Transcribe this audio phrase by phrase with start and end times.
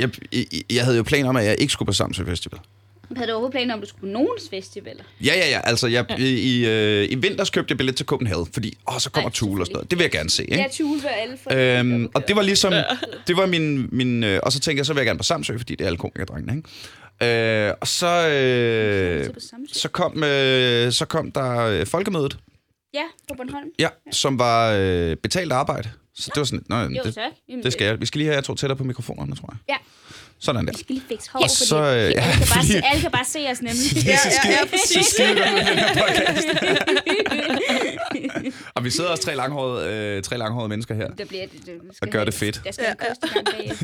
[0.00, 2.60] jeg, jeg, jeg havde jo planer om, at jeg ikke skulle på Samsø Festival.
[3.16, 5.02] Havde du overhovedet planer om, at du skulle på nogens festivaler?
[5.24, 5.60] Ja, ja, ja.
[5.64, 9.10] Altså, jeg, i, i, øh, i vinters købte jeg billet til Copenhagen, fordi åh, så
[9.10, 9.90] kommer Ej, Tule og sådan noget.
[9.90, 10.56] Det vil jeg gerne se, ikke?
[10.56, 12.72] Ja, Tule var alle for Øhm, og det var ligesom,
[13.26, 15.58] det var min, min øh, og så tænkte jeg, så vil jeg gerne på Samsø,
[15.58, 17.66] fordi det er alle komikerdrengene, ikke?
[17.68, 19.26] Øh, og så, øh,
[19.72, 22.38] så, kom, øh, så kom der øh, folkemødet,
[22.94, 23.68] Ja, på Bornholm.
[23.78, 25.88] ja, som var øh, betalt arbejde.
[26.20, 27.32] Så det var sådan, Nå, Jo, det, tak.
[27.48, 28.00] Jamen, det skal jeg.
[28.00, 29.58] Vi skal lige have jer to tættere på mikrofonerne, tror jeg.
[29.68, 29.76] Ja,
[30.42, 30.72] Sådan der.
[30.72, 32.82] vi skal lige fikse hår, Og fordi så, øh, alle, ja, kan bare fordi- se,
[32.84, 34.04] alle kan bare se os nemlig.
[34.06, 35.20] Ja, ja, ja, præcis.
[38.74, 41.10] Og vi sidder også tre langhårede, øh, tre langhårede mennesker her.
[41.10, 42.60] Der bliver, det, det, skal Og gør have- det fedt.
[42.64, 43.76] Der skal ja, dig.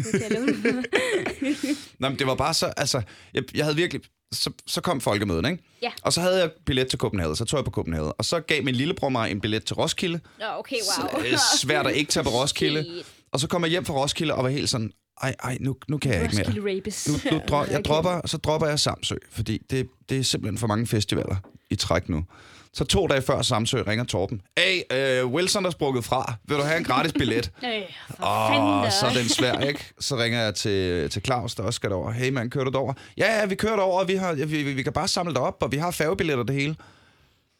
[2.00, 3.02] Nå, men det var bare så, altså,
[3.34, 4.02] jeg, jeg havde virkelig,
[4.34, 5.62] så, så kom folkemødet, ikke?
[5.82, 5.90] Ja.
[6.02, 8.12] Og så havde jeg billet til Copenhagen, så tog jeg på Copenhagen.
[8.18, 10.20] Og så gav min lillebror mig en billet til Roskilde.
[10.38, 10.76] Nå, okay,
[11.12, 11.20] wow.
[11.24, 12.82] Øh, svært at ikke tage på Roskilde.
[12.82, 13.06] Shit.
[13.32, 14.90] Og så kom jeg hjem fra Roskilde og var helt sådan,
[15.22, 16.76] ej, ej, nu, nu kan jeg ikke mere.
[16.76, 17.08] Rapist.
[17.08, 20.66] Nu, nu dro, jeg dropper, så dropper jeg Samsø, fordi det, det er simpelthen for
[20.66, 21.36] mange festivaler
[21.70, 22.24] i træk nu.
[22.72, 24.40] Så to dage før Samsø ringer Torben.
[24.58, 26.34] Hey, øh, Wilson er sprukket fra.
[26.44, 27.52] Vil du have en gratis billet?
[27.62, 28.90] Åh, da.
[28.90, 29.92] så er den svær, ikke?
[30.00, 32.10] Så ringer jeg til, til Claus, der også skal derover.
[32.10, 32.92] Hey mand, kører du derover?
[33.18, 35.42] Ja, ja, vi kører derover, og vi, har, vi, vi, vi kan bare samle det
[35.42, 36.76] op, og vi har færgebilletter det hele.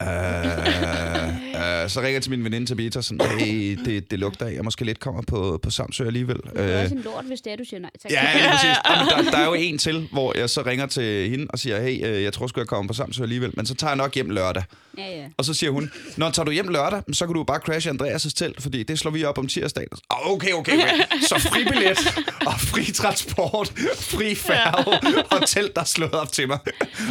[0.02, 4.52] Uh, uh, så ringer jeg til min veninde Tabita, sådan, hey, det, det lugter af,
[4.52, 6.36] jeg måske lidt kommer på, på Samsø alligevel.
[6.36, 8.12] Det er Uh, også en lort, hvis det er, du siger nej tak.
[8.12, 8.76] Ja, lige præcis.
[8.88, 11.82] Jamen, der, der er jo en til, hvor jeg så ringer til hende og siger,
[11.82, 14.14] hey, øh, jeg tror sgu, jeg kommer på Samsø alligevel, men så tager jeg nok
[14.14, 14.62] hjem lørdag.
[14.98, 15.24] Ja, ja.
[15.38, 18.32] Og så siger hun, når tager du hjem lørdag, så kan du bare crashe Andreas'
[18.36, 19.88] telt, fordi det slår vi op om tirsdagen.
[20.10, 20.88] Ah, Okay, okay, okay.
[21.28, 21.98] Så fri billet,
[22.46, 26.58] og fri transport, fri færge, og telt, der er slået op til mig.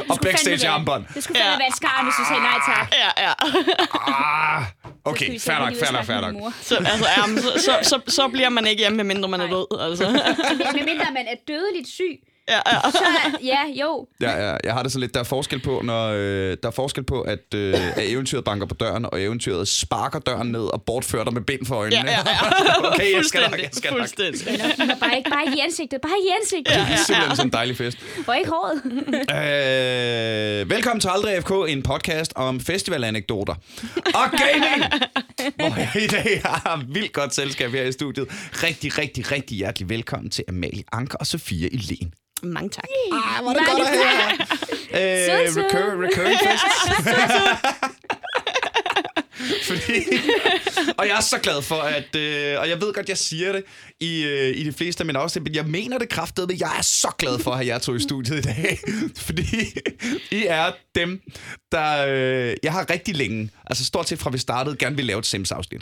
[0.09, 1.05] Og backstage armbånd.
[1.15, 2.74] Det skulle fandme være et skar, hvis du sagde nej tak.
[3.03, 3.33] Ja, ja.
[4.07, 4.63] Ah,
[5.05, 6.53] okay, fair nok, fair nok, fair nok.
[6.61, 9.79] Så, altså, ja, så, så, så, så bliver man ikke hjemme, medmindre man er død.
[9.79, 10.05] Altså.
[10.75, 12.91] Men mindre man er dødeligt syg, Ja, ja.
[12.91, 13.03] så
[13.43, 14.07] ja, jo.
[14.21, 16.71] Ja, ja, jeg har det så lidt, der er forskel på, når, øh, der er
[16.71, 20.83] forskel på, at, øh, at eventyret banker på døren, og eventyret sparker døren ned og
[20.83, 21.95] bortfører dig med bind for øjnene.
[21.95, 22.87] Ja, ja, ja.
[22.91, 24.39] okay, jeg skal nok, jeg Fuldstændig.
[24.39, 24.59] skal nok.
[24.61, 24.99] Fuldstændig.
[24.99, 26.73] Bare ikke, bare ikke i ansigtet, bare i ansigtet.
[26.75, 27.97] Det er simpelthen sådan en dejlig fest.
[28.27, 28.81] Og ikke håret.
[29.35, 33.53] Øh, velkommen til Aldrig FK, en podcast om festivalanekdoter
[34.05, 34.83] og gaming,
[35.55, 38.27] hvor jeg i dag har vildt godt selskab her i studiet.
[38.63, 42.13] Rigtig, rigtig, rigtig hjertelig velkommen til Amalie Anker og Sofia Elen.
[42.45, 42.83] Mange tak.
[43.11, 44.47] Ej, hvor er det godt at høre.
[44.95, 46.65] Øh, recur, recurring fest.
[49.67, 50.03] Fordi,
[50.97, 52.15] og jeg er så glad for, at...
[52.15, 53.63] Øh, og jeg ved godt, jeg siger det
[53.99, 56.53] i, øh, i de fleste af mine afsnit, men jeg mener det kraftedeme.
[56.59, 58.79] Jeg er så glad for at have jer to i studiet i dag.
[59.17, 59.45] Fordi
[60.31, 61.21] I er dem,
[61.71, 62.05] der...
[62.07, 65.25] Øh, jeg har rigtig længe, altså stort set fra vi startede, gerne vil lave et
[65.25, 65.81] Sims-afsnit.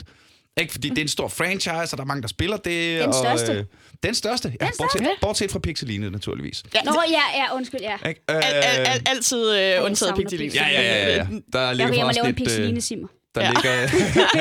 [0.60, 0.72] Ikke?
[0.72, 3.00] Fordi det er en stor franchise, og der er mange, der spiller det.
[3.00, 3.52] Den og, største.
[3.52, 3.64] Øh,
[4.02, 4.64] den største, ja.
[4.66, 5.16] Den Bortset, største.
[5.20, 6.62] bortset fra Pixeline, naturligvis.
[6.74, 8.08] Ja, Nå, ja, ja, undskyld, ja.
[8.08, 8.20] Ikke?
[8.30, 10.50] Øh, al, al, al, altid øh, undtaget Pigtilin.
[10.54, 11.26] Ja, ja, ja, ja.
[11.52, 13.08] Der Jeg ligger vil og lave en øh, pixeline simmer.
[13.34, 13.50] der, Ja.
[13.50, 13.88] ligger,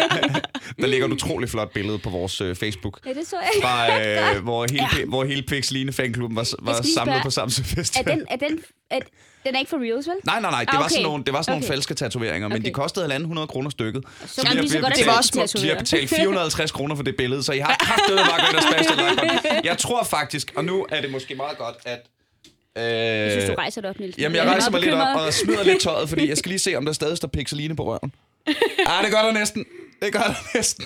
[0.82, 3.00] der ligger et utroligt flot billede på vores øh, Facebook.
[3.06, 3.50] Ja, det så jeg.
[3.62, 4.02] Fra,
[4.36, 5.06] øh, hvor, hele, ja.
[5.06, 8.18] hvor hele Pixeline fanklubben var, var samlet på Samsø Er Festival.
[8.18, 8.60] den, er den,
[8.90, 9.00] er,
[9.46, 10.16] den er ikke for reals, vel?
[10.24, 10.60] Nej, nej, nej.
[10.64, 10.90] Det Ah, var okay.
[10.92, 11.74] sådan nogle, det var sådan nogle Okay.
[11.74, 12.66] falske tatoveringer, men Okay.
[12.66, 14.04] de kostede 1.500 kroner stykket.
[14.26, 15.60] Så kan vi så godt Det var også.
[15.62, 18.64] Vi har betalt 450 kroner for det billede, så I har kraftedet bare gået og
[18.74, 19.46] spastet langt.
[19.66, 22.00] Jeg tror faktisk, og nu er det måske meget godt, at...
[22.78, 24.18] Øh, Jeg synes, du rejser dig op, Niels.
[24.18, 26.60] Jamen, jeg er rejser mig lidt op og smider lidt tøjet, fordi jeg skal lige
[26.60, 28.14] se, om der stadig står pixeline på røven.
[28.88, 29.66] Ah, det gør der næsten.
[30.02, 30.86] Det gør der næsten.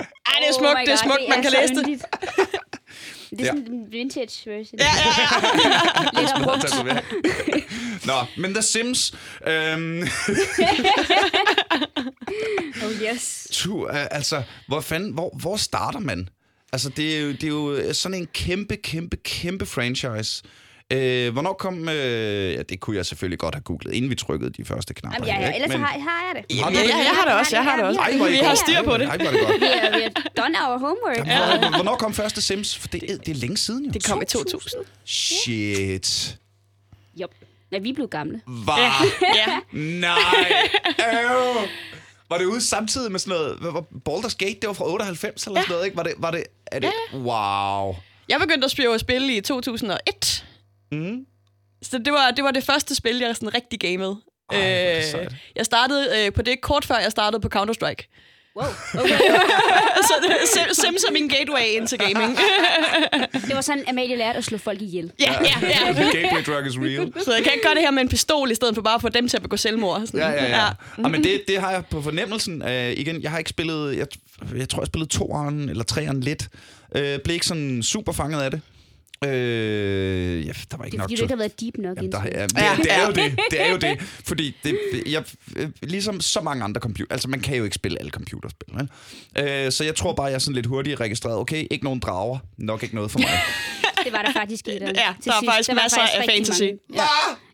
[0.00, 0.06] Ej,
[0.38, 2.04] det er Oh smukt, my det er God, smukt, man er kan så læse det.
[3.30, 4.78] Det er sådan en vintage version.
[4.78, 6.42] Ja, ja, ja.
[6.44, 8.06] Brugt.
[8.06, 9.14] Nå, men The Sims...
[9.46, 10.02] Øhm,
[12.84, 13.48] Oh yes.
[13.52, 15.12] tu, øh, altså, hvor fanden...
[15.12, 16.28] Hvor, hvor starter man?
[16.72, 20.42] Altså, det er, jo, det er jo sådan en kæmpe, kæmpe, kæmpe franchise.
[20.92, 21.88] Øh, hvornår kom...
[21.88, 25.26] Øh, ja, det kunne jeg selvfølgelig godt have googlet, inden vi trykkede de første knapper.
[25.26, 25.56] Jamen, ja, her, ja, ikke?
[25.56, 26.60] ellers Men- har, har jeg det.
[26.62, 26.88] Har Ja, det?
[26.88, 28.00] ja, jeg har det også, jeg har det også.
[28.00, 29.06] Ej, hvor er Vi har styr på det.
[29.08, 29.60] Ej, hvor er det godt.
[29.60, 31.16] Vi har, vi har done our homework.
[31.26, 32.76] Hvor- Hvornår kom første Sims?
[32.78, 33.90] For det, er- det er længe siden, jo.
[33.90, 34.82] Det kom i 2000.
[35.04, 36.36] Shit.
[37.20, 37.26] Jo.
[37.70, 38.40] Nej, vi er blevet gamle.
[38.46, 39.04] Var...
[39.34, 39.58] Ja.
[39.72, 40.16] Nej.
[41.22, 41.56] Øv.
[42.30, 43.56] Var det ude samtidig med sådan noget...
[43.60, 44.56] Hvad var Baldur's Gate?
[44.60, 45.96] Det var fra 98 eller sådan noget, ikke?
[45.96, 46.12] Var det...
[46.18, 46.90] Var det er det...
[47.14, 47.96] Wow.
[48.28, 50.44] Jeg begyndte at spille, spille i 2001.
[50.92, 51.26] Mm.
[51.82, 54.16] Så det var, det var det første spil, jeg sådan rigtig gamede.
[54.52, 55.32] Ej, sejt.
[55.56, 58.06] jeg startede øh, på det kort før, jeg startede på Counter-Strike.
[58.56, 58.66] Wow.
[59.00, 59.18] Okay.
[60.08, 62.38] så det, Sim- Sims er min gateway ind til gaming.
[63.48, 65.12] Det var sådan, Amalie lærte at slå folk ihjel.
[65.20, 65.92] ja, ja, ja.
[65.92, 67.12] Gateway drug is real.
[67.24, 69.00] Så jeg kan ikke gøre det her med en pistol, i stedet for bare at
[69.00, 70.00] få dem til at begå selvmord.
[70.06, 70.20] Sådan.
[70.20, 70.66] Ja, ja, ja.
[70.98, 71.08] ja.
[71.08, 72.62] men det, det har jeg på fornemmelsen.
[72.62, 73.96] Uh, igen, jeg har ikke spillet...
[73.96, 74.06] Jeg,
[74.56, 76.48] jeg tror, jeg spillede toeren eller treeren lidt.
[76.98, 78.60] Uh, blev ikke sådan super fanget af det.
[79.24, 81.96] Øh, ja, der var ikke Det er nok fordi, du ikke har været deep nok
[81.96, 83.38] Jamen, der, ja, det, Ja, det, er jo det.
[83.50, 84.00] Det er jo det.
[84.00, 85.24] Fordi det, jeg,
[85.82, 87.12] ligesom så mange andre computer...
[87.12, 88.68] Altså, man kan jo ikke spille alle computerspil.
[88.74, 88.88] Vel?
[89.66, 91.36] Øh, så jeg tror bare, jeg er sådan lidt hurtigt registreret.
[91.38, 92.38] Okay, ikke nogen drager.
[92.58, 93.28] Nok ikke noget for mig.
[94.04, 94.82] Det var der faktisk den.
[94.82, 94.88] Ja,
[95.24, 96.62] der er faktisk masser af fantasy.
[96.62, 96.68] Ja.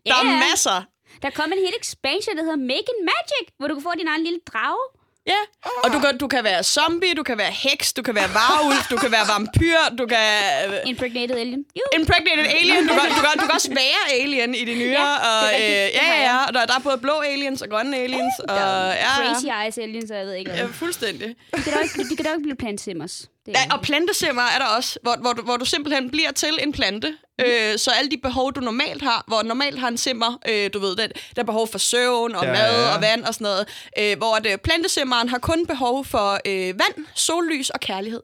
[0.05, 0.43] Der er Ja.
[0.51, 0.79] masser.
[1.21, 4.23] Der kom en hel expansion, der hedder Making Magic, hvor du kan få din egen
[4.23, 4.83] lille drage.
[5.27, 5.41] Ja,
[5.83, 8.77] og du kan, du kan være zombie, du kan være heks, du kan være varulv,
[8.91, 10.27] du kan være vampyr, du kan...
[10.67, 11.65] øh, Impregnated alien.
[11.75, 11.81] Jo.
[11.99, 12.87] Impregnated alien.
[12.87, 14.95] Du kan, du, kan, du kan også være alien i de nye.
[14.99, 15.79] Ja, og, det er rigtigt.
[15.79, 16.45] øh, Det ja, har ja, ja.
[16.47, 18.33] Og der, der er både blå aliens og grønne aliens.
[18.39, 19.63] Og, Der er ja, Crazy ja.
[19.63, 20.59] eyes aliens, og jeg ved ikke hvad.
[20.61, 21.35] Ja, fuldstændig.
[21.55, 23.13] De kan da ikke, de kan da ikke blive plantesimmers.
[23.17, 26.31] Det er Ja, og plantesimmer er der også, hvor, hvor, du, hvor du simpelthen bliver
[26.31, 27.13] til en plante.
[27.45, 30.79] Øh, så alle de behov, du normalt har, hvor normalt har en simmer, øh, du
[30.79, 32.95] ved, der, der er behov for søvn og Ja, ja, mad ja.
[32.95, 33.67] og vand og sådan noget,
[33.99, 38.21] øh, hvor at, øh, plantesimmeren har kun behov for øh, vand, sollys og kærlighed.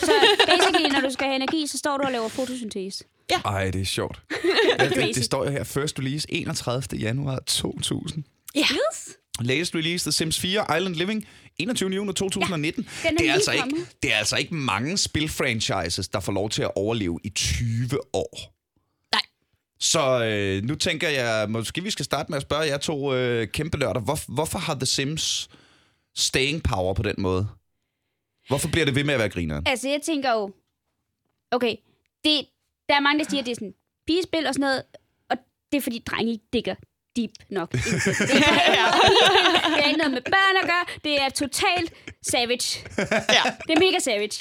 [0.00, 0.12] Så
[0.48, 3.04] basically, når du skal have energi, så står du og laver fotosyntese.
[3.44, 4.20] Ej, det er sjovt.
[4.78, 5.18] Ja, det, Crazy.
[5.18, 5.64] det står jo her.
[5.64, 6.98] First release 31.
[7.00, 8.24] januar 2000.
[8.54, 8.60] Ja.
[8.60, 9.16] Yes.
[9.40, 11.26] Latest release, The Sims 4 Island Living,
[11.58, 11.92] 21.
[11.92, 12.88] juni 2019.
[13.02, 16.50] den er det, er altså ikke, det er altså ikke mange spilfranchises, der får lov
[16.50, 18.54] til at overleve i 20 år.
[19.12, 19.22] Nej.
[19.80, 23.48] Så øh, nu tænker jeg, måske vi skal starte med at spørge jer to øh,
[23.48, 25.48] kæmpe nørder, hvor, hvorfor har The Sims
[26.16, 27.48] staying power på den måde?
[28.48, 29.66] Hvorfor bliver det ved med at være grineren?
[29.66, 30.52] Altså, jeg tænker jo...
[31.50, 31.76] Okay,
[32.24, 32.46] det,
[32.88, 33.74] der er mange, der siger, at det er sådan
[34.06, 34.82] pigespil og sådan noget,
[35.30, 35.36] og
[35.72, 36.74] det er fordi, drenge ikke digger
[37.16, 37.72] deep nok.
[37.72, 37.80] det.
[39.80, 40.84] Er, ikke noget med børn at gøre.
[41.04, 42.88] Det er totalt savage.
[43.38, 43.42] ja.
[43.66, 44.36] Det er mega savage.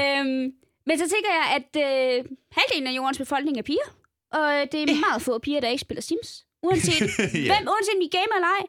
[0.00, 0.52] Øhm,
[0.86, 3.88] men så tænker jeg, at øh, halvdelen af jordens befolkning er piger.
[4.32, 6.44] Og det er meget få piger, der ikke spiller Sims.
[6.62, 7.00] Uanset,
[7.46, 7.50] Ja.
[7.50, 8.62] hvem, uanset om de gamer eller ej.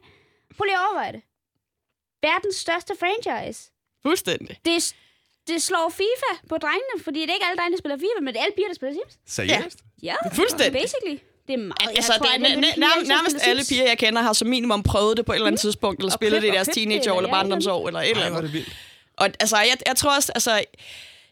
[0.56, 1.22] Prøv lige at overveje det.
[2.22, 3.70] Verdens største franchise.
[4.02, 4.58] Fuldstændig.
[4.64, 4.94] Det,
[5.48, 8.34] det slår FIFA på drengene, fordi det er ikke alle drenge, der spiller FIFA, men
[8.34, 9.14] det er alle piger, der spiller Sims.
[9.36, 9.78] Seriøst?
[10.02, 10.80] Ja, Fuldstændig.
[10.80, 11.18] basically.
[11.52, 11.96] Det er meget.
[11.96, 14.82] Altså, jeg tror, det er nærm- altid nærmest alle piger, jeg kender, har som minimum
[14.82, 17.86] prøvet det på et eller andet tidspunkt, eller spillet det i deres teenageår, eller barndomsår,
[17.88, 18.42] eller et eller er andet.
[18.42, 18.68] det vildt.
[19.16, 20.50] Og altså, jeg, jeg tror også, altså,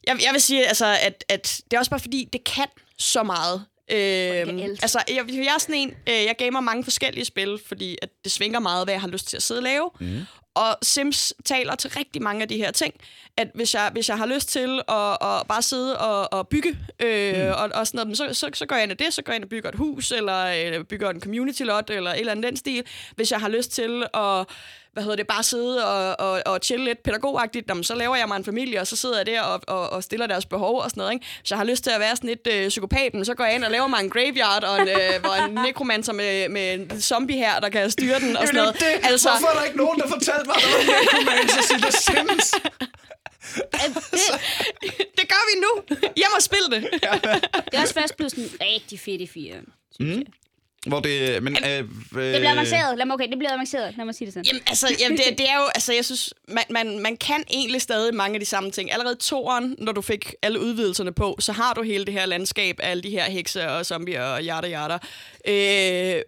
[0.07, 2.67] jeg, jeg vil sige, altså, at, at det er også bare fordi, det kan
[2.99, 3.65] så meget.
[3.93, 4.83] Øhm, alt.
[4.83, 8.33] altså, jeg, jeg er sådan en, øh, jeg gamer mange forskellige spil, fordi at det
[8.33, 9.91] svinger meget, hvad jeg har lyst til at sidde og lave.
[10.01, 10.21] Mm.
[10.55, 12.95] Og Sims taler til rigtig mange af de her ting,
[13.37, 16.79] at hvis jeg, hvis jeg har lyst til at, at bare sidde og, og bygge,
[17.01, 17.53] øh, mm.
[17.53, 19.37] og, og sådan noget, så, så, så går jeg ind i det, så går jeg
[19.37, 22.47] ind og bygger et hus, eller øh, bygger en community lot, eller et eller andet
[22.47, 22.85] den stil.
[23.17, 24.47] Hvis jeg har lyst til at
[24.93, 28.29] hvad hedder det, bare sidde og, og, og chille lidt pædagogagtigt, jamen, så laver jeg
[28.29, 30.91] mig en familie, og så sidder jeg der og, og, og stiller deres behov og
[30.91, 31.13] sådan noget.
[31.13, 31.27] Ikke?
[31.41, 33.65] Hvis jeg har lyst til at være sådan lidt øh, psykopaten, så går jeg ind
[33.65, 37.37] og laver mig en graveyard, og en, øh, hvor en nekromancer med, med en zombie
[37.37, 38.75] her, der kan styre den og sådan noget.
[38.75, 39.31] Det, altså...
[39.31, 42.55] Hvorfor er der ikke nogen, der fortalte mig, at der var Necromancers i The Sims?
[45.19, 45.97] det gør vi nu!
[46.17, 46.83] Jeg må spille det!
[47.71, 49.57] Det er også først blevet sådan rigtig fedt i fire.
[50.01, 50.23] Mm.
[50.87, 51.43] Hvor det...
[51.43, 52.99] Men, øh, øh, Det bliver avanceret.
[52.99, 53.95] Lad mig, okay, det bliver avanceret.
[53.97, 54.45] Lad mig sige det sådan.
[54.47, 57.83] Jamen, altså, jamen, det, det er jo, altså, jeg synes, man, man, man kan egentlig
[57.83, 58.93] stadig mange af de samme ting.
[58.93, 62.27] Allerede i toeren, når du fik alle udvidelserne på, så har du hele det her
[62.27, 64.99] landskab af alle de her hekse og zombier og yada yada.
[65.49, 66.23] Øh,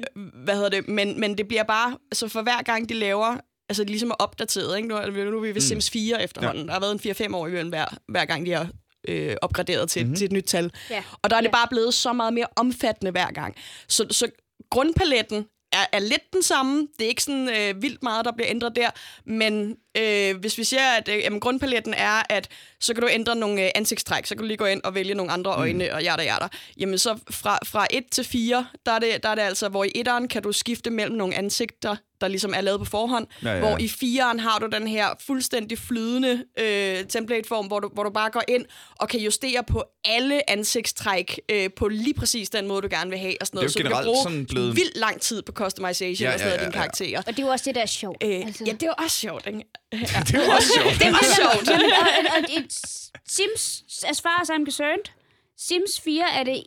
[0.45, 0.89] hvad hedder det?
[0.89, 3.37] Men, men det bliver bare, altså for hver gang de laver,
[3.69, 4.89] altså de ligesom er opdateret, ikke?
[4.89, 6.63] Nu, er vi- nu er vi ved Sims 4 efterhånden.
[6.63, 6.67] Ja.
[6.67, 8.69] Der har været en 4-5 år i hver, hver gang, de har
[9.09, 10.17] øh, opgraderet til, mm-hmm.
[10.17, 10.71] til et nyt tal.
[10.91, 11.03] Ja.
[11.23, 11.53] Og der er det Ja.
[11.53, 13.55] bare blevet så meget mere omfattende hver gang.
[13.89, 14.27] Så, så
[14.73, 16.89] grundpaletten er, er lidt den samme.
[16.99, 18.91] Det er ikke sådan øh, vildt meget, der bliver ændret der.
[19.25, 22.49] Men øh, hvis vi siger, at øh, jamen, grundpaletten er, at
[22.81, 25.15] så kan du ændre nogle øh, ansigtstræk, så kan du lige gå ind og vælge
[25.15, 25.91] nogle andre øjne, mm.
[25.95, 26.49] og yada yada.
[26.77, 29.85] Jamen så fra, fra 1 til 4, der er, det, der er det altså, hvor
[29.85, 33.27] i 1'eren kan du skifte mellem nogle ansigter, der ligesom er lavet på forhånd.
[33.45, 33.59] Ja, ja.
[33.59, 38.11] Hvor i 4'eren har du den her fuldstændig flydende øh, templateform, hvor du, hvor du
[38.11, 38.65] bare går ind
[39.01, 43.19] og kan justere på alle ansigtstræk øh, på lige præcis den måde, du gerne vil
[43.19, 43.35] have.
[43.41, 43.75] Og sådan noget.
[43.75, 46.29] Det er jo så du kan bruge sådan blevet- vildt lang tid på customization Ja,
[46.29, 46.83] ja, og sådan ja, noget af dine ja, ja.
[46.83, 47.19] karakterer.
[47.19, 48.23] Og det er jo også det, der er sjovt.
[48.25, 48.65] Øh, altså.
[48.67, 49.65] Ja, det er jo også sjovt, ikke?
[49.93, 50.99] Det er også sjovt.
[50.99, 51.69] Det er også sjovt.
[51.69, 52.73] Jamen, og, og, og et
[53.29, 55.05] Sims, as far as I'm concerned,
[55.59, 56.63] Sims 4 er det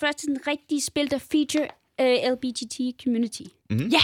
[0.00, 1.68] første sådan rigtige spil, der feature
[2.02, 3.42] uh, LBGT community.
[3.70, 4.00] Ja,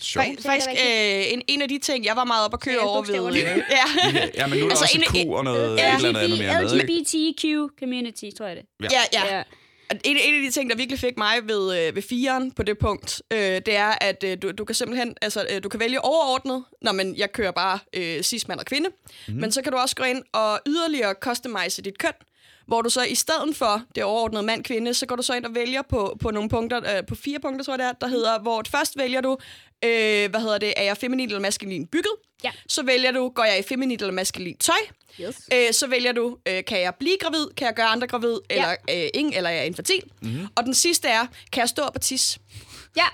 [0.00, 0.26] Sjovt.
[0.26, 2.86] Fa- faktisk øh, en, en af de ting, jeg var meget op at køre Ja,
[2.86, 3.14] over ved...
[3.14, 3.62] Øh, ja.
[4.14, 5.88] Ja, ja, men nu er der Altså, også en- Q og noget Ja.
[5.90, 6.80] et eller andet andet mere med?
[6.80, 8.64] LGBTQ community, tror jeg det.
[8.92, 9.38] ja, ja.
[9.38, 9.44] Og
[9.90, 12.78] En, en af de ting, der virkelig fik mig ved, øh, ved firen på det
[12.78, 16.04] punkt, øh, det er, at øh, du, du kan simpelthen, altså øh, du kan vælge
[16.04, 18.88] overordnet, når man jeg kører bare øh, cis mand og kvinde,
[19.28, 19.34] mm.
[19.34, 22.12] men så kan du også gå ind og yderligere customize dit køn,
[22.66, 25.54] hvor du så i stedet for det overordnede mand-kvinde, så går du så ind og
[25.54, 28.38] vælger på, på nogle punkter, øh, på fire punkter, tror jeg det er, der hedder,
[28.38, 29.38] hvor først vælger du,
[29.84, 32.12] øh, hvad hedder det, er jeg feminin eller maskulin bygget?
[32.44, 32.50] Ja.
[32.68, 34.74] Så vælger du, går jeg i feminin eller maskulin tøj?
[35.20, 35.36] Yes.
[35.54, 37.46] Øh, så vælger du, øh, kan jeg blive gravid?
[37.56, 38.38] Kan jeg gøre andre gravid?
[38.50, 40.00] Eller øh, ingen, eller er jeg infertil?
[40.22, 40.30] Mhm.
[40.32, 40.46] Mm-hmm.
[40.56, 42.38] Og den sidste er, kan jeg stå op og tisse?
[42.96, 43.04] Ja,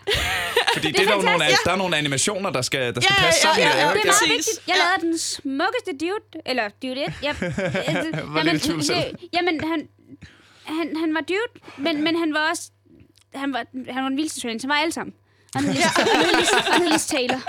[0.74, 3.14] Fordi det, er er der, jo nogle, der er nogle animationer, der skal, der skal
[3.20, 3.68] Ja, passe ja, sammen.
[3.68, 4.60] ja, ja, med det er meget vigtigt.
[4.68, 4.82] Jeg Ja.
[4.84, 7.12] lavede den smukkeste dude, eller dude it.
[7.22, 7.36] Jeg,
[8.34, 8.96] Var lidt i tvivl selv.
[8.98, 9.88] det- Jamen, han,
[10.64, 12.62] han, han var dude, men, men han var også...
[13.34, 15.14] Han var, han var en vildeste trend, så var alle sammen.
[15.54, 17.40] Han hed Lis Taylor.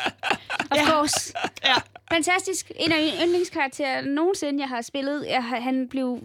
[0.72, 0.90] Of Ja.
[0.90, 1.34] course.
[1.66, 1.76] Ja.
[2.12, 2.72] Fantastisk.
[2.76, 5.26] En af mine yndlingskarakterer nogensinde, jeg har spillet.
[5.28, 6.20] Jeg, han blev...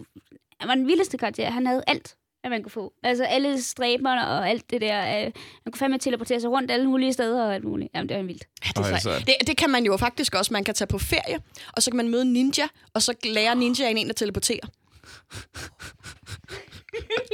[0.59, 1.49] Han var den vildeste karakter.
[1.51, 2.93] Han havde alt, hvad man kunne få.
[3.03, 5.01] Altså alle stræberne og alt det der.
[5.01, 5.23] Øh,
[5.63, 7.89] han kunne fandme teleportere sig rundt alle mulige steder og alt muligt.
[7.95, 8.43] Jamen, det var vildt.
[8.65, 9.27] Ja, det, er Ej, sejt.
[9.27, 10.53] det, det kan man jo faktisk også.
[10.53, 11.39] Man kan tage på ferie,
[11.73, 14.59] og så kan man møde en ninja, og så lærer ninjaen en at teleportere.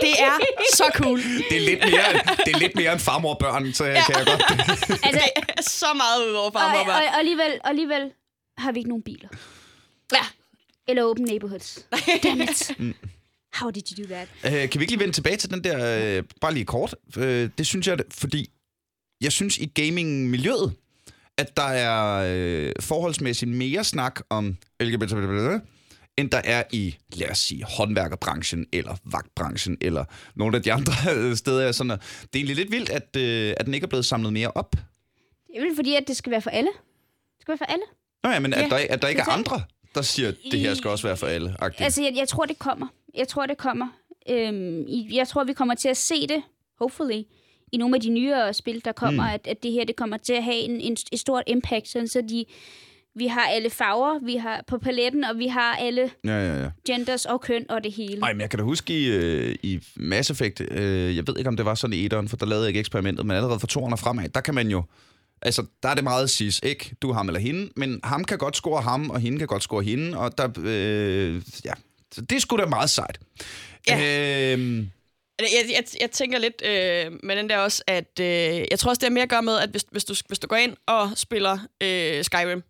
[0.01, 0.31] Det er
[0.73, 1.19] så cool.
[1.49, 2.13] Det er lidt mere,
[2.45, 4.03] det er lidt mere en farmor og børn, så ja.
[4.05, 4.43] kan jeg godt...
[5.03, 8.11] Altså, Det er så meget ud over og, far og, og, og, og, alligevel, alligevel
[8.57, 9.29] har vi ikke nogen biler.
[10.13, 10.25] Ja.
[10.87, 11.87] Eller open neighborhoods.
[12.23, 12.71] Damn it.
[13.53, 14.27] How did you do that?
[14.45, 16.95] Øh, kan vi ikke lige vende tilbage til den der, øh, bare lige kort?
[17.17, 18.49] Øh, det synes jeg, fordi
[19.21, 20.73] jeg synes i gaming-miljøet,
[21.37, 25.13] at der er øh, forholdsmæssigt mere snak om LGBT,
[26.17, 30.05] end der er i, lad os sige, håndværkerbranchen, eller vagtbranchen, eller
[30.35, 30.93] nogle af de andre
[31.35, 31.71] steder.
[31.71, 34.33] Sådan, at det er egentlig lidt vildt, at, øh, at den ikke er blevet samlet
[34.33, 34.71] mere op.
[35.47, 36.69] Det er vel fordi, at det skal være for alle.
[36.69, 37.83] Det skal være for alle.
[38.23, 39.61] Nå ja, men at, Ja, der, at der ikke er andre,
[39.95, 41.55] der siger, at det her skal også være for alle.
[41.61, 41.83] -agtigt.
[41.83, 42.87] Altså, jeg, jeg tror, det kommer.
[43.13, 43.87] Jeg tror, det kommer.
[44.29, 46.43] Øhm, jeg tror, vi kommer til at se det,
[46.79, 47.23] hopefully,
[47.71, 49.33] i nogle af de nyere spil, der kommer, mm.
[49.33, 52.07] at, at det her det kommer til at have en, en, et stort impact, sådan
[52.07, 52.45] så de,
[53.17, 56.69] vi har alle farver vi har på paletten, og vi har alle Ja, ja, ja.
[56.87, 58.21] genders og køn og det hele.
[58.21, 61.47] Ej, men jeg kan da huske i, øh, i Mass Effect, øh, jeg ved ikke,
[61.47, 63.67] om det var sådan i etteren, for der lavede jeg ikke eksperimentet, men allerede fra
[63.67, 64.83] toerne og fremad, der kan man jo,
[65.41, 66.95] altså, der er det meget cis, ikke?
[67.01, 69.63] Du er ham eller hende, men ham kan godt score ham, og hende kan godt
[69.63, 71.73] score hende, og der, øh, ja,
[72.13, 73.19] så det er sgu da meget sejt.
[73.87, 74.53] Ja.
[74.53, 74.89] Øhm,
[75.39, 78.25] Jeg, jeg, jeg tænker lidt øh, med den der også, at øh,
[78.71, 80.47] jeg tror også, det har mere at gøre med, at hvis, hvis, du, hvis du
[80.47, 82.63] går ind og spiller øh, Skyrim,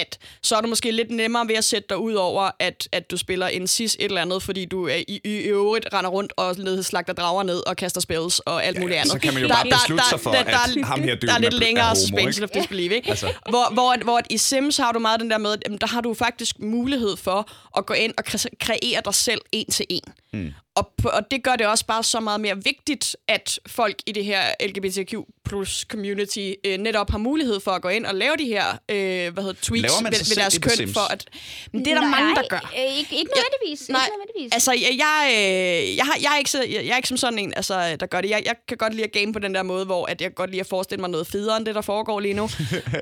[0.00, 3.10] at så er du måske lidt nemmere ved at sætte dig ud over, at, at
[3.10, 6.10] du spiller en cis et eller andet, fordi du er i, i, i øvrigt render
[6.10, 9.12] rundt og slagter drager ned og kaster spells og alt muligt andet.
[9.12, 11.00] så kan man jo Der- bare der- beslutte der- sig for, der- at der- ham
[11.02, 12.44] her der er lidt er- længere er ikke?
[12.44, 13.10] of disbelief, ikke?
[13.10, 13.32] Altså.
[13.48, 15.86] Hvor, hvor, at- hvor i Sims har du meget den der med, at jamen, der
[15.86, 19.86] har du faktisk mulighed for at gå ind og kre- kreere dig selv en til
[19.88, 20.02] en.
[20.32, 20.52] Mm.
[20.78, 24.24] Og, og det gør det også bare så meget mere vigtigt, at folk i det
[24.24, 25.14] her LGBTQ
[25.48, 29.32] plus community øh, netop har mulighed for at gå ind og lave de her øh,
[29.32, 30.70] hvad hedder, tweaks Laver man ved, ved deres køn.
[30.70, 30.92] Sims?
[30.92, 31.24] For at,
[31.72, 32.72] men det er der Nej, mange, der gør.
[32.76, 33.88] Øh, ikke, ikke nødvendigvis.
[33.88, 34.52] Nej, ikke nødvendigvis.
[34.52, 37.16] altså jeg, jeg, øh, jeg, har, jeg, er ikke så, jeg, jeg er ikke som
[37.16, 38.30] sådan en, altså, der gør det.
[38.30, 40.50] Jeg, jeg kan godt lide at game på den der måde, hvor at jeg godt
[40.50, 42.44] lide at forestille mig noget federe end det, der foregår lige nu.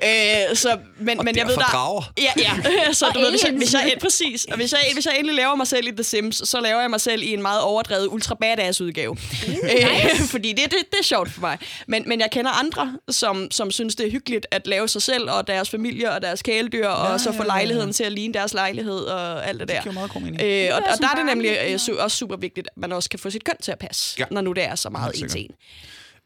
[0.07, 2.03] øh, så, men, Og men jeg ved, der, drager.
[2.17, 2.53] Ja, ja.
[2.99, 4.45] så du Og ved, hvis jeg, hvis jeg, præcis.
[4.45, 6.89] Og hvis jeg, hvis jeg endelig laver mig selv i The Sims, så laver jeg
[6.89, 9.17] mig selv i en meget overdrevet ultra badass udgave.
[9.47, 11.57] øh, fordi det, det, det er sjovt for mig.
[11.87, 15.29] Men, men jeg kender andre, som, som synes, det er hyggeligt at lave sig selv
[15.31, 18.99] og deres familie og deres kæledyr, og så få lejligheden til at ligne deres lejlighed
[18.99, 19.81] og alt det der.
[19.81, 20.41] giver meget god mening.
[20.43, 23.09] Øh, og, og der er det nemlig øh, su- også super vigtigt, at man også
[23.09, 24.23] kan få sit køn til at passe, Ja.
[24.31, 24.33] ja.
[24.33, 25.57] når nu det er så meget Helt en til sikkert.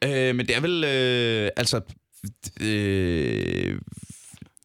[0.03, 0.09] en.
[0.13, 1.81] Øh, men det er vel, øh, altså,
[2.61, 3.79] øh,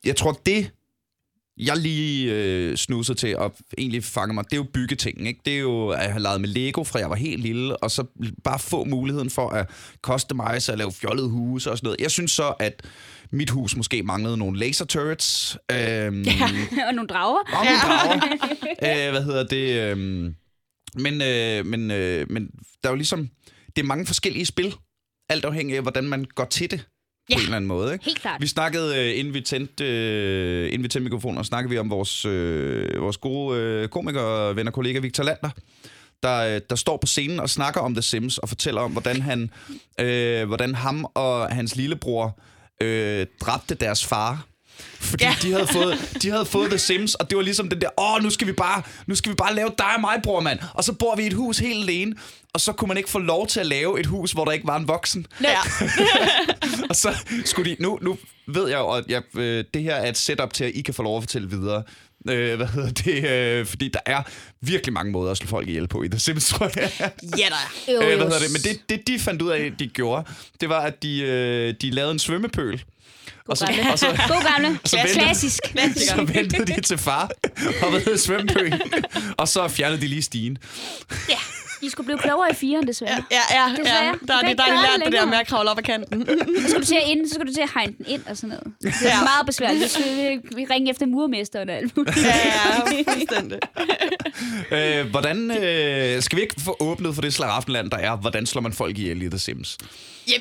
[0.04, 0.71] jeg tror det,
[1.58, 5.40] jeg lige øh, snusede til og egentlig fanger mig, det er jo byggeting, ikke?
[5.44, 8.04] Det er jo at have leget med Lego, fra jeg var helt lille, og så
[8.44, 9.70] bare få muligheden for at
[10.02, 12.00] customize og lave fjollede huse og sådan noget.
[12.00, 12.82] Jeg synes så, at
[13.30, 15.58] mit hus måske manglede nogle laser turrets.
[15.72, 16.88] Øhm, ja.
[16.88, 17.38] og nogle drager.
[17.38, 18.20] Og nogle drager.
[19.06, 19.90] øh, hvad hedder det?
[19.90, 20.34] øhm,
[20.94, 22.46] men, øh, men, øh, men
[22.82, 23.28] der er jo ligesom...
[23.76, 24.75] Det er mange forskellige spil.
[25.28, 26.86] Alt afhængig af, hvordan man går til det.
[27.26, 27.35] På Ja.
[27.37, 27.92] en eller anden måde.
[27.92, 28.04] Ikke?
[28.04, 28.40] Helt klart.
[28.40, 31.90] Vi snakkede, øh, inden vi tændte, øh, inden vi tændte mikrofonen, og snakkede vi om
[31.90, 35.50] vores, øh, vores gode øh, komiker, ven og kollega Victor Lander,
[36.23, 39.23] der, øh, der står på scenen og snakker om The Sims, og fortæller om, hvordan,
[39.23, 39.50] han,
[40.00, 42.38] øh, hvordan ham og hans lillebror
[42.83, 44.47] øh, dræbte deres far.
[45.00, 45.35] Fordi ja.
[45.42, 48.23] De, havde fået, de havde fået The Sims, og det var ligesom den der, åh,
[48.23, 50.59] nu skal vi bare, nu skal vi bare lave dig og mig, bror, mand.
[50.75, 52.14] Og så bor vi i et hus helt alene,
[52.54, 54.66] og så kunne man ikke få lov til at lave et hus, hvor der ikke
[54.66, 55.26] var en voksen.
[55.42, 55.59] Ja.
[56.90, 57.76] Og så skulle de...
[57.83, 60.73] Nu, nu ved jeg jo, at jeg, øh, det her er et setup til, at
[60.75, 61.83] I kan få lov at fortælle videre.
[62.30, 63.30] Øh, hvad hedder det?
[63.30, 64.23] Øh, fordi der er
[64.61, 66.92] virkelig mange måder at slå folk ihjel på i The Sims, tror jeg.
[67.00, 68.00] Ja, der er.
[68.02, 68.52] Øh, hvad hedder det?
[68.52, 70.25] Men det, det, de fandt ud af, de gjorde,
[70.61, 72.85] det var, at de, øh, de lavede en svømmepøl.
[73.49, 73.92] Og så, gamle.
[73.92, 74.78] og så, God gamle.
[74.85, 75.61] så ventede- Klassisk.
[76.09, 77.30] så ventede de til far
[77.83, 78.80] og ved svømmepølen,
[79.37, 80.59] og så fjernede de lige stigen.
[81.80, 83.25] De skulle blive klogere i firen, desværre.
[83.30, 83.71] Ja, ja, ja.
[83.76, 84.04] Desværre.
[84.04, 84.12] ja.
[84.28, 86.26] Der, er det, der er lært det det der med at kravle op ad kanten.
[86.62, 88.37] Så skal du til at, ind, så skal du til at hegne den ind og
[88.37, 88.75] sådan noget.
[88.83, 89.21] Det er Ja.
[89.21, 89.90] meget besværligt.
[89.90, 92.16] Så skal vi ringe efter murmesteren og alt muligt.
[92.16, 93.59] Ja, ja, fuldstændig.
[94.71, 98.16] Øh, hvordan, øh, skal vi ikke få åbnet for det slaraffenland, der er?
[98.16, 99.78] Hvordan slår man folk ihjel i The Sims?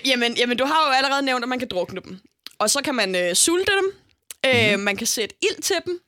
[0.06, 2.20] Jamen, jamen, du har jo allerede nævnt, at man kan drukne dem.
[2.60, 3.92] Og så kan man øh, sulte dem.
[4.74, 6.00] Øh, man kan sætte ild til dem.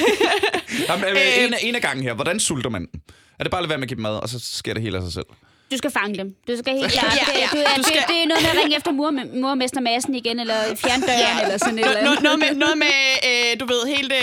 [0.88, 2.14] Jamen, øh, Øh, en, en af gangen her.
[2.14, 3.00] Hvordan sulter man dem?
[3.38, 4.82] Er det bare at lade være med at give dem mad, og så sker det
[4.82, 5.26] helt af sig selv?
[5.72, 6.34] Du skal fange dem.
[6.48, 7.12] Du skal helt klart.
[7.14, 7.48] Ja, Det, ja.
[7.52, 10.14] du, er, Du det, skal- det er noget med at ringe efter mur, murmester Madsen
[10.14, 11.42] igen, eller fjerne døren, Ja.
[11.42, 12.22] eller sådan Noget, andet.
[12.22, 12.94] noget med, noget med
[13.28, 14.18] øh, du ved, helt øh,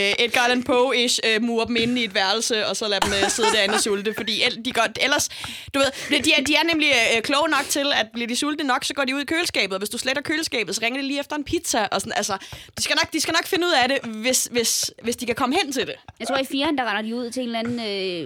[0.00, 3.12] øh, Edgar Allan Poe-ish øh, mure dem inde i et værelse, og så lade dem
[3.24, 4.34] øh, sidde derinde og sulte, fordi
[4.64, 5.28] de går, ellers,
[5.74, 8.64] du ved, de er, de er nemlig øh, kloge nok til, at bliver de sultne
[8.66, 11.06] nok, så går de ud i køleskabet, og hvis du sletter køleskabet, så ringer de
[11.06, 12.36] lige efter en pizza, og sådan, altså,
[12.78, 15.34] de skal nok, de skal nok finde ud af det, hvis, hvis, hvis de kan
[15.34, 15.94] komme hen til det.
[16.20, 17.80] Jeg tror, i firen, der render de ud til en eller anden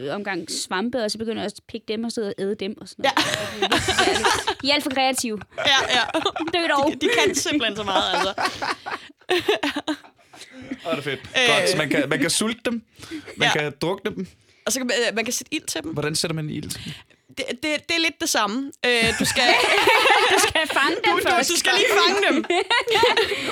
[0.08, 2.74] øh, omgang svampe, og så begynder også at pikke dem og sidde og æde dem
[2.80, 3.16] og sådan noget.
[3.60, 3.66] Ja.
[4.62, 5.38] De er alt for kreative.
[5.58, 6.02] Ja, ja.
[6.54, 6.92] Dø dog.
[7.00, 8.32] De kan simpelthen så meget, altså.
[10.86, 11.20] Åh, det er fedt.
[11.20, 11.48] Øh.
[11.66, 12.82] Godt, man kan, man kan sulte dem,
[13.36, 13.60] man Ja.
[13.60, 14.26] kan drukne dem.
[14.66, 15.90] Og så kan man, man kan sætte ild til dem.
[15.92, 16.92] Hvordan sætter man ild til dem?
[17.36, 18.72] Det, det, det er lidt det samme.
[18.86, 19.42] Øh, du skal,
[20.34, 21.50] Du skal fange dem du, først.
[21.50, 22.44] du skal lige fange dem.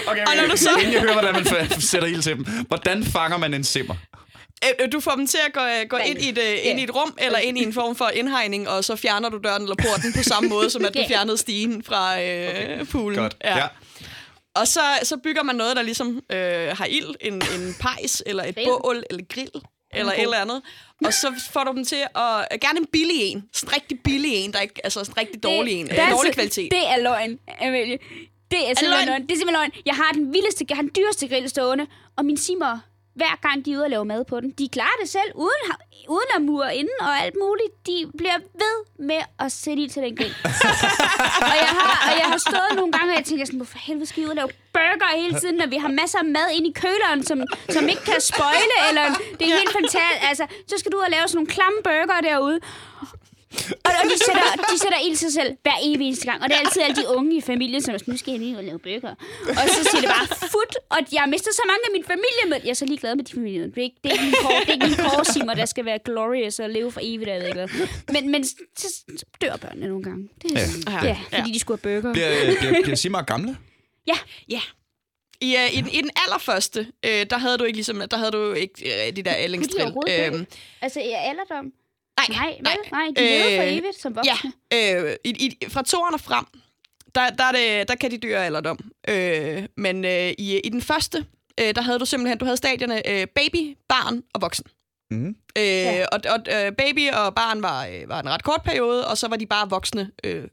[0.06, 2.44] Okay, Og når du så- Inden jeg hører, hvordan man sætter ild til dem.
[2.68, 3.94] Hvordan fanger man en simmer?
[4.64, 6.82] Øh, Du får dem til at gå, øh, gå ind, i et, øh, ind i
[6.82, 9.76] et rum, eller ind i en form for indhegning, og så fjerner du døren eller
[9.76, 12.86] porten på samme måde, som at du fjernede stigen fra øh, okay.
[12.86, 13.18] poolen.
[13.18, 13.36] Godt.
[13.44, 13.56] Ja.
[13.58, 13.66] ja.
[14.54, 18.44] Og så, så bygger man noget, der ligesom øh, har ild, en, en pejs, eller
[18.44, 18.66] et Grill.
[18.82, 19.50] bål, eller grill,
[19.94, 20.62] eller et eller andet.
[21.06, 22.60] Og så får du dem til at...
[22.60, 23.44] Gerne en billig en.
[23.52, 24.80] Sådan en rigtig billig en, der ikke...
[24.84, 25.86] Altså sådan en rigtig dårlig en.
[25.86, 26.70] Det, Øh, det er dårlig altså- kvalitet.
[26.72, 27.98] Det er løgn, Amelie.
[28.50, 29.06] Det er simpelthen løgn?
[29.08, 29.22] løgn.
[29.22, 29.72] Det er simpelthen løgn.
[29.86, 31.86] Jeg har den vildeste, jeg har den dyreste grill stående,
[32.16, 32.78] og min simmer,
[33.20, 35.62] hver gang de er ude og lave mad på den, de klarer det selv, uden,
[36.08, 37.73] uden at mure inden og alt muligt.
[37.87, 38.76] De bliver ved
[39.11, 40.37] med at sætte i til den grill.
[41.50, 44.06] og, jeg har, og jeg har stået nogle gange, og jeg tænker sådan, hvorfor helvede
[44.06, 46.68] skal I ud og lave burger hele tiden, når vi har masser af mad inde
[46.68, 47.38] i køleren, som,
[47.75, 49.04] som ikke kan spoile, eller
[49.38, 50.28] det er helt fantastisk.
[50.30, 52.58] Altså, så skal du ud og lave sådan nogle klamme burger derude.
[53.86, 56.42] Og, og de, sætter, de sætter ild til sig selv hver evig eneste gang.
[56.42, 58.40] Og det er altid alle de unge i familien, som er sådan, nu skal jeg
[58.40, 59.14] lige ud og lave bøger.
[59.48, 62.44] Og så siger det bare fut, og jeg har mistet så mange af min familie
[62.50, 62.56] med.
[62.64, 63.66] Jeg er så ligeglad med de familier.
[63.66, 65.85] Det er ikke, det er ikke min kår, det er ikke min kårsimmer, der skal
[65.85, 67.30] være glorious og leve for evigt.
[67.30, 67.68] Jeg ved ikke hvad.
[68.12, 70.28] Men, men så, så dør børnene nogle gange.
[70.42, 71.06] Det er, Ja.
[71.06, 71.16] ja.
[71.32, 72.12] ja, fordi de skulle have bøger.
[72.12, 73.56] Bliver, bliver, bliver simmer gamle?
[74.06, 74.16] Ja,
[74.48, 74.61] Ja.
[75.40, 78.30] I, uh, i, den, I den allerførste, uh, der havde du ikke ligesom, der havde
[78.30, 79.32] du ikke uh, de der
[80.06, 80.26] dø?
[80.26, 80.46] Øhm,
[80.82, 81.72] Altså, i alderdom?
[82.29, 82.90] Nej, Nej, vel?
[82.92, 84.52] Nej, de lever for Øh, evigt som voksne.
[84.72, 86.44] Ja, øh, i, i, fra toeren og frem,
[87.14, 88.79] der, der, er det, der kan de dø af alderdom.
[89.09, 91.26] Øh, men øh, i, i den første,
[91.61, 94.64] øh, der havde du simpelthen, du havde stadierne øh, baby, barn og voksen.
[95.11, 95.29] Mm.
[95.59, 96.05] Øh, Ja.
[96.12, 99.29] Og, og øh, baby og barn var, øh, var en ret kort periode, og så
[99.29, 100.44] var de bare voksne, øh,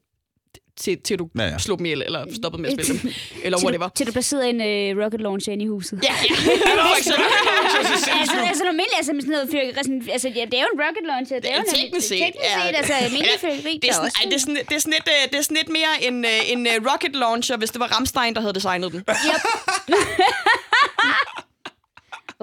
[0.77, 3.12] til, til du Ja, ja, slog dem ihjel, eller stoppede med at spille dem,
[3.43, 3.88] eller Til whatever.
[3.88, 5.99] du, til du placerede en øh, rocket launcher inde i huset.
[6.03, 6.36] Ja, ja.
[6.91, 7.25] for eksempel.
[8.19, 10.79] altså, altså normalt, altså, med sådan noget fyrkeri, sådan, altså, ja, det er jo en
[10.86, 11.39] rocket launcher.
[11.39, 14.36] Det er jo Teknisk set, teknisk set, altså, almindelig fyrkeri, Det er, sådan, ej, det,
[14.36, 16.62] er sådan, det, er sådan lidt, øh, det er sådan lidt mere en, øh, en
[16.71, 18.99] øh, rocket launcher, hvis det var Ramstein, der havde designet den.
[18.99, 19.43] Yep.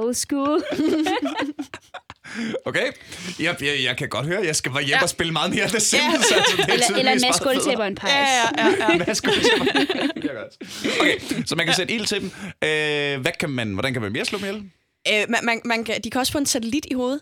[0.03, 0.63] Old school.
[2.65, 2.87] Okay.
[3.41, 5.03] Jeg, jeg, jeg kan godt høre, jeg skal bare hjem Ja.
[5.03, 6.03] og spille meget mere af det Sims.
[6.03, 6.11] Ja.
[6.13, 7.45] Altså, det er eller, eller en masse
[7.79, 8.13] og en pejs.
[8.13, 9.05] Ja, ja, ja.
[10.25, 10.41] ja.
[11.01, 12.31] Okay, så man kan sætte ild til dem.
[12.65, 14.63] Øh, hvad kan man, hvordan kan man mere slå dem ihjel?
[15.09, 17.21] Øh, man, man, man kan, de kan også få en satellit i hovedet.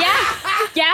[0.00, 0.16] Ja,
[0.76, 0.92] ja.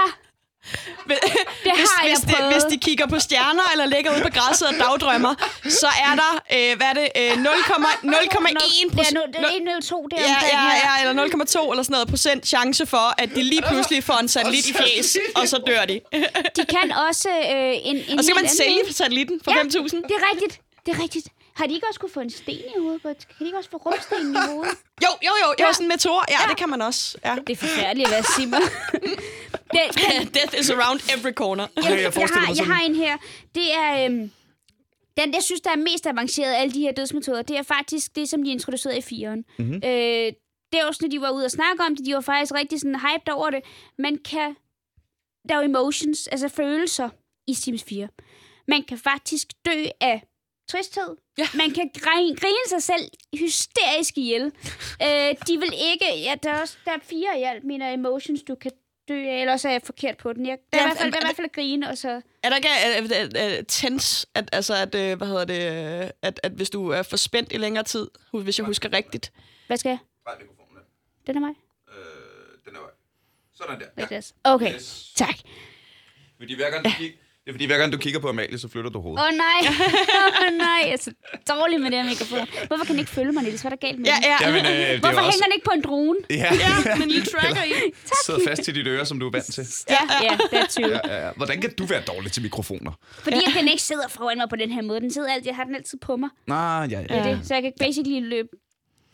[1.07, 1.19] Hvis,
[1.65, 4.29] Det hvis, har jeg hvis, de, hvis de kigger på stjerner eller ligger ude på
[4.39, 5.35] græsset og dagdrømmer,
[5.69, 9.15] så er der, øh, hvad er det, øh, 0,1 Det er, procent.
[9.15, 10.63] nu, det er 1 eller 2 der Ja, ja,
[11.05, 14.29] ja, eller 0,2 eller sådan noget procent chance for, at de lige pludselig får en
[14.29, 16.01] satellit i fjes, og så dør de.
[16.57, 19.69] De kan også øh, en, en Og så kan man sælge satellitten for Ja, 5.000.
[19.69, 20.61] det er rigtigt.
[20.87, 21.27] Det er rigtigt.
[21.55, 23.03] Har de ikke også kunne få en sten i hovedet?
[23.29, 24.75] Kan de ikke også få rumsten i hovedet?
[25.03, 25.73] Jo, jo, jo, jo, Ja.
[25.73, 26.25] sådan en meteor.
[26.29, 27.19] Ja, det kan man også.
[27.25, 27.37] Ja.
[27.47, 28.59] Det er forfærdeligt at være simmer.
[29.75, 31.67] det, Death is around every corner.
[31.77, 33.17] jeg jeg, jeg, har, jeg har en her.
[33.55, 34.05] Det er...
[34.07, 34.31] Øhm,
[35.17, 38.17] den, jeg synes, der er mest avanceret af alle de her dødsmetoder, det er faktisk
[38.17, 39.45] det, som de introducerede i firen.
[39.59, 39.75] Mm-hmm.
[39.75, 40.33] Øh,
[40.73, 42.81] det er også, når de var ude og snakke om det, de var faktisk rigtig
[42.81, 43.61] sådan hyped over det.
[43.99, 44.57] Man kan...
[45.49, 47.09] Der er jo emotions, altså følelser
[47.47, 48.09] i Sims 4.
[48.69, 50.23] Man kan faktisk dø af
[50.73, 51.17] tristhed.
[51.39, 51.47] Ja.
[51.55, 53.05] Man kan grine, grine sig selv
[53.39, 54.43] hysterisk ihjel.
[55.07, 56.07] øh, de vil ikke...
[56.23, 58.71] Ja, der er, også, der er fire i alt mine emotions, du kan
[59.09, 60.47] dø af, eller også er jeg forkert på den.
[60.47, 61.99] Jeg, det er Ja, i hvert fald, er- er i hvert fald at grine, og
[61.99, 62.21] så...
[62.43, 66.03] Er der ikke er, er, er, er, tens, at, altså, at, øh, hvad hedder det,
[66.05, 68.09] øh, at, at hvis du er for spændt i længere tid,
[68.43, 69.33] hvis jeg husker rigtigt.
[69.67, 69.99] Hvad skal jeg?
[70.27, 70.83] Nej, mikrofonen.
[71.27, 71.55] Den er mig?
[71.89, 71.95] Øh,
[72.65, 72.81] den er
[73.55, 73.87] Sådan der.
[73.97, 74.35] Niklas.
[74.45, 75.13] Okay, Yes.
[75.17, 75.35] tak.
[76.39, 78.69] Fordi hver gang du kigger, det er fordi, hver gang du kigger på Amalie, så
[78.69, 79.21] flytter du hovedet.
[79.23, 81.13] Åh oh, nej, åh oh, nej, jeg er så
[81.49, 82.47] dårlig med det her mikrofon.
[82.69, 83.61] Hvorfor kan den ikke følge mig, Niels?
[83.63, 84.25] Hvad er der galt med Ja, den?
[84.31, 84.37] ja.
[84.47, 85.31] Jamen, øh, det Hvorfor også...
[85.31, 86.19] hænger den ikke på en drone?
[86.31, 87.73] Ja, ja, men lige tracker i.
[88.27, 89.65] sidder fast til dit øre, som du er vant til.
[89.91, 90.87] Ja, ja, det er 20.
[90.87, 91.31] Ja, ja, ja.
[91.37, 92.93] Hvordan kan du være dårlig til mikrofoner?
[93.27, 95.01] Fordi at den ikke sidder foran mig på den her måde.
[95.01, 96.31] Den sidder altid, jeg har den altid på mig.
[96.47, 97.07] Nej, ja, ja.
[97.17, 97.41] er det.
[97.47, 98.49] Så jeg kan basically løbe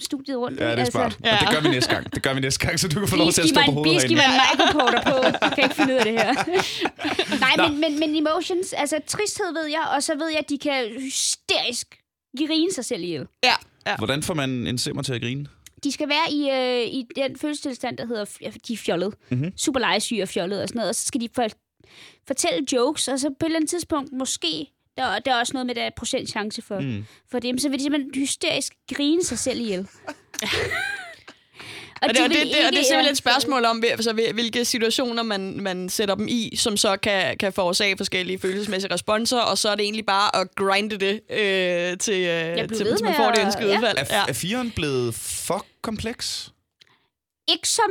[0.01, 0.61] studiet rundt.
[0.61, 1.19] Ja, det er smart.
[1.25, 1.35] Ja.
[1.35, 2.15] Og det gør vi næste gang.
[2.15, 3.95] Det gør vi næste gang, så du kan få lov til at stå på hovedet
[3.95, 4.15] herinde.
[4.15, 5.17] mig en microporter på.
[5.47, 6.35] Jeg kan ikke finde ud af det her.
[7.57, 10.59] Nej, men, men, men emotions, altså tristhed ved jeg, og så ved jeg, at de
[10.59, 11.99] kan hysterisk
[12.37, 13.27] grine sig selv ihjel.
[13.45, 13.55] Ja,
[13.87, 13.97] ja.
[13.97, 15.47] Hvordan får man en simmer til at grine?
[15.85, 18.25] De skal være i, øh, i den følelsestilstand, der hedder,
[18.69, 19.15] de er fjollet.
[19.31, 19.39] Mhm.
[19.39, 19.59] Mm-hmm.
[19.59, 20.89] Super legesyge og fjollet og sådan noget.
[20.89, 21.47] Og så skal de for,
[22.27, 24.67] fortælle jokes, og så på et eller andet tidspunkt, måske,
[24.99, 27.05] der, der er også noget med, der er procentchance for, mm.
[27.31, 29.87] for dem, så vil de simpelthen hysterisk grine sig selv ihjel.
[32.03, 34.33] Og det, og det, det, og det er simpelthen et spørgsmål om, hvil- altså, hvil-
[34.33, 39.39] hvilke situationer man, man sætter dem i, som så kan, kan forårsage forskellige følelsesmæssige responser,
[39.41, 42.97] og så er det egentlig bare at grinde det øh, til, øh, blev til, ved
[42.97, 43.77] til man med får det at- ønskede ja.
[43.79, 43.99] udfald.
[43.99, 44.25] Er, Ja.
[44.29, 46.53] er firen blevet for kompleks?
[47.49, 47.91] Ikke som,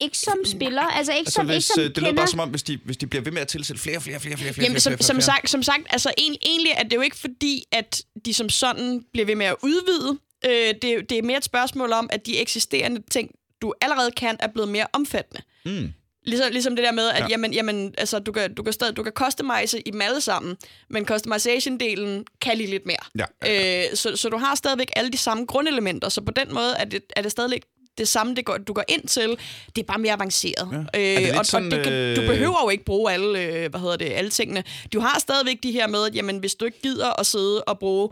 [0.00, 2.40] ikke som spiller, altså ikke Altså, som, ikke hvis, som øh, det lyder bare som
[2.40, 4.64] om, hvis de, hvis de bliver ved med at tilsætte flere, flere, flere, flere, flere,
[4.64, 5.22] Jamen, flere, som, flere, som, flere.
[5.22, 9.04] sagt, som sagt, altså egentlig, egentlig er det jo ikke fordi, at de som sådan
[9.12, 10.18] bliver ved med at udvide.
[10.46, 13.30] Øh, det, det er mere et spørgsmål om, at de eksisterende ting,
[13.62, 15.42] du allerede kan, er blevet mere omfattende.
[15.64, 15.92] Mm.
[16.24, 17.20] Ligesom, ligesom det der med, at Ja.
[17.22, 17.26] ja.
[17.30, 20.56] jamen, jamen, altså, du, kan, du, kan stadig, du kan customize i dem alle sammen,
[20.90, 23.26] men customization-delen kan lige lidt mere.
[23.44, 26.74] Ja, Øh, så, så du har stadigvæk alle de samme grundelementer, så på den måde
[26.78, 27.62] er det, er det stadigvæk
[27.98, 29.36] det samme, det går, du går ind til.
[29.76, 30.86] Det er bare mere avanceret.
[30.94, 31.30] Ja.
[31.30, 33.80] Øh, og, sådan, og det kan, du øh, behøver jo ikke bruge alle, øh, hvad
[33.80, 34.64] hedder det, alle tingene.
[34.92, 37.78] Du har stadigvæk de her med, at jamen, hvis du ikke gider at sidde og
[37.78, 38.08] bruge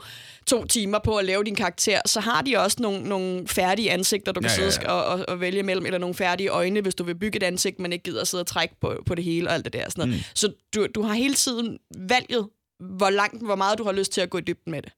[0.46, 4.32] to timer på at lave din karakter, så har de også nogle, nogle færdige ansigter,
[4.32, 4.92] du kan Ja, ja, ja, sidde ja.
[4.92, 7.80] Og, og, og vælge mellem, eller nogle færdige øjne, hvis du vil bygge et ansigt,
[7.80, 9.90] men ikke gider at sidde og trække på, på det hele og alt det der.
[9.90, 10.14] Sådan noget.
[10.14, 10.24] Mm.
[10.34, 12.48] Så du, du har hele tiden valget,
[12.80, 14.92] hvor langt, hvor meget du har lyst til at gå i dybden med det.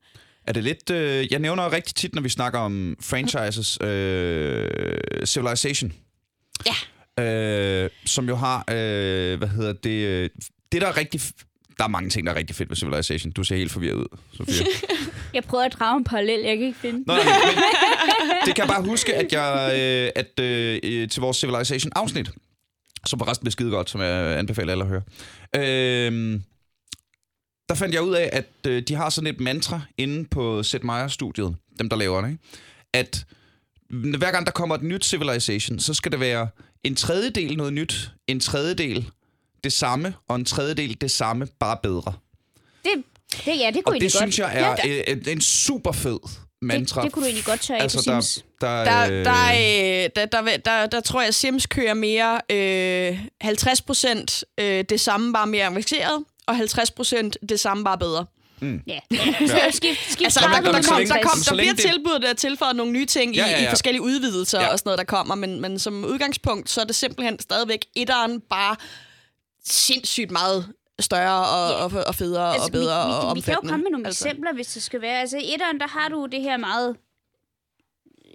[0.46, 0.90] Er det lidt...
[0.90, 4.68] Øh, jeg nævner rigtig tit, når vi snakker om franchises, øh,
[5.24, 5.92] Civilization.
[6.66, 6.74] Ja.
[7.24, 8.64] Øh, som jo har...
[8.70, 10.06] Øh, hvad hedder det...
[10.06, 10.30] Øh,
[10.72, 11.20] det, der er rigtig...
[11.78, 13.32] Der er mange ting, der er rigtig fedt ved Civilization.
[13.32, 14.64] Du ser helt forvirret ud, Sofia.
[15.34, 17.04] Jeg prøver at drage en parallel, jeg kan ikke finde.
[17.06, 21.36] Nå, nej, men det kan jeg bare huske, at jeg øh, at, øh, til vores
[21.36, 22.30] Civilization-afsnit,
[23.06, 25.02] som forresten blev skide godt, som jeg anbefaler alle at høre,
[25.56, 26.40] øh,
[27.68, 30.80] der fandt jeg ud af, at øh, de har sådan et mantra inde på Sid
[30.80, 32.42] Meier-studiet, dem der laver det, ikke?
[32.92, 33.26] at
[33.90, 36.48] hver gang der kommer et nyt Civilization, så skal det være
[36.84, 39.10] en tredjedel noget nyt, en tredjedel
[39.64, 42.12] det samme, og en tredjedel det samme, bare bedre.
[42.84, 43.04] Det,
[43.44, 44.12] det, ja, det kunne Og det godt.
[44.12, 46.18] synes jeg er ja, øh, en super fed
[46.62, 47.00] mantra.
[47.00, 48.44] Det, det kunne du egentlig godt tørre altså, af på der, Sims.
[48.60, 51.94] der, Der, øh, der, øh, der, der, der, der, der tror jeg, at Sims kører
[51.94, 57.84] mere øh, 50 procent øh, det samme, bare mere avanceret, og 50 procent det samme,
[57.84, 58.26] bare bedre.
[58.86, 58.98] Ja.
[59.46, 62.92] Så skift, skift Altså, der, der, kom, der, kom, bliver tilbudt, der er tilføjet nogle
[62.92, 63.70] nye ting Ja, i, ja, i ja.
[63.70, 64.72] forskellige udvidelser Ja.
[64.72, 68.40] og sådan noget, der kommer, men, men som udgangspunkt, så er det simpelthen stadigvæk etteren
[68.40, 68.76] bare
[69.64, 73.42] sindssygt meget større og, og, og federe og bedre vi, vi, og vi, vi omfattende.
[73.42, 74.24] kan jo komme med nogle altså.
[74.24, 74.28] altså.
[74.28, 75.20] eksempler, hvis det skal være.
[75.20, 76.96] Altså, i etteren, der har du det her meget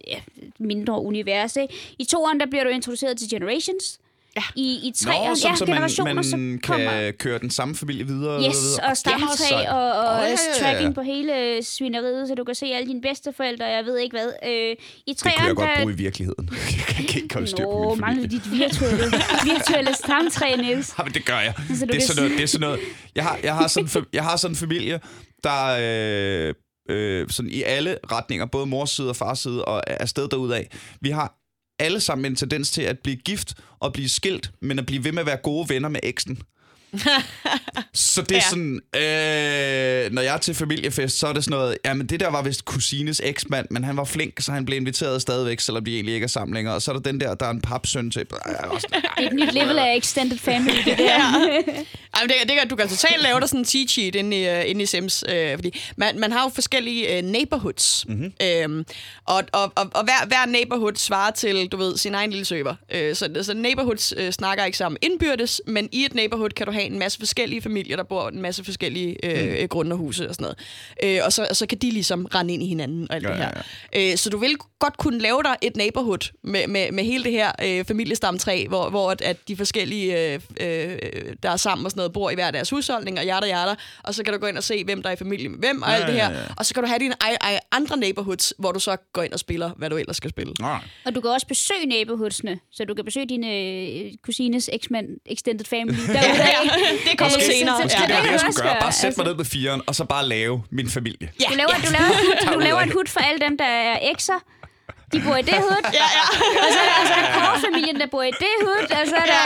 [0.07, 0.19] ja,
[0.59, 1.55] mindre univers.
[1.55, 1.95] Ikke?
[1.99, 3.99] I toeren, der bliver du introduceret til Generations.
[4.35, 4.41] Ja.
[4.55, 6.91] I, i Nå, treeren, sådan, ja, så generationer, man, så man kommer...
[6.91, 8.43] kan køre den samme familie videre.
[8.47, 8.89] Yes, videre.
[8.89, 9.69] og stammetræ sejt.
[9.69, 10.35] og, og Åh, ja, ja, ja.
[10.63, 14.17] tracking på hele svineriet, så du kan se alle dine bedsteforældre, og jeg ved ikke
[14.17, 14.29] hvad.
[14.45, 14.75] Øh,
[15.07, 15.81] I Det kunne jeg godt der...
[15.81, 16.49] bruge i virkeligheden.
[16.97, 18.27] Jeg kan ikke holde styr på Nå, min familie.
[18.29, 19.05] dit virtuelle,
[19.53, 20.93] virtuelle stamtræ, Niels.
[20.97, 21.53] Ja, men det gør jeg.
[21.57, 22.79] Du det, er sådan noget, det er sådan noget.
[23.15, 24.99] Jeg har, jeg har, sådan, jeg har sådan en familie,
[25.43, 26.53] der øh,
[26.89, 30.63] øh, sådan i alle retninger, både mors side og fars side, og afsted derudad.
[31.01, 31.40] Vi har
[31.81, 35.11] alle sammen en tendens til at blive gift og blive skilt, men at blive ved
[35.11, 36.39] med at være gode venner med eksen.
[37.93, 38.49] så det er Ja.
[38.49, 42.29] sådan, øh, når jeg er til familiefest, så er det sådan noget, jamen det der
[42.29, 45.95] var vist kusines eksmand, men han var flink, så han blev inviteret stadigvæk, selvom de
[45.95, 46.75] egentlig ikke er sammen længere.
[46.75, 48.21] Og så er der den der, der er en papsøn til.
[48.21, 51.17] Et nyt level af extended family, det der.
[52.13, 54.41] Ej, men det, det kan, du kan totalt lave dig sådan en cheat sheet inde
[54.41, 58.33] i, uh, inde i Sims, øh, fordi man, man har jo forskellige uh, neighborhoods, mm-hmm.
[58.41, 58.85] øhm,
[59.25, 62.75] og, og, og, og hver, hver neighborhood svarer til, du ved, sin egen lille server.
[62.91, 66.71] Øh, så, så neighborhoods øh, snakker ikke sammen indbyrdes, men i et neighborhood kan du
[66.71, 69.67] have have en masse forskellige familier, der bor i en masse forskellige øh, mm.
[69.67, 70.43] grunderhuse og sådan
[71.03, 71.17] noget.
[71.17, 73.29] Øh, og, så, og så kan de ligesom rende ind i hinanden og alt Ja,
[73.33, 73.43] det ja,
[73.95, 74.11] her.
[74.11, 77.31] Øh, så du vil godt kunne lave dig et neighborhood med, med, med hele det
[77.31, 80.97] her øh, familiestamtræ, hvor, hvor at, at de forskellige, øh, øh,
[81.43, 84.15] der er sammen og sådan noget, bor i hver deres husholdning og hjerter hjerter, og
[84.15, 85.89] så kan du gå ind og se, hvem der er i familie med hvem og
[85.89, 86.37] Ja, alt det ja, her.
[86.37, 86.43] ja.
[86.57, 89.33] Og så kan du have dine ej, ej, andre neighborhoods, hvor du så går ind
[89.33, 90.53] og spiller, hvad du ellers skal spille.
[90.59, 90.79] Nej.
[91.05, 95.65] Og du kan også besøge neighborhoodsene, så du kan besøge dine øh, kusines eksmand, extended
[95.65, 96.70] family derude.
[97.09, 97.75] det kommer så- senere.
[97.83, 98.77] Måske Ja, det er det jeg skulle også gøre.
[98.81, 99.23] Bare sæt mig altså.
[99.23, 101.27] ned med firen, og så bare lave min familie.
[101.41, 101.87] Ja, Du laver, ja.
[101.87, 104.33] du laver, du laver et hud for alle dem, der er ekser.
[105.13, 105.81] De bor i det hud.
[105.93, 106.25] Ja, ja.
[106.63, 108.83] Og så er der, og så er der der bor i det hud.
[108.99, 109.43] Og så er der,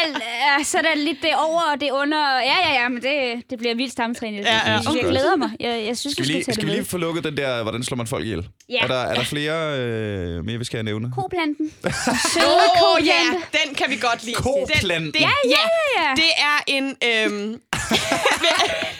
[0.00, 2.22] alt, ja, så er der lidt det over og det under.
[2.52, 4.44] Ja, ja, ja, men det, det bliver vildt stamtrænet.
[4.44, 4.72] Ja, ja.
[4.72, 5.50] Jeg, synes, jeg glæder mig.
[5.60, 7.36] Jeg, jeg synes, Skal vi skal lige, tage skal det vi lige få lukket den
[7.36, 8.48] der, hvordan slår man folk ihjel?
[8.68, 8.78] Ja.
[8.82, 11.10] Er der, er der flere øh, mere, vi skal nævne?
[11.14, 11.70] Koplanten.
[12.34, 13.58] Søde oh, ja, koplante.
[13.64, 14.36] den kan vi godt lide.
[14.36, 15.00] Koplanten.
[15.00, 15.64] Den, det, Ja, ja,
[15.98, 16.14] ja.
[16.16, 16.96] Det er en...
[17.08, 17.60] Øhm,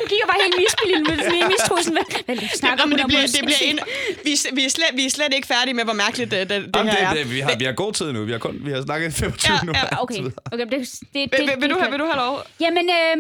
[0.01, 1.93] Du kigger bare helt misbillig med sådan en mistrusen.
[1.93, 3.79] Hvad, hvad snakker Jamen, hun det bliver, er det bliver en,
[4.25, 6.61] vi, er- vi, er slet, vi er slet ikke færdige med, hvor mærkeligt det, det,
[6.65, 7.15] det Jamen, her er.
[7.15, 8.25] det, det, vi, har, vi har god tid nu.
[8.25, 9.73] Vi har, kun, vi har snakket 25 Ja, nu.
[9.75, 10.21] ja, Okay,
[10.53, 12.43] okay det, det, det, Vil, vil, vil, du have, vil du have lov?
[12.61, 13.17] Jamen, øh,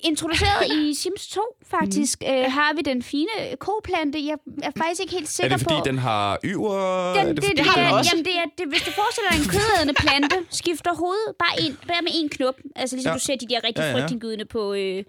[0.00, 1.40] introduceret i Sims 2,
[1.70, 2.34] faktisk, mm.
[2.34, 4.26] øh, har vi den fine koplante.
[4.26, 5.84] Jeg er faktisk ikke helt Er sikker det fordi, på...
[5.84, 7.12] den har yver?
[7.14, 8.10] Den, er det, det, fordi, det, har den er, også.
[8.12, 11.78] Jamen, det er, det, hvis du forestiller dig en kødædende plante, skifter hovedet bare, en,
[11.88, 12.54] bare med en knop.
[12.76, 13.14] Altså ligesom Ja.
[13.14, 14.02] du ser de der rigtig Ja, ja, ja.
[14.02, 15.04] frygtindgydende på, øh,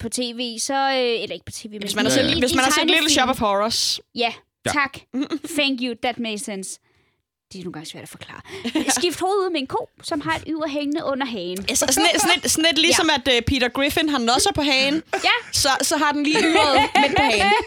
[0.00, 0.74] på tv, så...
[0.74, 3.10] Øh, eller ikke på tv, men Hvis man har hvis man har set Little.
[3.10, 4.00] Shop of Horrors.
[4.14, 4.32] Ja,
[4.66, 4.70] Ja.
[4.72, 4.98] tak.
[5.58, 6.80] Thank you, that makes sense.
[7.52, 8.40] Det er nogle gange svært at forklare.
[8.98, 11.58] Skift hovedet ud med en ko, som har et yver hængende under hagen.
[11.68, 14.62] Altså, sådan, et, sådan, et, sådan et, ligesom at uh, Peter Griffin har nosser på
[14.62, 17.52] hagen, Ja, så, så har den lige yret midt på hagen.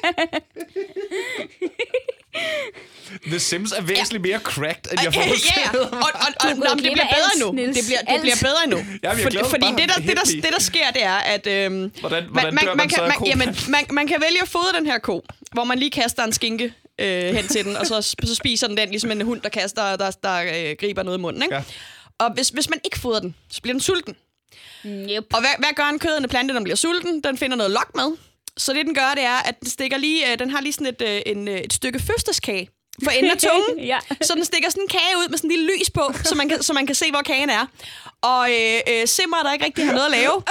[3.27, 5.27] The Sims er væsentligt mere cracked, end jeg Ja, ja.
[5.29, 7.51] forestillede Og, og, og, Du nå, det bliver bedre alt, nu.
[7.51, 7.77] Niels.
[7.77, 8.77] Det bliver, det bliver bedre nu.
[9.03, 11.47] Jamen, For, fordi bare det der, det, der, det, der sker, det er, at...
[11.47, 14.47] Øhm, Hvordan, hvordan dør man, man, så kan, man, jamen, man, man kan vælge at
[14.47, 17.87] fodre den her ko, hvor man lige kaster en skinke øh, hen til den, og
[17.87, 21.17] så, så spiser den den, ligesom en hund, der kaster, der, der øh, griber noget
[21.17, 21.43] i munden.
[21.43, 21.55] Ikke?
[21.55, 21.63] Ja.
[22.19, 24.15] Og hvis, hvis man ikke fodrer den, så bliver den sulten.
[24.85, 25.25] yep.
[25.33, 27.23] Og hvad, hvad gør en kødende plante, når den bliver sulten?
[27.23, 28.17] Den finder noget lok med.
[28.57, 30.87] Så det, den gør, det er, at den, stikker lige, øh, den har lige sådan
[30.87, 32.69] et, øh, en, øh, et stykke fødselskage
[33.03, 33.85] for enden af tungen.
[33.91, 33.99] Ja.
[34.21, 36.49] Så den stikker sådan en kage ud med sådan en lille lys på, så man
[36.49, 37.65] kan, så man kan se, hvor kagen er.
[38.21, 40.43] Og øh, øh, simmer, der ikke rigtig har noget at lave,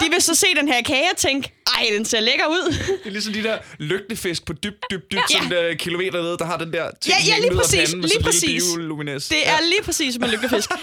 [0.00, 2.72] de vil så se den her kage og tænke, ej, den ser lækker ud.
[2.72, 5.42] Det er ligesom de der lygtefisk på dybt, dybt, dybt, Ja.
[5.42, 8.08] sådan uh, kilometer nede, der har den der ting Ja, ja, lige præcis, panden med
[8.08, 9.28] lige sådan en lille præcis.
[9.28, 10.70] Det er lige præcis som en lygtefisk.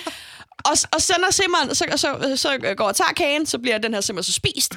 [0.66, 3.94] Og, og så når simmeren så, så, så går og tager kagen, så bliver den
[3.94, 4.74] her simmer så spist.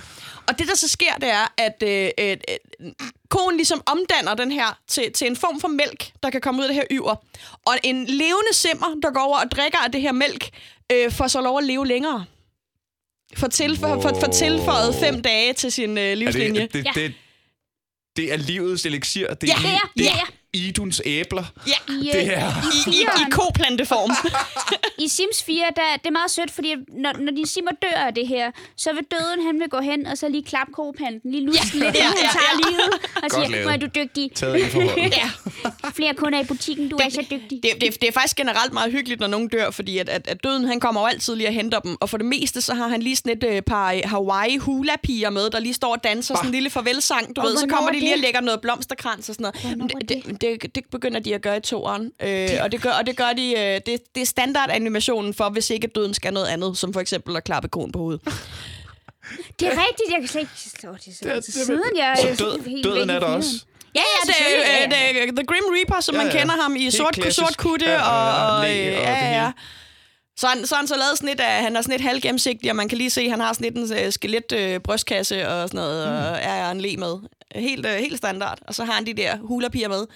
[0.48, 2.36] Og det, der så sker, det er, at øh, øh,
[3.28, 6.64] koen ligesom omdanner den her til, til en form for mælk, der kan komme ud
[6.64, 7.14] af det her yver.
[7.66, 10.48] Og en levende simmer, der går over og drikker af det her mælk,
[10.92, 12.24] øh, får så lov at leve længere.
[13.36, 16.60] For, tilfø- for, for tilføjet fem dage til sin øh, Er livslinje.
[16.60, 16.90] det, det, Ja.
[16.94, 17.14] det,
[18.16, 19.34] det er livets elixir.
[19.34, 21.44] Det Ja, er, det er, det ja, er Iduns æbler.
[21.66, 24.10] Ja, I, Det øh, er- i, i, i koplanteform.
[25.04, 28.14] I Sims 4, der, det er meget sødt, fordi når, når de simmer dør af
[28.14, 31.46] det her, så vil døden, han vil gå hen og så lige klappe kopanten, lige
[31.46, 32.70] luske ja, lidt, ja, ja, han ja, tager ja.
[32.70, 32.90] livet,
[33.22, 34.30] og siger, hvor er du dygtig.
[34.34, 35.30] Taget ind ja.
[35.94, 37.60] Flere kunder i butikken, du er så dygtig.
[37.62, 40.44] Det, det, det er faktisk generelt meget hyggeligt, når nogen dør, fordi at, at, at
[40.44, 41.96] døden han kommer jo altid lige og henter dem.
[42.00, 45.30] Og for det meste, så har han lige sådan et øh, par øh, Hawaii hula-piger
[45.30, 47.36] med, der lige står og danser sådan en lille farvelsang.
[47.36, 48.16] Du Og ved, så kommer er de lige det?
[48.16, 49.76] og lægger noget blomsterkrans og sådan noget.
[49.76, 52.12] Hvornår det, det, det, det begynder de at gøre i toeren.
[52.22, 53.52] Øh, og, det gør, og det gør de...
[53.58, 57.36] Øh, det, det er standardanimationen for, hvis ikke døden skal noget andet, som for eksempel
[57.36, 58.20] at klappe konen på hovedet.
[59.60, 60.88] Det er rigtigt, jeg kan slet ikke...
[60.88, 63.26] Åh, det så lang tid det- siden, jeg Så er død, helt døden er der
[63.26, 63.50] også.
[63.94, 66.38] Ja, ja, det, er, det er The Grim Reaper, som Ja, man ja.
[66.38, 67.38] kender ham i Helt sort, klassisk.
[67.38, 67.86] sort kutte.
[67.90, 69.40] Ja, og, og og, øh, og ja, det ja, ja.
[69.40, 69.52] hele.
[70.38, 72.88] Så han, så han så lavet sådan af, han har sådan lidt halvgennemsigtig, og man
[72.88, 75.78] kan lige se, at han har sådan lidt en uh, skelet uh, brystkasse og sådan
[75.78, 76.14] noget, mm.
[76.14, 77.14] og er en le med.
[77.54, 78.58] Helt, uh, helt standard.
[78.66, 80.06] Og så har han de der hulapiger med,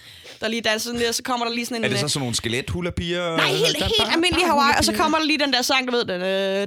[0.40, 1.84] der lige danser sådan lidt, og så kommer der lige sådan en...
[1.84, 3.36] Er det så øh, sådan nogle skelet hulapiger?
[3.36, 6.04] Nej, helt, helt almindelig Hawaii, og så kommer der lige den der sang, du ved,
[6.04, 6.66] den, øh,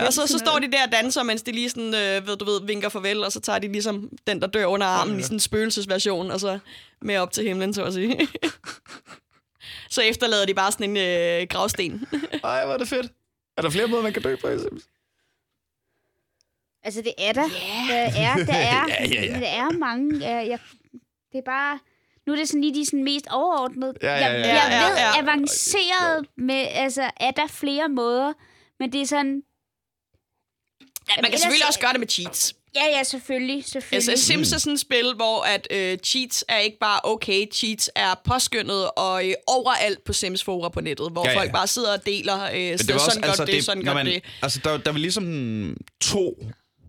[0.00, 2.36] er og så, så står de der og danser, mens de lige sådan, øh, ved,
[2.36, 5.22] du ved, vinker farvel, og så tager de ligesom den, der dør under armen i
[5.22, 6.58] sådan en spøgelsesversion, og så
[7.02, 8.16] med op til himlen, så at sige.
[9.92, 10.96] så efterlader de bare sådan en
[11.42, 12.06] øh, gravsten.
[12.44, 13.12] Ej, hvor er det fedt.
[13.56, 14.82] Er der flere måder, man kan dø på i Sims?
[16.84, 17.48] Altså, det er der.
[17.88, 19.40] Der er, der er, Ja, ja, ja.
[19.40, 20.28] der er mange.
[20.28, 20.58] Jeg, jeg,
[21.32, 21.78] det er bare...
[22.26, 23.94] Nu er det sådan lige de sådan mest overordnede.
[24.02, 24.26] Ja, ja, ja.
[24.28, 25.22] Jeg, jeg Ja, ved, ja, ja.
[25.22, 26.66] avanceret med...
[26.70, 28.32] Altså, er der flere måder?
[28.78, 29.42] Men det er sådan...
[31.08, 32.54] Ja, man kan ellers- selvfølgelig også gøre det med cheats.
[32.74, 33.64] Ja, ja, selvfølgelig.
[33.66, 34.10] selvfølgelig.
[34.12, 37.90] Altså, Sims er sådan et spil, hvor at øh, cheats er ikke bare okay, cheats
[37.94, 41.66] er påskyndet og øh, overalt på Sims fora på nettet, hvor Ja, ja, folk bare
[41.66, 44.22] sidder og deler, øh, Men sådan var også- godt det, sådan når godt man, det.
[44.42, 46.38] Altså, der, der er vel ligesom to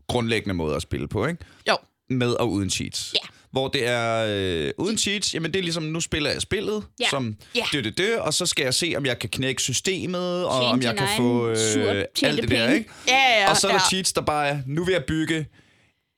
[0.07, 1.45] grundlæggende måder at spille på, ikke?
[1.69, 1.77] Jo,
[2.09, 3.13] Med og uden cheats.
[3.13, 3.27] Ja.
[3.51, 7.09] Hvor det er øh, uden cheats, jamen det er ligesom, nu spiller jeg spillet, Ja.
[7.09, 7.65] som Ja.
[7.71, 10.73] det, det, det, og så skal jeg se, om jeg kan knække systemet, og Tjene
[10.73, 12.89] om jeg kan få øh, alt det der, ikke?
[13.07, 13.89] ja, ja, Og så er der ja.
[13.89, 15.45] cheats, der bare er, nu vil jeg bygge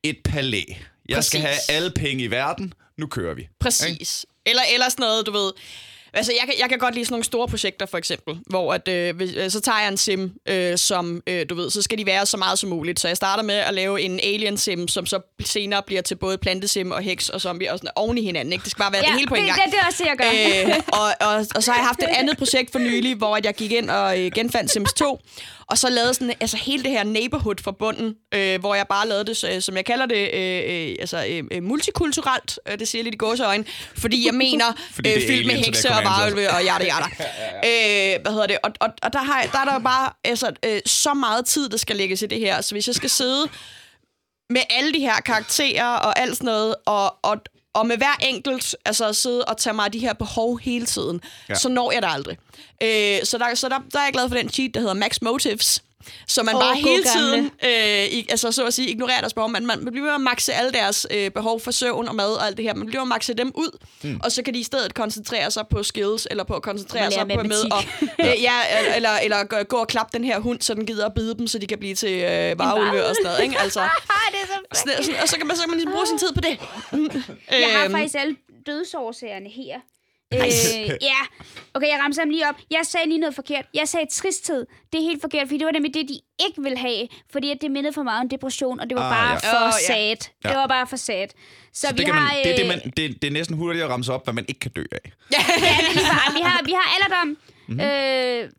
[0.09, 0.61] et palæ.
[1.09, 1.69] Jeg skal have Præcis.
[1.69, 3.47] alle penge i verden, nu kører vi.
[3.59, 4.25] Præcis.
[4.45, 5.51] Eller, eller sådan noget, du ved...
[6.15, 8.87] Altså, jeg kan, jeg kan godt lide sådan nogle store projekter, for eksempel, hvor at,
[8.87, 11.97] øh, hvis, øh, så tager jeg en sim, øh, som, øh, du ved, så skal
[11.97, 12.99] de være så meget som muligt.
[12.99, 16.91] Så jeg starter med at lave en alien-sim, som så senere bliver til både plantesim
[16.91, 18.53] og heks og zombie og sådan oven i hinanden.
[18.53, 18.63] Ikke?
[18.63, 19.61] Det skal bare være ja, det hele på en det, gang.
[19.63, 20.71] Det, det er også det, jeg gør.
[20.71, 23.45] Øh, og, og, og så har jeg haft et andet projekt for nylig, hvor at
[23.45, 25.19] jeg gik ind og øh, genfandt Sims 2,
[25.69, 29.07] og så lavede sådan, altså hele det her neighborhood fra bunden, øh, hvor jeg bare
[29.07, 33.03] lavede det, som jeg kalder det, øh, øh, altså øh, øh, multikulturelt, øh, det siger
[33.03, 33.65] lidt i gåseøjne,
[33.97, 37.05] fordi jeg mener Fordi øh, fyldt med hekse og varulve og jada jada.
[37.65, 38.57] øh, hvad hedder det?
[38.63, 41.77] Og, og, og der, har, der er der bare altså, øh, så meget tid, der
[41.77, 43.47] skal lægges i det her, så hvis jeg skal sidde
[44.49, 47.37] med alle de her karakterer og alt sådan noget, og, og,
[47.75, 50.85] og med hver enkelt, altså at sidde og tage mig af de her behov hele
[50.85, 51.55] tiden, Ja.
[51.55, 52.37] så når jeg det aldrig.
[52.83, 55.21] Øh, så der, så der, der er jeg glad for den cheat, der hedder Max
[55.21, 55.83] Motives,
[56.27, 57.21] så man oh, bare hele gamle.
[57.21, 59.49] tiden, øh, i, altså så at sige, ignorerer deres behov.
[59.49, 62.45] Man, man bliver ved at makse alle deres øh, behov for søvn og mad og
[62.47, 62.73] alt det her.
[62.73, 64.19] Man bliver ved at makse dem ud, mm.
[64.23, 67.27] og så kan de i stedet koncentrere sig på skills, eller på at koncentrere sig
[67.27, 67.83] på med, og,
[68.19, 68.59] øh, ja,
[68.95, 71.47] eller, eller gå, gå og klappe den her hund, så den gider at bide dem,
[71.47, 73.43] så de kan blive til øh, varulve og sådan noget.
[73.43, 73.59] Ikke?
[73.59, 73.79] Altså,
[74.33, 76.33] det er så sådan, og så kan man, så kan man ligesom bruge sin tid
[76.33, 76.59] på det.
[77.51, 79.79] Jeg har Øhm, faktisk alle dødsårsagerne her.
[80.43, 81.19] Øh, ja,
[81.73, 82.55] okay, jeg rammer dem lige op.
[82.71, 83.65] Jeg sagde lige noget forkert.
[83.73, 84.65] Jeg sagde tristhed.
[84.93, 87.07] Det er helt forkert, fordi det var nemlig det, de ikke ville have.
[87.31, 89.51] Fordi at det mindede for meget om depression, og det var Ah, bare ja.
[89.53, 89.71] for ja.
[89.87, 90.29] sad.
[90.43, 90.49] Ja.
[90.49, 91.27] Det var bare for sad.
[91.73, 92.19] Så, Så vi det, har...
[92.21, 94.33] man, det, er det, øh, man, det, det er næsten hurtigt at ramse op, hvad
[94.33, 94.99] man ikke kan dø af.
[95.31, 96.35] Ja, det er meget.
[96.35, 97.27] Vi har, vi har alderdom.
[97.27, 97.37] Mhm.
[97.67, 97.79] Mm-hmm.
[97.81, 98.49] Øh,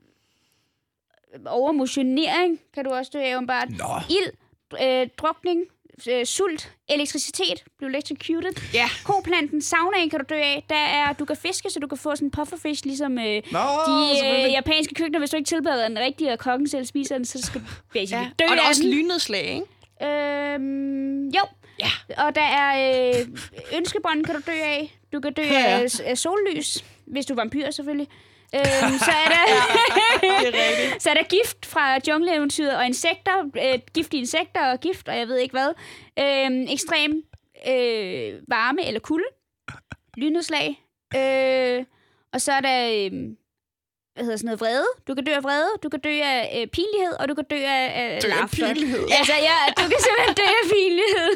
[1.47, 3.69] overmotionering kan du også dø af, åbenbart.
[3.71, 3.85] Nå.
[4.11, 4.33] Ild,
[4.83, 5.61] øh, drukning,
[6.11, 8.53] øh, sult, elektricitet, blev electrocuted.
[8.75, 8.89] Ja.
[9.05, 10.65] Koplanten, saunaen kan du dø af.
[10.69, 13.59] Der er, du kan fiske, så du kan få sådan en pufferfish, ligesom øh, Nå,
[13.87, 15.19] de øh, japanske køkkener.
[15.19, 18.25] Hvis du ikke tilbereder den rigtige, og kokken selv spiser den, så skal du basically
[18.25, 18.31] ja.
[18.39, 18.91] dø Og der er også den.
[18.91, 20.13] lynnedslag, ikke?
[20.55, 21.43] Øhm, jo.
[21.81, 21.91] Ja.
[22.27, 23.27] Og der er øh,
[23.77, 24.97] ønskebånd, kan du dø af.
[25.13, 25.89] Du kan dø Ja, ja.
[26.05, 28.09] af sollys, hvis du er vampyr selvfølgelig.
[28.55, 29.45] Øhm, så, er der,
[30.41, 35.09] Det er så er der gift fra jungleeventyret og insekter, øh, giftige insekter og gift,
[35.09, 35.69] og jeg ved ikke hvad.
[36.19, 37.23] Øhm, ekstrem
[37.69, 39.27] øh, varme eller kulde.
[40.17, 40.83] Lynnedslag.
[41.17, 41.85] Øh,
[42.33, 43.09] og så er der...
[43.13, 43.37] Øh,
[44.17, 44.89] hvad hedder sådan noget, vrede.
[45.09, 47.61] Du kan dø af vrede, du kan dø af øh, pinlighed, og du kan dø
[47.79, 49.05] af, af Dø af pinlighed?
[49.19, 51.31] Altså, ja, du kan simpelthen dø af pinlighed.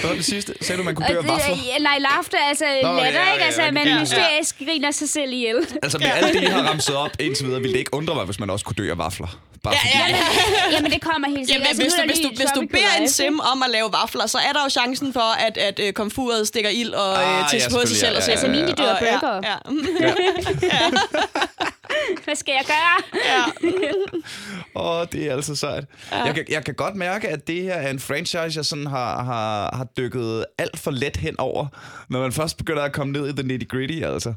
[0.00, 0.50] Hvad var det sidste?
[0.64, 1.56] Sagde du, man kunne dø af vafler?
[1.72, 3.44] ja, nej, laughter, altså Nå, latter, ja, ikke?
[3.48, 4.00] Altså, ja, man ja, ja.
[4.00, 5.58] hysterisk griner sig selv ihjel.
[5.84, 8.24] Altså med alt det, I har ramset op indtil videre, ville det ikke undre mig,
[8.24, 9.30] hvis man også kunne dø af vafler.
[9.66, 10.24] Bare fordi, Ja, ja.
[10.76, 11.54] Jamen, det kommer helt sikkert.
[11.54, 14.26] Jamen, Altså, hvis, du, hvis, du, hvis du beder en sim om at lave vafler,
[14.26, 17.54] så er der jo chancen for, at, at uh, komfuret stikker ild og Ah, uh,
[17.60, 18.12] ja, på sig selv.
[18.16, 18.48] ja, og ja, ja, ja.
[18.52, 19.40] Mine dør Og- ja, burger.
[19.50, 19.56] Ja.
[22.24, 23.22] Hvad skal jeg gøre?
[24.76, 25.84] Åh, det er altså sejt.
[26.12, 26.22] Ja.
[26.24, 29.24] Jeg, kan, jeg kan godt mærke, at det her er en franchise, jeg sådan har,
[29.24, 31.66] har, har dykket alt for let hen over,
[32.08, 34.34] når man først begynder at komme ned i the nitty-gritty, altså.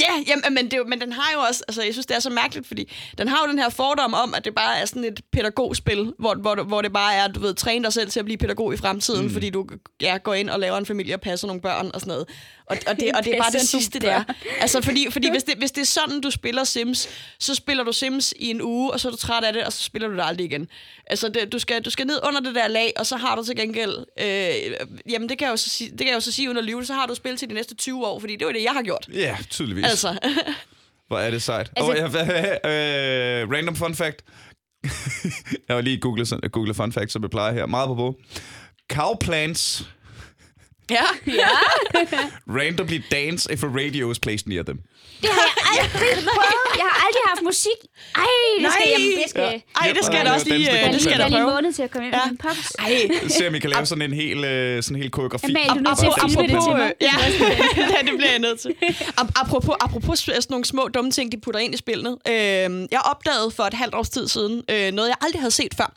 [0.00, 2.20] Ja, jamen, men, det, jo- men den har jo også, altså jeg synes, det er
[2.20, 5.04] så mærkeligt, fordi den har jo den her fordom om, at det bare er sådan
[5.04, 8.24] et pædagogspil, hvor, hvor, hvor det bare er, du ved, træne dig selv til at
[8.24, 9.32] blive pædagog i fremtiden, mm.
[9.32, 9.66] fordi du
[10.00, 12.28] ja, går ind og laver en familie og passer nogle børn og sådan noget.
[12.66, 14.24] Og, og, det, og det er bare det sidste, det er.
[14.60, 17.92] Altså, fordi, fordi hvis, det, hvis det er sådan, du spiller Sims, så spiller du
[17.92, 20.14] Sims i en uge, og så er du træt af det, og så spiller du
[20.14, 20.68] det aldrig igen.
[21.06, 23.44] Altså, det, du, skal, du skal ned under det der lag, og så har du
[23.44, 23.96] til gengæld...
[24.20, 26.64] Øh, jamen, det kan, jeg jo så sige, det kan jeg jo så sige at
[26.64, 28.72] lyve, så har du spillet til de næste 20 år, fordi det var det, jeg
[28.72, 29.08] har gjort.
[29.14, 29.84] Ja, tydeligvis.
[29.84, 30.18] Altså,
[31.08, 31.70] Hvor er det sejt.
[31.76, 34.24] Altså- oh, ja, øh, random fun fact.
[35.68, 37.66] jeg var lige googlet, sådan- googlet fun fact, som jeg plejer her.
[37.66, 38.16] Meget på på.
[38.92, 39.14] Cow
[40.88, 41.48] plants ja.
[42.58, 44.78] randomly dance if a radio is placed near them.
[45.22, 45.40] Det har
[45.76, 46.76] jeg aldrig prøvet.
[46.80, 47.78] Jeg har aldrig haft musik.
[48.16, 48.24] Ej,
[48.60, 48.92] det skal Nej.
[48.92, 49.22] jeg...
[49.22, 49.50] Det skal, Ja.
[49.50, 49.58] ja.
[49.80, 51.34] Ej, det skal Ja, jeg da også lige, skal øh, det skal jeg er da
[51.36, 51.50] prøve.
[51.54, 52.20] måned til at komme hjem Ja.
[52.24, 52.72] med min pops.
[52.78, 55.44] Ej, Se om I kan lave sådan en hel, øh, sådan en hel koreografi.
[55.46, 56.92] Amalie, du er nødt til at Apropos- filme det til mig.
[57.00, 57.14] Ja,
[57.94, 58.74] ja, det bliver jeg nødt til.
[59.20, 62.10] Ap- Apropos, apropos sådan nogle små dumme ting, de putter ind i spillene.
[62.28, 65.74] Øh, jeg opdagede for et halvt års tid siden øh, noget, jeg aldrig havde set
[65.76, 65.92] før.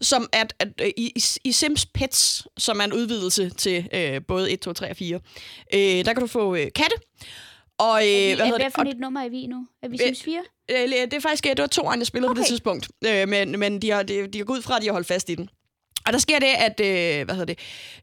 [0.00, 1.12] Som at, at øh, i,
[1.44, 5.20] i- Sims Pets, som er en udvidelse til øh, både 1, 2, 3 og 4,
[5.74, 6.96] øh, der kan du få øh, katte.
[7.78, 8.74] Og, øh, Er hvad hedder det det?
[8.74, 9.66] for Og, et nummer er vi nu?
[9.82, 10.44] Er vi Sims 4?
[10.70, 12.38] øh, det er faktisk, øh, det var to, jeg spillede okay.
[12.38, 12.88] på det tidspunkt.
[13.06, 15.06] Øh, men men de, har, de, de har gået ud fra, at de har holdt
[15.06, 15.48] fast i den.
[16.06, 17.58] Og der sker det, at øh, hvad hedder det,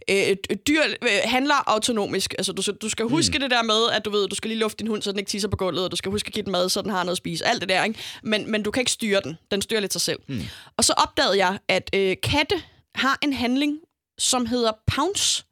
[0.09, 2.35] øh, dyr øh, handler autonomisk.
[2.37, 3.41] Altså, du, du skal huske mm.
[3.41, 5.29] det der med, at du ved, du skal lige lufte din hund, så den ikke
[5.29, 7.11] tisser på gulvet, og du skal huske at give den mad, så den har noget
[7.11, 7.45] at spise.
[7.45, 7.99] Alt det der, ikke?
[8.23, 9.37] Men, men du kan ikke styre den.
[9.51, 10.19] Den styrer lidt sig selv.
[10.27, 10.41] Mm.
[10.77, 12.55] Og så opdagede jeg, at øh, katte
[12.95, 13.79] har en handling,
[14.17, 15.43] som hedder pounce.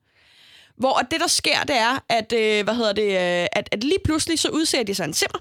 [0.77, 3.83] Hvor at det, der sker, det er, at, øh, hvad hedder det, øh, at, at
[3.83, 5.39] lige pludselig så udser de sig en simmer.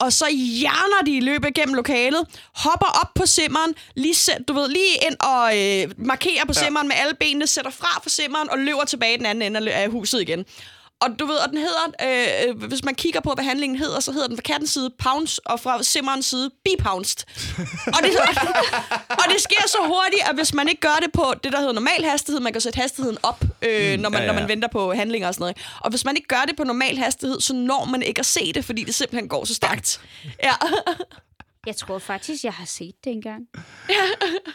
[0.00, 4.52] Og så hjerner de i løbet gennem lokalet, hopper op på simmeren, lige, sæt, du
[4.52, 6.64] ved, lige ind og øh, markerer på ja.
[6.64, 9.90] simmeren med alle benene, sætter fra for simmeren og løber tilbage den anden ende af
[9.90, 10.44] huset igen.
[11.00, 11.84] Og du ved, og den hedder,
[12.48, 15.40] øh, hvis man kigger på, hvad handlingen hedder, så hedder den fra kattens side pounce,
[15.46, 17.18] og fra simmerens side be pounced.
[17.96, 18.10] og, det,
[19.10, 21.72] og det sker så hurtigt, at hvis man ikke gør det på det, der hedder
[21.72, 24.40] normal hastighed, man kan sætte hastigheden op, øh, mm, når, man, ja, når ja.
[24.40, 25.56] man venter på handlinger og sådan noget.
[25.80, 28.52] Og hvis man ikke gør det på normal hastighed, så når man ikke at se
[28.52, 30.00] det, fordi det simpelthen går så stærkt.
[30.42, 30.52] Ja.
[31.68, 33.42] Jeg tror faktisk, jeg har set det engang.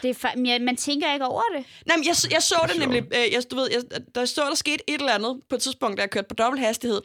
[0.02, 1.64] det er fa- men jeg, man tænker ikke over det.
[1.86, 3.82] Nej, men jeg, jeg så det nemlig, øh, jeg, du ved, jeg,
[4.14, 6.64] der så, der skete et eller andet på et tidspunkt, da jeg kørte på dobbelt
[6.66, 7.02] hastighed.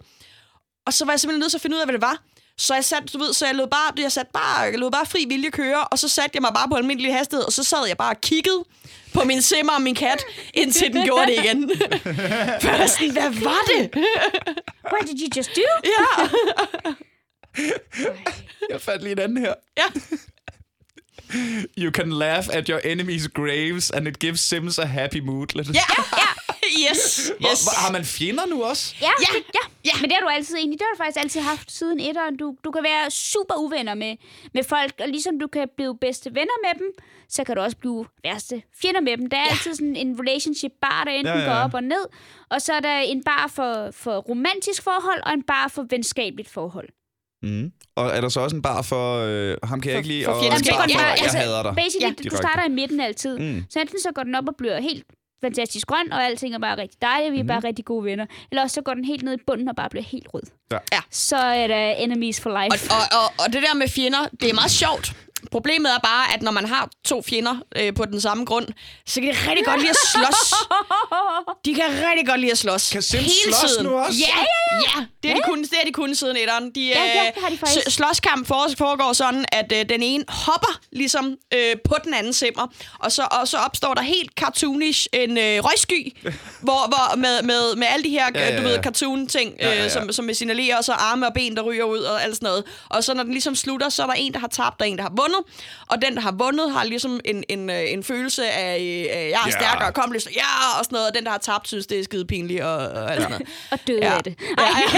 [0.85, 2.23] Og så var jeg simpelthen nødt til at finde ud af, hvad det var.
[2.57, 5.05] Så jeg satte, du ved, så jeg lod bare, jeg satte bare, jeg lod bare
[5.05, 7.87] fri vilje køre, og så satte jeg mig bare på almindelig hastighed, og så sad
[7.87, 8.63] jeg bare og kiggede
[9.13, 11.71] på min simmer og min kat, indtil den gjorde det igen.
[12.61, 14.03] For jeg var sådan, hvad var det?
[14.93, 15.61] What did you just do?
[15.85, 16.29] Ja,
[18.69, 19.53] Jeg fandt lige en anden her.
[19.77, 19.83] ja.
[21.77, 25.47] You can laugh at your enemy's graves, and it gives Sims a happy mood.
[25.55, 25.67] Lidt.
[25.75, 25.81] Ja,
[26.17, 26.27] ja.
[26.91, 27.63] Yes, Hvor, yes.
[27.63, 28.95] hvor, har man fjender nu også?
[29.01, 29.59] Ja, Ja, det, ja.
[29.85, 29.91] ja.
[30.01, 32.37] Men det har du altid egentlig, det har du faktisk altid haft siden etteren.
[32.37, 34.15] Du, du kan være super uvenner med,
[34.53, 36.91] med folk, og ligesom du kan blive bedste venner med dem,
[37.29, 39.29] så kan du også blive værste fjender med dem.
[39.29, 39.49] Der er ja.
[39.51, 41.39] altid sådan en relationship bar, der enten ja.
[41.39, 41.45] ja.
[41.45, 42.05] går op og ned,
[42.49, 46.49] og så er der en bar for, for romantisk forhold, og en bar for venskabeligt
[46.49, 46.89] forhold.
[47.43, 47.71] Mm.
[47.95, 49.17] Og er der så også en bar for...
[49.27, 51.37] Øh, ham kan jeg For- ikke lide, for og en bar for, ja, jeg altså,
[51.37, 51.75] hader dig.
[51.75, 52.13] Basically, Ja.
[52.23, 52.37] Direkte.
[52.37, 53.37] starter i midten altid.
[53.37, 53.45] Mm.
[53.45, 53.65] Mm.
[53.69, 55.03] Så enten så går den op og bliver helt
[55.43, 57.47] fantastisk grøn, og alting er bare rigtig dejligt, og vi er Mhm.
[57.47, 58.25] bare rigtig gode venner.
[58.51, 60.41] Eller også så går den helt ned i bunden og bare bliver helt rød.
[60.71, 60.77] Ja.
[61.11, 62.89] Så er der enemies for Og, life.
[62.91, 65.13] og, og, og det der med fjender, det er meget sjovt.
[65.51, 68.67] Problemet er bare, at når man har to fjender øh, på den samme grund,
[69.05, 70.53] så kan de rigtig godt lide at slås.
[71.65, 72.89] De kan rigtig godt lide at slås.
[72.91, 73.85] Kan Sims hele slås tiden.
[73.85, 74.19] nu også?
[74.19, 74.37] Ja,
[74.99, 76.71] ja, det er de kun, det er de kun siden etteren.
[76.75, 77.91] De, Ja, ja, det har de øh, faktisk.
[77.91, 82.67] Slåskamp foregår sådan, at øh, den ene hopper ligesom øh, på den anden simmer,
[82.99, 86.17] og så, og så opstår der helt cartoonish en øh, røgsky,
[86.65, 88.73] hvor, hvor med, med, med alle de her, Ja, ja, ja, ja, du ja.
[88.73, 89.89] ved, cartoon-ting, Ja, ja, øh, ja.
[89.89, 92.63] som, som signalerer, og så arme og ben, der ryger ud og alt sådan noget.
[92.89, 94.97] Og så når den ligesom slutter, så er der en, der har tabt, og en,
[94.97, 95.28] der har vundet.
[95.89, 99.19] Og den, der har vundet, har ligesom en, en, øh, en følelse af, øh, jeg
[99.19, 99.51] er Ja.
[99.51, 101.07] stærkere, kom lidt, ja, og sådan noget.
[101.09, 103.47] Og den, der har tabt, synes, det er skide pinligt og, og alt sådan noget.
[103.71, 104.17] Og døde Ja.
[104.17, 104.35] af det.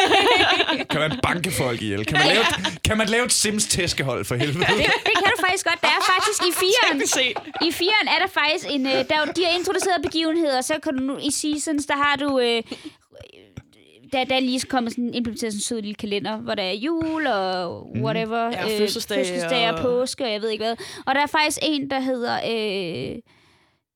[0.89, 2.05] Kan man banke folk ihjel?
[2.05, 4.59] Kan man lave, et- kan man lave et Sims-tæskehold for helvede?
[4.59, 5.81] Det, det kan du faktisk godt.
[5.81, 7.01] Der er faktisk i firen.
[7.67, 8.85] I firen er der faktisk en...
[8.87, 12.15] Øh, der, er de har introduceret begivenheder, så kan du nu i seasons, der har
[12.15, 12.39] du...
[12.39, 12.63] Øh,
[14.13, 16.71] der, der er lige kommet sådan implementeret sådan en sød lille kalender, hvor der er
[16.73, 18.43] jul og whatever.
[18.45, 20.75] Ja, fødselsdag fødselsdag og og- påske, og jeg ved ikke hvad.
[21.05, 22.35] Og der er faktisk en, der hedder...
[22.51, 23.15] Øh,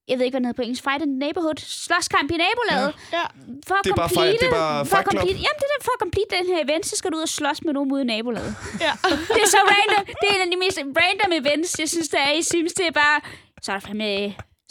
[0.07, 0.83] jeg ved ikke, hvad den hedder på engelsk.
[0.87, 1.57] Fight in the Neighborhood.
[1.85, 2.91] Slåskamp i nabolaget.
[3.17, 3.25] Ja.
[3.67, 5.69] For at Det er bare complete, fight- det er bare for at complete, jamen, det
[5.79, 7.89] er for at complete den her event, så skal du ud og slås med nogen
[7.93, 8.51] ude i nabolaget.
[8.85, 8.93] Ja.
[9.35, 10.03] Det er så random.
[10.21, 12.73] Det er en af de mest random events, jeg synes, der er i Sims.
[12.79, 13.17] Det er bare,
[13.63, 14.09] så er der fandme,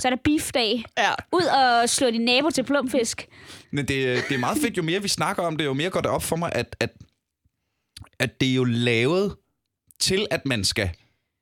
[0.00, 0.82] så er der beef day.
[0.98, 1.12] ja.
[1.32, 3.26] Ud og slå din nabo til plumfisk.
[3.72, 6.00] Men det, det er meget fedt, jo mere vi snakker om det, jo mere går
[6.00, 6.90] det op for mig, at, at,
[8.20, 9.36] at det er jo lavet
[10.00, 10.90] til, at man skal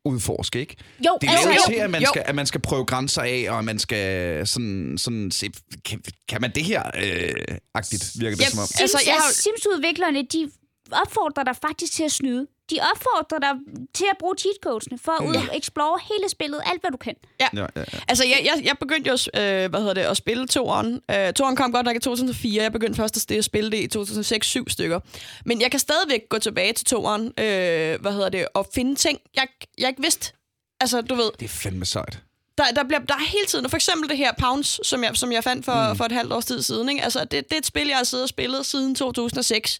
[0.04, 0.76] udforske, ikke?
[1.06, 1.72] Jo, Det er altså, lavet jo.
[1.72, 2.08] til, at man, jo.
[2.08, 5.50] skal, at man skal prøve grænser af, og at man skal sådan, sådan se,
[5.84, 8.50] kan, kan man det her øh, agtigt, virker det Yep.
[8.50, 8.66] som om.
[8.66, 10.50] Sims, Altså, jeg har- altså, Sims-udviklerne, de
[10.92, 12.46] opfordrer dig faktisk til at snyde.
[12.70, 13.60] De opfordrer dig
[13.94, 17.14] til at bruge cheatcodesene for at ud og explore hele spillet, alt hvad du kan.
[17.40, 17.84] Ja, ja, ja.
[18.08, 21.00] Altså, jeg, jeg, jeg begyndte jo øh, hvad hedder det, at spille toeren.
[21.10, 22.62] Øh, toeren kom godt nok i 2004.
[22.62, 25.00] Jeg begyndte først at spille det i 2006-7 stykker.
[25.44, 29.18] Men jeg kan stadigvæk gå tilbage til toeren, øh, hvad hedder det, og finde ting,
[29.36, 29.46] jeg,
[29.78, 30.32] jeg ikke vidste.
[30.80, 32.18] Altså, du ved, Det er fandme sejt.
[32.58, 35.32] der, der, bliver, der er hele tiden, for eksempel det her Pounds, som jeg, som
[35.32, 35.96] jeg fandt for, mm.
[35.96, 36.88] for et halvt års tid siden.
[36.88, 37.02] Ikke?
[37.02, 39.78] Altså, det, det er et spil, jeg har siddet og spillet siden 2006,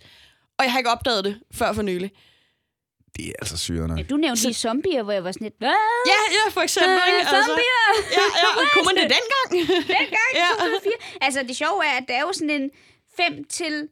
[0.59, 2.11] og jeg har ikke opdaget det før for nylig.
[3.17, 3.95] Det er altså syrende.
[3.99, 5.79] Ja, du nævnte lige zombier, hvor jeg var sådan lidt, hvad?
[6.13, 6.93] Ja, ja, for eksempel.
[6.93, 7.19] Øh, ikke?
[7.19, 7.83] Altså, zombier!
[8.19, 9.69] ja, ja, kunne man det dengang?
[9.99, 10.49] Dengang i Ja.
[10.53, 10.93] 2004.
[11.21, 12.71] Altså, det sjove er, at der er jo sådan en
[13.17, 13.89] 5 til...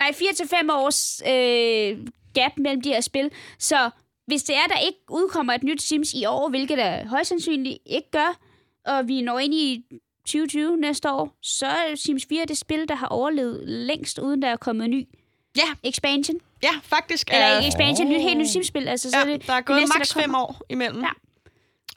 [0.00, 3.30] Nej, 4 til 5 års øh, gap mellem de her spil.
[3.58, 3.90] Så
[4.26, 7.78] hvis det er, der ikke udkommer et nyt Sims i år, hvilket der højst sandsynligt
[7.86, 8.38] ikke gør,
[8.86, 9.84] og vi når ind i
[10.26, 14.48] 2020 næste år, så er Sims 4 det spil, der har overlevet længst, uden der
[14.48, 15.08] er kommet ny
[15.56, 16.40] Ja, expansion.
[16.62, 17.30] Ja, faktisk.
[17.32, 18.88] Eller er- ikke expansion, nyt, helt nyt Sims-spil.
[18.88, 21.02] Altså, så Ja, er det der er gået næste, maks fem år imellem.
[21.02, 21.10] Ja.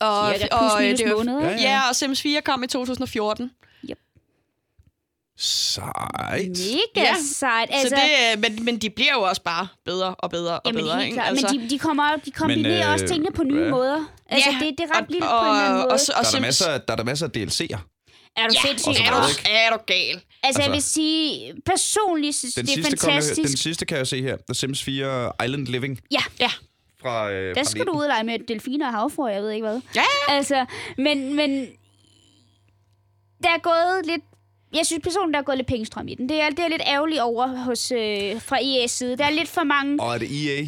[0.07, 1.43] Og, Cirka og, plus øh, det er måneder.
[1.45, 1.63] Ja, ikke?
[1.63, 3.51] Ja, og Sims 4 kom i 2014.
[5.37, 6.47] Sejt.
[6.49, 7.15] Mega Ja.
[7.33, 7.69] sejt.
[7.71, 10.61] Altså, så det, øh, men, men de bliver jo også bare bedre og bedre og
[10.65, 10.95] Jamen, bedre.
[10.95, 11.15] helt ikke?
[11.15, 11.27] klart.
[11.29, 13.69] Altså, Men de, de, kommer, de kombinerer Men, øh, også tingene på nye ja.
[13.69, 14.05] måder.
[14.29, 15.85] Altså, Ja, det, det er ret og- vildt og, på en eller anden måde.
[15.85, 17.79] Og, og, Der er der Sims- masser, af- der er der masser af DLC'er.
[18.37, 18.87] er du Ja, sindssygt?
[18.87, 19.49] og er, du, ikke?
[19.49, 20.21] er du gal?
[20.45, 23.47] Altså, jeg Altså- vil sige, personligt synes Den det er sidste, kom, jeg- fantastisk.
[23.49, 24.37] den sidste kan jeg se her.
[24.49, 26.49] The Sims 4 Island Living Ja, Ja.
[27.01, 27.97] fra, øh, der fra skal du 19.
[27.99, 29.81] ud og lege med delfiner og havfruer, jeg ved ikke hvad.
[29.95, 30.65] Ja, Altså,
[30.97, 31.67] men, men
[33.43, 34.21] der er gået lidt...
[34.75, 36.29] Jeg synes personligt, der er gået lidt pengestrøm i den.
[36.29, 39.17] Det er, det er lidt ærgerligt over hos, øh, fra EA's side.
[39.17, 40.01] Der er lidt for mange...
[40.01, 40.65] Og er det EA?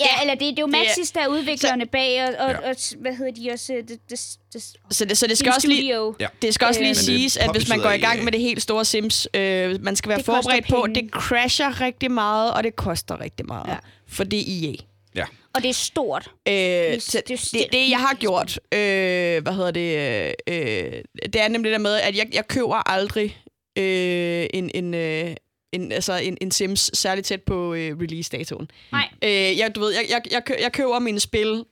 [0.00, 2.70] Ja, eller det, det er jo Det Maxis, der er udviklerne bag, og, og, Ja.
[2.70, 3.72] og, hvad hedder de også?
[3.88, 4.20] Det, det,
[4.52, 6.14] det, så det, så det skal også lige...
[6.20, 6.26] Ja.
[6.42, 8.24] Det skal også lige Øh, det siges, at hvis man går i gang EA.
[8.24, 11.02] med det helt store Sims, øh, man skal være Det forberedt på, penge.
[11.02, 13.68] det crasher rigtig meget, og det koster rigtig meget.
[13.68, 13.76] Ja.
[14.08, 14.74] For det er EA.
[15.14, 15.24] Ja.
[15.54, 16.30] Og det er stort.
[16.48, 16.54] Øh,
[17.00, 21.48] så det er det, det, jeg har gjort, øh, hvad hedder det, øh, det er
[21.48, 23.38] nemlig det der med, at jeg, jeg køber aldrig
[23.78, 25.34] øh, en, en, øh,
[25.72, 28.70] en, altså en, en Sims særligt tæt på øh, release-datoen.
[28.92, 29.08] Nej.
[29.24, 31.64] Øh, jeg, du ved, jeg, jeg, jeg, jeg køber mine spil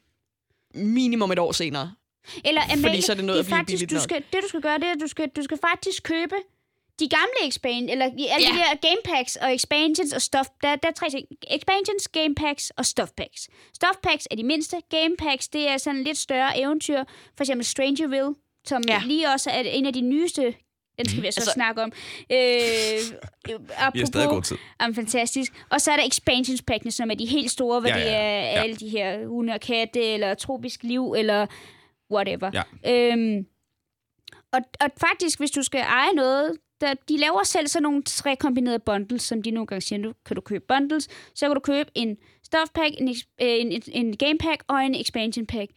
[0.74, 1.92] minimum et år senere.
[2.44, 4.02] Eller Amalie, så er det noget det at er blive faktisk, du nok.
[4.02, 6.34] skal, det du skal gøre, det er, at du skal, du skal faktisk købe
[7.00, 8.52] de gamle expand, eller de- alle Ja.
[8.52, 10.48] de der game packs og expansions og stuff.
[10.62, 11.26] Der, der er tre ting.
[11.50, 13.48] Expansions, game packs og stuff packs.
[13.74, 14.76] Stuff packs er de mindste.
[14.90, 17.04] Game packs, det er sådan lidt større eventyr.
[17.36, 18.34] For eksempel Strangerville,
[18.66, 19.02] som ja.
[19.06, 20.54] lige også er en af de nyeste
[20.98, 21.92] den skal vi så Altså- altså, snakke om.
[22.32, 22.38] Øh,
[23.76, 24.56] apropos, Vi har stadig god tid.
[24.80, 25.52] Jamen, fantastisk.
[25.70, 28.10] Og så er der expansions packene, som er de helt store, hvor Ja, ja, ja,
[28.10, 28.62] det er ja.
[28.62, 31.46] alle de her hunde og katte, eller tropisk liv, eller
[32.12, 32.50] whatever.
[32.54, 33.12] Ja.
[33.12, 33.46] Øhm,
[34.52, 38.36] og, og faktisk, hvis du skal eje noget, der, de laver selv sådan nogle tre
[38.36, 41.60] kombinerede bundles, som de nogle gange siger, nu kan du købe bundles, så kan du
[41.60, 45.70] købe en stuff pack, en, øh, en, en, en game pack og en expansion pack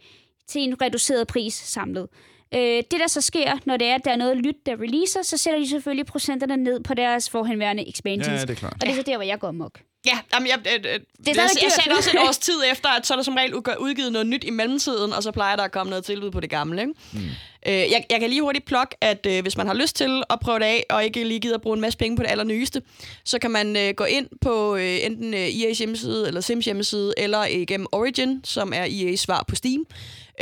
[0.48, 2.08] til en reduceret pris samlet.
[2.54, 5.22] Øh, det, der så sker, når det er, at der er noget nyt, der releaser,
[5.22, 8.40] så sætter de selvfølgelig procenterne ned på deres forhenværende expansions.
[8.40, 8.72] Ja, det er klart.
[8.74, 9.80] Og det er så der, hvor jeg går amok.
[10.06, 11.72] Ja, jamen, jeg, øh, øh, det stadig jeg, jeg dyrt.
[11.72, 14.26] sagde også et års tid efter, at så er der som regel udg- udgivet noget
[14.26, 16.80] nyt i mellemtiden, og så plejer der at komme noget tilbud på det gamle.
[16.80, 16.92] Ikke?
[17.12, 17.20] Mm.
[17.66, 20.40] Øh, jeg, jeg kan lige hurtigt plukke, at øh, hvis man har lyst til at
[20.40, 22.82] prøve det af, og ikke lige gider at bruge en masse penge på det allernyeste,
[23.24, 27.14] så kan man øh, gå ind på øh, enten øh, EA's hjemmeside, eller Sims hjemmeside,
[27.16, 29.84] eller igennem Origin, som er EA's svar på Steam.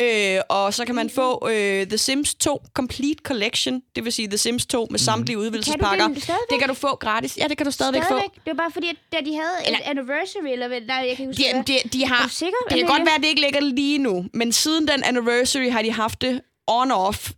[0.01, 4.29] Øh, og så kan man få øh, The Sims 2 Complete Collection, det vil sige
[4.29, 6.09] The Sims 2 med samtlige udvidelsespakker.
[6.09, 6.51] det stadigvæk?
[6.51, 7.39] det kan du få gratis.
[7.39, 8.25] Ja, det kan du stadigvæk, Stadigvæk.
[8.35, 8.41] få.
[8.47, 11.17] Det var bare fordi, at da de havde Eller- et anniversary, eller hvad, nej, jeg
[11.17, 13.21] kan ikke huske, De, de, de har, Er du sikker, det kan godt være, at
[13.23, 17.31] det ikke ligger lige nu, men siden den anniversary har de haft det on-off.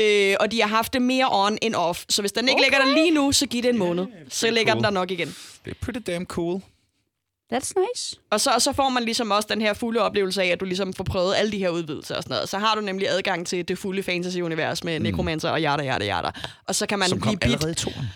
[0.00, 2.04] Øh, og de har haft det mere on end off.
[2.08, 2.64] Så hvis den ikke Okay.
[2.64, 4.06] ligger der lige nu, så giv det en måned.
[4.28, 4.76] Så ligger cool.
[4.76, 5.28] den der nok igen.
[5.64, 6.60] Det er pretty damn cool.
[7.52, 8.16] That's nice.
[8.30, 10.64] Og så, og så får man ligesom også den her fulde oplevelse af, at du
[10.64, 12.48] ligesom får prøvet alle de her udvidelser og sådan noget.
[12.48, 15.02] Så har du nemlig adgang til det fulde fantasy-univers med mm.
[15.02, 16.30] necromancer og yada, yada, yada.
[16.68, 18.06] Og så kan man Som kom blive bit, allerede i toren.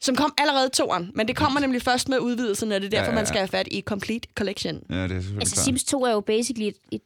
[0.00, 1.10] som kom allerede i toeren.
[1.14, 3.14] Men det kommer nemlig først med udvidelsen, og det er derfor, Ja, ja, ja.
[3.14, 4.82] man skal have fat i Complete Collection.
[4.90, 5.64] Ja, det er selvfølgelig Altså, klart.
[5.64, 7.00] Sims 2 er jo basically et, et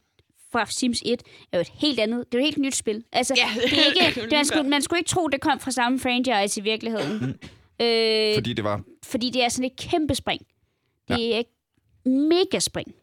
[0.51, 3.03] fra Sims 1 er jo et helt andet, det er jo et helt nyt spil.
[3.11, 5.71] Altså, Ja, det er ikke, det, man, skulle, man skulle ikke tro, det kom fra
[5.71, 7.23] samme franchise i virkeligheden.
[7.81, 8.81] øh, Fordi det var...
[9.03, 10.41] fordi det er sådan et kæmpe spring.
[11.07, 11.45] Det er et
[12.11, 12.95] mega spring.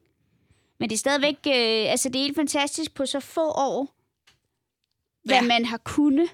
[0.81, 3.95] Men det er stadigvæk, øh, altså det er helt fantastisk på så få år,
[5.25, 5.43] hvad Ja.
[5.43, 6.29] man har kunnet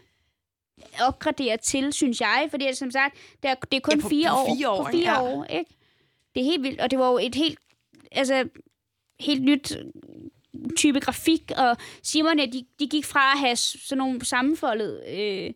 [1.07, 2.47] opgradere til, synes jeg.
[2.51, 4.55] Fordi som sagt, det er, det er kun Ja, på- fire, på år.
[4.57, 5.23] fire år, På fire ja.
[5.23, 5.71] år, ikke?
[6.35, 7.59] Det er helt vildt, og det var jo et helt,
[8.13, 8.49] altså,
[9.21, 9.77] helt nyt
[10.77, 15.51] type grafik, og Simone, de, de gik fra at have sådan nogle sammenfoldet øh,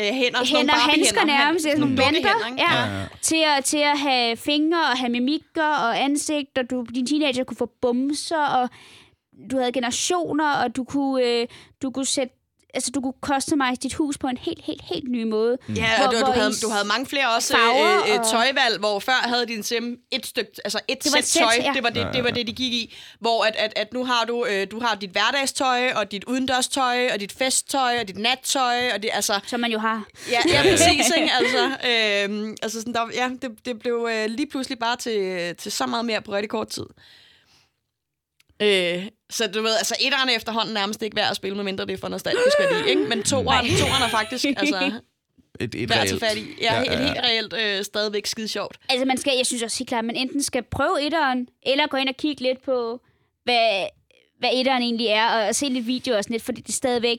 [0.00, 2.28] Øh, hænder, sådan hænder, nogle handsker nærmest, sådan nogle ikke?
[2.28, 3.06] ja, Ja, ja.
[3.22, 7.44] til at, til at have fingre og have mimikker og ansigt, og du, din teenager
[7.44, 8.68] kunne få bumser, og
[9.50, 11.46] du havde generationer, og du kunne, øh,
[11.82, 12.34] du kunne sætte
[12.74, 15.58] altså du kunne customize dit hus på en helt, helt, helt ny måde.
[15.68, 18.26] Ja, Hvor- og du, hvor du, havde, du havde mange flere også øh, øh, og-
[18.30, 21.52] tøjvalg, hvor før havde din sim et stykke, altså et Det var sæt sæt, tøj,
[21.64, 21.72] ja.
[21.74, 22.94] det var det, Ja, ja, det var det, de gik i.
[23.20, 27.08] Hvor at, at, at nu har du, øh, du har dit hverdagstøj, og dit udendørstøj,
[27.14, 30.04] og dit festtøj, og dit nattøj, og det, altså, Som man jo har.
[30.30, 31.30] ja, ja præcis, ikke?
[31.40, 35.72] Altså, øh, altså sådan, der, ja, det, det blev øh, lige pludselig bare til, til
[35.72, 36.86] så meget mere på rigtig kort tid.
[38.62, 41.92] Øh, så du ved, altså etteren er efterhånden nærmest ikke værd at spille, medmindre det
[41.92, 43.02] er for nostalgisk værdi, ikke?
[43.02, 45.00] Men toeren, toeren er faktisk, altså,
[45.60, 46.46] Et, et værd at fat i.
[46.60, 47.06] Ja, ja, ja, ja.
[47.06, 48.76] helt reelt øh, stadigvæk skide sjovt.
[48.88, 51.86] Altså man skal, jeg synes også helt klart, at man enten skal prøve etteren, eller
[51.86, 53.00] gå ind og kigge lidt på,
[53.44, 53.86] hvad,
[54.38, 56.72] hvad etteren egentlig er, og, og se lidt video og sådan lidt, fordi det er
[56.72, 57.18] stadigvæk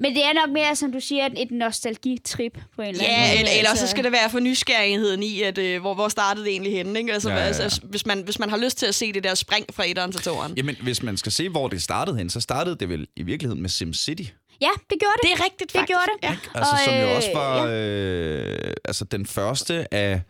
[0.00, 3.28] Men det er nok mere, som du siger, et nostalgitrip på en eller anden Ja,
[3.28, 3.38] måde.
[3.38, 6.44] eller, eller så Altså, skal det være for nysgerrigheden i, at, øh, hvor, hvor startede
[6.44, 6.98] det egentlig henne.
[6.98, 7.12] Ikke?
[7.12, 7.46] Altså, Ja, ja, ja.
[7.48, 10.12] altså, hvis, man, hvis man har lyst til at se det der spring fra etteren
[10.12, 10.54] til toeren.
[10.56, 13.62] Jamen, hvis man skal se, hvor det startede hen, så startede det vel i virkeligheden
[13.62, 14.22] med SimCity.
[14.60, 15.22] Ja, det gjorde det.
[15.22, 15.86] Det er rigtigt, Det faktisk.
[15.88, 16.28] gjorde det.
[16.28, 16.36] Ja.
[16.60, 17.72] Altså, Og, som jo øh, også var ja.
[17.72, 20.20] øh, altså, den første af...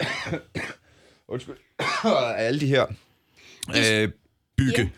[1.28, 1.56] Undskyld.
[2.46, 2.86] alle de her
[3.76, 4.08] øh,
[4.56, 4.92] bygge,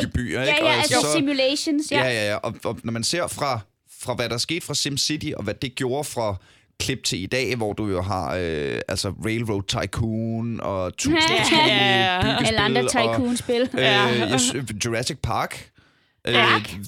[0.00, 0.06] Ja.
[0.06, 0.64] byggebyer, Ja, ikke?
[0.64, 1.90] ja, Og altså så- simulations.
[1.90, 1.98] Ja.
[2.04, 2.36] Ja, ja, ja.
[2.36, 3.60] Og, og når man ser fra,
[4.02, 6.36] fra, hvad der skete fra SimCity, og hvad det gjorde fra
[6.80, 11.66] klip til i dag, hvor du jo har øh, altså Railroad Tycoon og tusind Ja,
[11.66, 12.48] ja, ja.
[12.48, 13.68] Eller andre og, tycoon-spil.
[13.74, 15.68] øh, jeg sy- Jurassic Park.
[16.26, 16.34] Øh,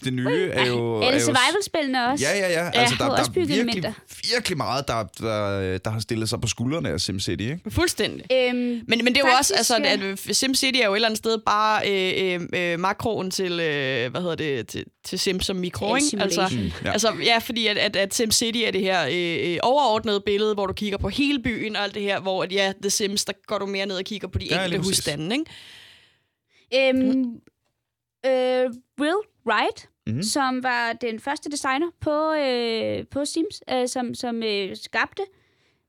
[0.05, 1.01] det nye er jo...
[1.03, 2.25] er jo survival-spillene også.
[2.25, 2.71] Ja, ja, ja.
[2.71, 3.93] Altså, der, der er der også er bygget virkelig, elementer.
[4.35, 7.61] virkelig meget, der, der, der har stillet sig på skuldrene af SimCity, ikke?
[7.71, 8.25] Fuldstændig.
[8.33, 9.77] Øhm, Men, men det er jo også, altså,
[10.29, 14.11] at SimCity er jo et eller andet sted bare øh, øh, øh, makroen til, øh,
[14.11, 16.17] hvad hedder det, til, til Sim som mikro, ikke?
[16.21, 16.81] Altså, simulation.
[16.85, 16.93] Ja.
[16.93, 20.67] altså, ja, fordi at, at, at SimCity er det her øh, øh, overordnede billede, hvor
[20.67, 23.33] du kigger på hele byen og alt det her, hvor at, ja, The Sims, der
[23.47, 26.89] går du mere ned og kigger på de Ja, enkelte husstande, ikke?
[26.99, 27.25] Øhm,
[28.27, 28.71] øh,
[29.01, 29.17] Will
[29.47, 30.13] Wright, Mhm.
[30.13, 30.23] mm-hmm.
[30.23, 35.23] som var den første designer på, øh, på Sims, øh, som, som øh, skabte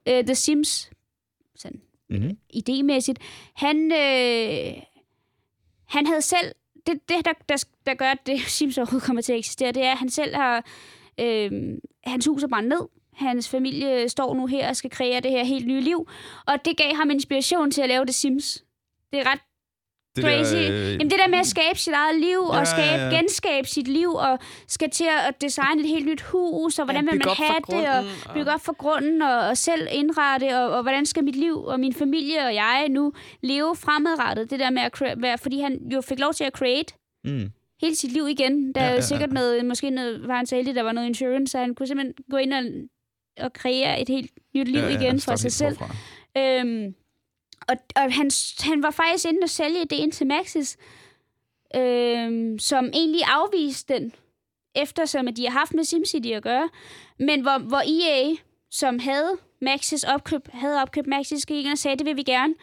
[0.07, 0.89] øh, The Sims
[1.55, 2.37] sådan, Mm-hmm.
[2.55, 3.17] idémæssigt.
[3.55, 4.73] Han, øh,
[5.87, 6.51] han havde selv...
[6.87, 9.83] Det, det der, der, der gør, at det Sims overhovedet kommer til at eksistere, det
[9.83, 10.65] er, at han selv har...
[11.19, 11.51] Øh,
[12.03, 12.81] hans hus er brændt ned.
[13.13, 16.07] Hans familie står nu her og skal kreere det her helt nye liv.
[16.47, 18.63] Og det gav ham inspiration til at lave The Sims.
[19.11, 19.39] Det er ret
[20.23, 20.55] crazy.
[20.55, 23.09] Der, øh, Jamen det der med at skabe sit eget liv, Ja, og skabe, ja,
[23.09, 23.15] ja.
[23.15, 27.11] genskabe sit liv, og skal til at designe et helt nyt hus, og hvordan Ja,
[27.11, 30.57] vil man have det, og grunden, og- bygge op for grunden, og, og selv indrette,
[30.59, 33.13] og, og hvordan skal mit liv og min familie og jeg nu
[33.43, 34.49] leve fremadrettet.
[34.51, 36.93] Det der med at være, fordi han jo fik lov til at create
[37.25, 37.51] mm.
[37.81, 38.73] hele sit liv igen.
[38.75, 40.91] Der Ja, er jo ja, sikkert noget, måske noget, var han så heldig, der var
[40.91, 42.63] noget insurance, så han kunne simpelthen gå ind og,
[43.45, 45.77] og kreere et helt nyt liv Ja, ja, igen for start sig selv.
[45.77, 45.95] forfra.
[46.37, 46.95] Øhm,
[47.67, 50.77] og og han, han var faktisk inde og sælge idéen til Maxis,
[51.75, 54.13] øhm, som egentlig afviste den,
[54.75, 56.69] eftersom at de har haft med SimCity at gøre.
[57.19, 58.35] Men hvor, hvor EA,
[58.71, 59.31] som havde
[59.61, 62.53] Maxis opkøb, havde opkøbt Maxis, gik og sagde, det vil vi gerne.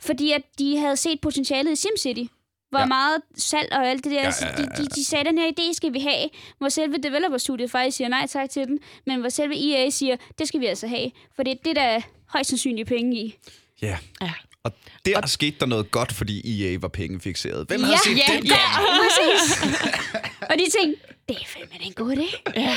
[0.00, 2.32] Fordi at de havde set potentialet i SimCity.
[2.70, 2.86] Hvor Ja.
[2.86, 4.22] meget salg og alt det der.
[4.22, 4.62] Ja, Ja, ja, ja.
[4.62, 6.28] De, de, de sagde, den her idé skal vi have.
[6.58, 8.78] Hvor selve developer-studiet faktisk siger nej tak til den.
[9.06, 11.10] Men hvor selve EA siger, det skal vi altså have.
[11.36, 13.34] For det er det, der er højst sandsynligt penge i.
[13.82, 13.98] Ja.
[14.20, 14.32] Ja.
[14.64, 14.72] Og
[15.06, 15.28] der og...
[15.28, 17.66] skete der noget godt, fordi EA var pengefixeret.
[17.68, 18.56] Hvem Ja, havde set ja, den ja.
[19.02, 19.62] Præcis.
[20.50, 22.60] og de tænkte, det er fandme en god idé.
[22.60, 22.76] Ja.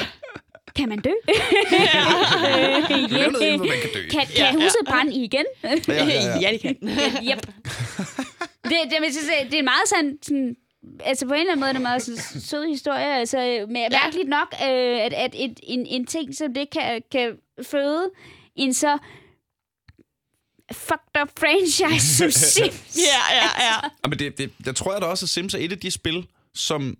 [0.75, 1.09] Kan man dø?
[3.11, 4.07] Noget, inden, hvor man kan dø.
[4.11, 5.45] Kan, kan huset brænde igen?
[5.63, 6.39] Ja, ja, ja.
[6.43, 6.75] ja, det kan.
[7.23, 7.47] yep.
[8.63, 10.55] Det, det, vil sige, det er meget sådan, sådan
[11.03, 13.15] altså på en eller anden måde er det en meget sådan, sød historie.
[13.15, 13.89] Altså, men ja.
[14.03, 17.31] mærkeligt nok, øh, at, at et, en, en ting, som det kan, kan
[17.63, 18.09] føde
[18.55, 18.97] en så
[20.71, 22.97] fucked up franchise som Sims.
[22.97, 23.75] Ja, ja, ja.
[24.03, 25.91] Ja, men det, det, jeg tror jeg da også, at Sims er et af de
[25.91, 26.97] spil, som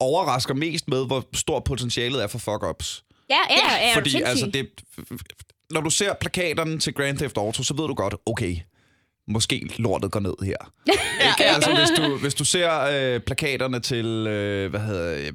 [0.00, 3.04] overrasker mest med, hvor stort potentialet er for fuck-ups.
[3.30, 3.96] Ja, ja, ja.
[3.96, 4.70] Fordi altså, det,
[5.70, 8.56] når du ser plakaterne til Grand Theft Auto, så ved du godt, okay,
[9.28, 10.72] måske lortet går ned her.
[11.28, 11.44] Ikke?
[11.44, 15.32] Altså, hvis du, hvis du ser øh, plakaterne til, øh, hvad hedder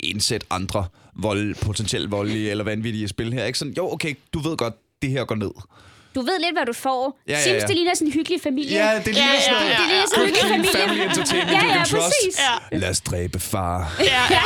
[0.00, 3.58] indsæt andre vold, potentielt voldelige eller vanvittige spil her, ikke?
[3.58, 5.50] Sådan, jo, okay, du ved godt, det her går ned.
[6.16, 7.18] Du ved lidt, hvad du får.
[7.28, 7.66] Ja, ja, Sims, ja.
[7.66, 8.78] det ligner sådan en hyggelig familie.
[8.90, 9.70] Ja, det ligner Ja, ja, sådan noget.
[9.70, 10.70] ja, Det ligner sådan en hyggelig familie.
[10.80, 12.34] family entertainment Ja, ja, præcis.
[12.72, 12.78] Ja.
[12.78, 13.92] Lad os dræbe far.
[14.00, 14.42] Ja, ja.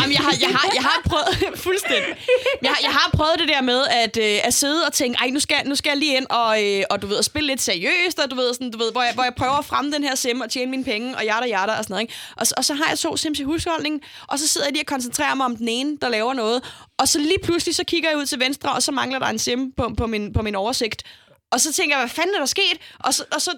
[0.00, 1.58] Jamen, jeg har, jeg har, jeg har prøvet...
[1.66, 2.12] fuldstændig.
[2.62, 5.30] Jeg har, jeg har prøvet det der med at, øh, at sidde og tænke, ej,
[5.30, 7.60] nu skal, nu skal jeg lige ind og, øh, og du ved, at spille lidt
[7.62, 10.04] seriøst, og du ved, sådan, du ved hvor, jeg, hvor jeg prøver at fremme den
[10.04, 12.02] her sim og tjene mine penge, og jada, jada, og sådan noget.
[12.02, 12.14] Ikke?
[12.36, 14.82] Og, så- og så har jeg to sims i husholdningen, og så sidder jeg lige
[14.82, 16.62] og koncentrerer mig om den ene, der laver noget.
[16.98, 19.38] Og så lige pludselig, så kigger jeg ud til venstre, og så mangler der en
[19.38, 21.02] sim på, på, min, på min oversigt.
[21.50, 22.78] Og så tænker jeg, hvad fanden er der sket?
[22.98, 23.50] Og så, og så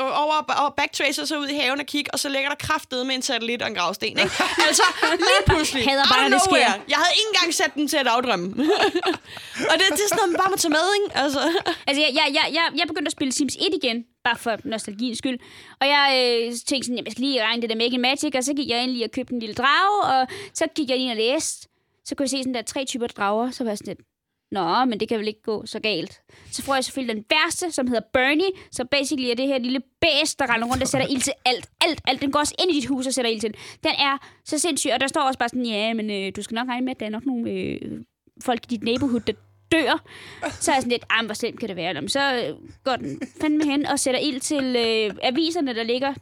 [0.00, 3.14] over, over backtracer så ud i haven og kigge, og så ligger der kraftet med
[3.14, 4.08] en satellit og en gravsten.
[4.08, 4.22] Ikke?
[4.22, 6.56] Men så lige pludselig, Hader bare, det sker.
[6.92, 8.46] jeg havde ikke engang sat den til at afdrømme.
[9.70, 11.18] og det, det er sådan noget, man bare må tage med, ikke?
[11.24, 11.40] Altså.
[11.86, 15.18] Altså, jeg, jeg, jeg, jeg, jeg begyndte at spille Sims 1 igen, bare for nostalgiens
[15.18, 15.38] skyld.
[15.80, 18.52] Og jeg øh, tænkte sådan, jeg skal lige regne det der Make Magic, og så
[18.54, 21.16] gik jeg ind lige og købte en lille drage, og så gik jeg ind og
[21.16, 21.68] læste.
[22.06, 24.06] Så kunne jeg se sådan der tre typer drager, så var jeg sådan lidt,
[24.50, 26.20] Nå, men det kan vel ikke gå så galt.
[26.52, 29.80] Så får jeg selvfølgelig den værste, som hedder Bernie, så basically er det her lille
[30.00, 31.68] bæs, der render rundt og sætter ild til alt.
[31.84, 32.22] Alt, alt.
[32.22, 33.54] Den går også ind i dit hus og sætter ild til.
[33.84, 36.54] Den er så sindssyg, og der står også bare sådan, ja, men øh, du skal
[36.54, 37.80] nok regne med, at der er nok nogle øh,
[38.42, 39.32] folk i dit neighborhood, der
[39.72, 40.04] dør.
[40.60, 41.94] Så er jeg sådan lidt, ah, men hvor slemt kan det være?
[41.94, 46.14] Jamen, så øh, går den fandme hen og sætter ild til øh, aviserne, der ligger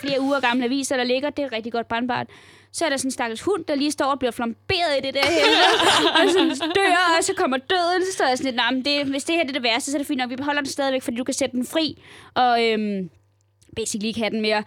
[0.00, 1.30] flere uger gamle aviser, der ligger.
[1.30, 2.26] Det er rigtig godt brandbart
[2.72, 5.14] så er der sådan en stakkels hund, der lige står og bliver flamberet i det
[5.14, 5.66] der helvede,
[6.22, 9.06] og sådan dør, og så kommer døden, så står jeg sådan lidt, nej, men det,
[9.06, 10.70] hvis det her det er det værste, så er det fint nok, vi beholder den
[10.70, 12.02] stadigvæk, fordi du kan sætte den fri,
[12.34, 13.10] og øhm,
[13.76, 14.62] basically ikke have den mere.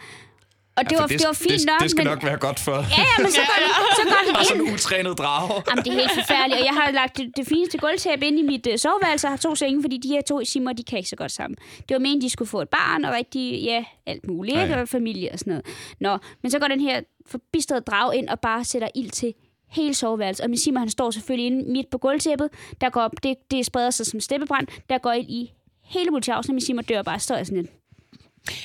[0.78, 2.12] Og det, Ja, var, for det, var fint det, nok, det skal men...
[2.14, 2.72] nok være godt for.
[2.76, 3.70] Ja, ja, men så går, den,
[4.00, 4.46] så går den ind.
[4.48, 5.64] sådan en utrænet drage.
[5.70, 6.60] Jamen, det er helt forfærdeligt.
[6.60, 9.28] Og jeg har lagt det, det fineste gulvtæppe ind i mit uh, soveværelse.
[9.28, 11.58] Jeg har to senge, fordi de her to simmer, de kan ikke så godt sammen.
[11.88, 14.62] Det var meningen, de skulle få et barn og rigtig, ja, alt muligt.
[14.62, 14.76] Ikke?
[14.82, 15.66] Og familie og sådan noget.
[16.00, 19.34] Nå, men så går den her forbistrede drag ind og bare sætter ild til
[19.70, 20.44] hele soveværelset.
[20.44, 22.50] Og min simmer, han står selvfølgelig inde midt på gulvtæppet.
[22.82, 24.68] Der går, det, det spreder sig som steppebrand.
[24.90, 25.52] Der går ild i
[25.84, 27.20] hele multiausen, og min simmer dør bare.
[27.20, 27.72] Står jeg sådan lidt.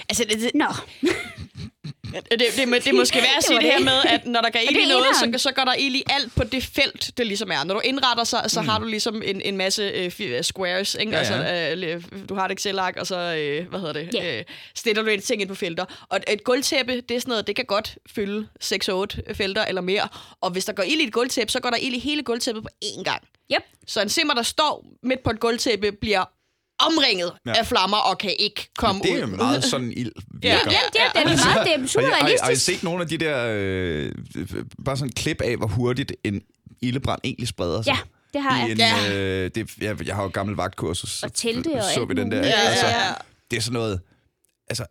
[0.08, 0.64] Altså, det, det, Nå,
[1.02, 3.84] det, det, det, det er måske værd at Det sige var det her det.
[3.84, 5.94] med, at når der går ild det i er noget, så, så går der ild
[5.94, 7.64] i alt på det felt, det ligesom er.
[7.64, 11.12] Når du indretter sig, så har du ligesom en, en masse øh, fi- squares, ikke?
[11.12, 11.74] Ja, Altså, ja.
[11.74, 14.38] øh, du har et Excel-ark, og så, øh, hvad hedder det, Ja.
[14.38, 15.84] øh, stiller du en ting ind på felter.
[16.08, 20.08] Og et gulvtæppe, det er sådan noget, det kan godt fylde 6-8 felter eller mere.
[20.40, 22.62] Og hvis der går ild i et gulvtæppe, så går der ild i hele gulvtæppet
[22.62, 23.22] på én gang.
[23.54, 23.62] yep.
[23.86, 26.24] Så en simmer, der står midt på et gulvtæppe, bliver
[26.86, 27.50] omringet Ja.
[27.52, 27.58] ja.
[27.58, 29.16] af flammer og kan ikke komme Det ud.
[29.16, 30.12] er jo meget sådan ild
[30.42, 30.54] Ja.
[30.56, 30.70] virker.
[30.70, 33.02] Ja, det er, det er meget, det er super har, I, har, I set nogle
[33.02, 34.12] af de der, øh,
[34.84, 36.42] bare sådan klip af, hvor hurtigt en
[36.82, 37.92] ildebrand egentlig spreder sig?
[37.92, 37.98] Ja,
[38.34, 38.70] det har jeg.
[38.70, 39.16] en, Ja.
[39.44, 41.22] øh, det, jeg, jeg har jo gammel vagtkursus.
[41.22, 42.38] Og telte og så vi den der.
[42.38, 43.14] Ja, altså, ja, ja.
[43.50, 44.00] Det er sådan noget,
[44.70, 44.86] altså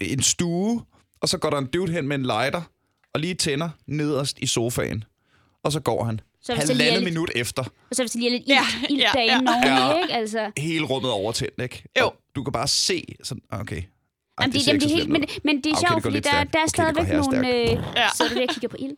[0.00, 0.82] en stue,
[1.20, 2.62] og så går der en dude hen med en lighter,
[3.14, 5.04] og lige tænder nederst i sofaen.
[5.64, 6.20] Og så går han.
[6.46, 8.32] Så hvis der lige er Halvandet lidt- minut efter, Og så hvis der lige er
[8.32, 9.40] lidt ild, ild ja, ja.
[9.64, 10.02] ja, Ja.
[10.02, 10.14] ikke?
[10.14, 11.84] Altså, hele rummet overtændt, ikke?
[12.00, 12.06] Jo.
[12.06, 13.82] Og du kan bare se sådan, ah, okay.
[14.38, 15.88] Ej, Jamen, det, ser jamen, det så er helt, men, men det er Okay, det
[15.88, 17.46] sjovt, går fordi der, der er Okay, det stadigvæk nogle...
[17.46, 17.78] herrestærkt.
[17.78, 18.08] Øh, Ja.
[18.14, 18.96] Så er du der og kigger på ild.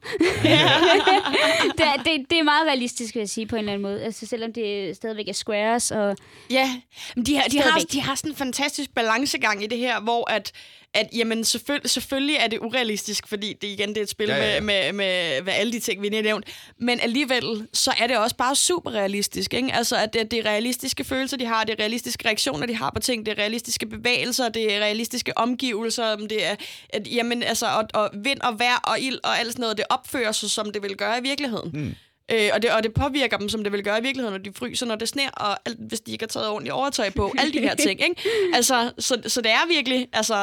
[1.79, 4.03] det, er, det, det er meget realistisk, vil jeg sige, på en eller anden måde.
[4.05, 6.17] Altså, selvom det stadigvæk er squares, og
[6.51, 6.71] Ja,
[7.17, 10.31] men de har, de, har, de har sådan en fantastisk balancegang i det her, hvor
[10.31, 10.53] at,
[10.95, 14.37] at jamen, selvfølgelig, selvfølgelig er det urealistisk, fordi det igen det er et spil Ja,
[14.37, 14.61] ja, ja.
[14.61, 16.47] Med, med, med, med alle de ting, vi lige har nævnt.
[16.81, 19.55] Men alligevel, så er det også bare super realistisk.
[19.55, 19.73] Ikke?
[19.73, 22.91] Altså, at det, det er realistiske følelser, de har, det er realistiske reaktioner, de har
[22.91, 26.57] på ting, det er realistiske bevægelser, det er realistiske omgivelser, det er,
[26.89, 29.85] at, jamen, altså, og, og vind og vejr og ild og alt sådan noget, det
[29.91, 31.71] opfører sig, som det vil gøre i virkeligheden.
[31.75, 31.95] Mm.
[32.33, 34.53] Øh, og, det, og det påvirker dem, som det vil gøre i virkeligheden, når de
[34.57, 37.35] fryser, når det sner, og alt, hvis de ikke har taget ordentligt overtøj på.
[37.39, 38.23] Alle de her ting, ikke?
[38.55, 40.37] Altså, så, så det er virkelig, altså...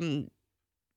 [0.00, 0.22] Øh,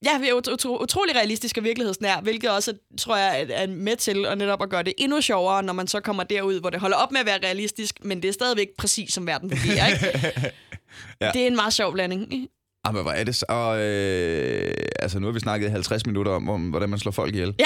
[0.06, 3.96] Ja, vi er utro, utro, utrolig realistisk og virkelighedsnær, hvilket også, tror jeg, er- med
[3.96, 6.80] til at netop at gøre det endnu sjovere, når man så kommer derud, hvor det
[6.80, 10.06] holder op med at være realistisk, men det er stadigvæk præcis, som verden fungerer, ikke?
[10.24, 10.32] Ja.
[11.28, 11.32] ja.
[11.32, 12.48] Det er en meget sjov blanding.
[12.86, 13.46] Ah, men hvor er det så?
[13.50, 17.12] Og, øh, altså, nu har vi snakket i 50 minutter om, om, hvordan man slår
[17.12, 17.54] folk ihjel.
[17.60, 17.66] Ja.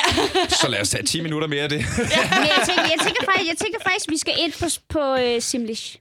[0.49, 1.85] så lad os tage 10 minutter mere af det.
[1.97, 5.39] Men jeg tænker, jeg tænker, faktisk, jeg tænker faktisk, vi skal ind på, på uh,
[5.39, 5.97] Simlish.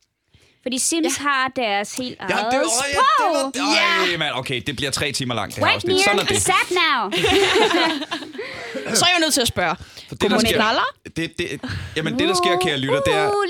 [0.63, 1.23] Fordi Sims ja.
[1.23, 3.53] har deres helt eget Ja, det, ja, var, sprog.
[3.55, 4.19] ja, det var, ja.
[4.19, 6.01] mand, okay, det bliver tre timer langt, det her Whack afsnit.
[6.05, 6.43] Sådan er det.
[6.43, 7.11] sat now.
[8.99, 9.77] Så er jeg nødt til at spørge.
[10.09, 10.85] For det, der sker,
[11.17, 11.61] det, det,
[11.97, 13.45] jamen, det, der sker, kære lytter, det er, Uh,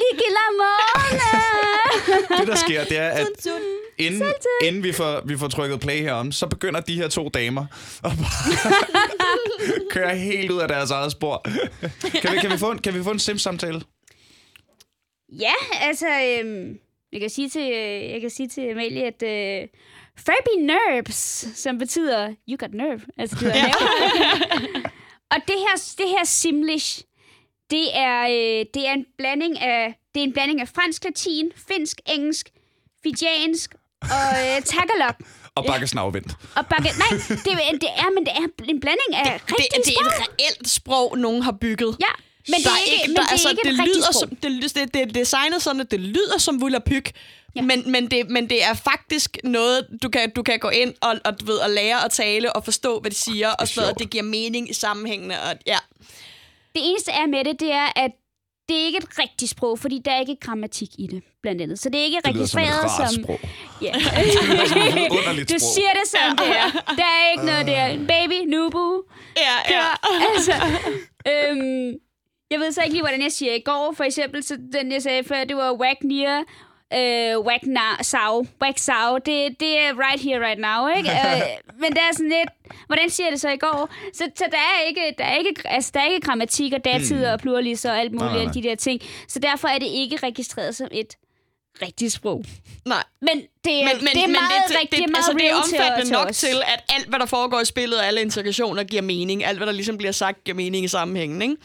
[2.40, 3.26] det, der sker, det er, at
[3.98, 4.32] inden,
[4.64, 7.66] inden vi, får, vi får trykket play herom, så begynder de her to damer
[8.04, 8.84] at bare
[9.94, 11.46] køre helt ud af deres eget spor.
[12.22, 13.80] Kan vi, kan vi få en, kan vi få en Sims-samtale?
[15.32, 16.78] Ja, altså, øhm,
[17.12, 19.68] jeg kan sige til, øh, jeg kan sige til Amalie, at øh,
[20.16, 23.72] Furby Nerves, som betyder you got nerve, altså det ja.
[25.30, 27.02] Og det her, det her Simlish,
[27.70, 31.50] det er, øh, det er en blanding af, det er en blanding af fransk, latin,
[31.68, 32.50] finsk, engelsk,
[33.02, 35.14] fijiansk og øh, tagalog.
[35.54, 36.32] Og bakke snavvendt.
[36.56, 39.68] Og bakke, nej, det, er- det er, men det er en blanding af Det, rigtige
[39.84, 40.06] det er sprog.
[40.06, 41.96] et reelt sprog, nogen har bygget.
[42.00, 42.06] Ja,
[42.48, 44.14] men det Der er ikke, men der, det er altså, ikke det lyder sprog.
[44.14, 47.12] som, det, det, det er designet sådan, at det lyder som Vulapyk,
[47.56, 47.62] Ja.
[47.62, 51.14] men, men, det, men det er faktisk noget, du kan, du kan gå ind og,
[51.24, 53.86] og, du ved, og lære at tale og forstå, hvad de siger, og, så, og
[53.86, 53.98] sjovt.
[53.98, 55.42] det giver mening i sammenhængene.
[55.42, 55.78] Og, ja.
[56.74, 58.10] Det eneste er med det, det er, at
[58.68, 61.78] det er ikke et rigtigt sprog, fordi der er ikke grammatik i det, blandt andet.
[61.78, 63.22] Så det er ikke Det lyder som et registreret rart som...
[63.24, 63.40] sprog.
[63.82, 63.92] Ja.
[65.18, 66.70] underligt du siger det som det er.
[67.00, 68.06] Der er ikke noget der.
[68.06, 69.02] Baby, nubu.
[69.36, 69.82] Ja, ja.
[69.82, 69.90] Ja,
[70.34, 70.52] altså,
[71.28, 71.92] øhm,
[72.50, 75.02] jeg ved så ikke lige, hvordan jeg siger i går, for eksempel, så den jeg
[75.02, 76.44] sagde før, det var whack near,
[76.94, 81.10] øh, whack na, sau, whack sau, det, det er right here, right now, ikke?
[81.10, 81.42] øh,
[81.82, 82.50] men det er sådan lidt,
[82.86, 83.90] hvordan siger det så i går?
[84.14, 87.26] Så, så der, er ikke, der, er ikke, altså, der er ikke grammatik og datid
[87.26, 89.00] og pluralis og alt muligt, Nej, de der ting.
[89.28, 91.16] Så derfor er det ikke registreret som et
[91.82, 92.44] rigtigt sprog.
[92.86, 93.02] Nej.
[93.20, 93.28] Men
[93.64, 95.32] det er, Men, men, det er men meget det, rigtigt, det, det er meget altså,
[95.38, 96.38] det er omfattende til nok os.
[96.38, 99.44] til, at alt, hvad der foregår i spillet, og alle integrationer giver mening.
[99.44, 101.56] Alt, hvad der ligesom bliver sagt, giver mening i sammenhængen, ikke?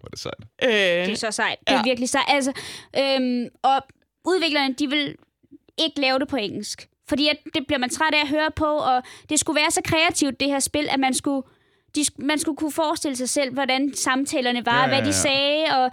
[0.00, 0.34] Hvor er det sejt.
[0.62, 0.70] Øh,
[1.06, 1.56] Det er så sejt.
[1.60, 1.82] Det er Ja.
[1.82, 2.24] virkelig sejt.
[2.28, 2.52] Altså,
[2.98, 3.82] øhm, og
[4.26, 5.14] udviklerne, de vil
[5.78, 6.88] ikke lave det på engelsk.
[7.08, 9.80] Fordi at det bliver man træt af at høre på, og det skulle være så
[9.84, 11.42] kreativt, det her spil, at man skulle
[11.96, 15.12] de, man skulle kunne forestille sig selv, hvordan samtalerne var, Ja, ja, ja, hvad de
[15.12, 15.90] sagde, og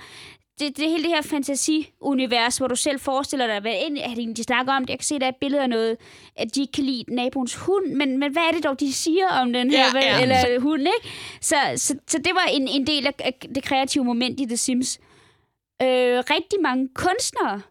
[0.60, 4.38] det, det hele det her fantasi-univers, hvor du selv forestiller dig, hvad end er det
[4.38, 4.90] de snakker om det.
[4.90, 5.98] Jeg kan se, der er et billede af noget,
[6.36, 9.28] at de ikke kan lide naboens hund, men, men hvad er det dog, de siger
[9.28, 10.22] om den her, Ja, ja.
[10.22, 11.16] eller hund, ikke?
[11.42, 14.58] Så, så, så det var en, en del af, af det kreative moment i The
[14.58, 15.00] Sims.
[15.82, 15.88] Øh,
[16.30, 17.62] rigtig mange kunstnere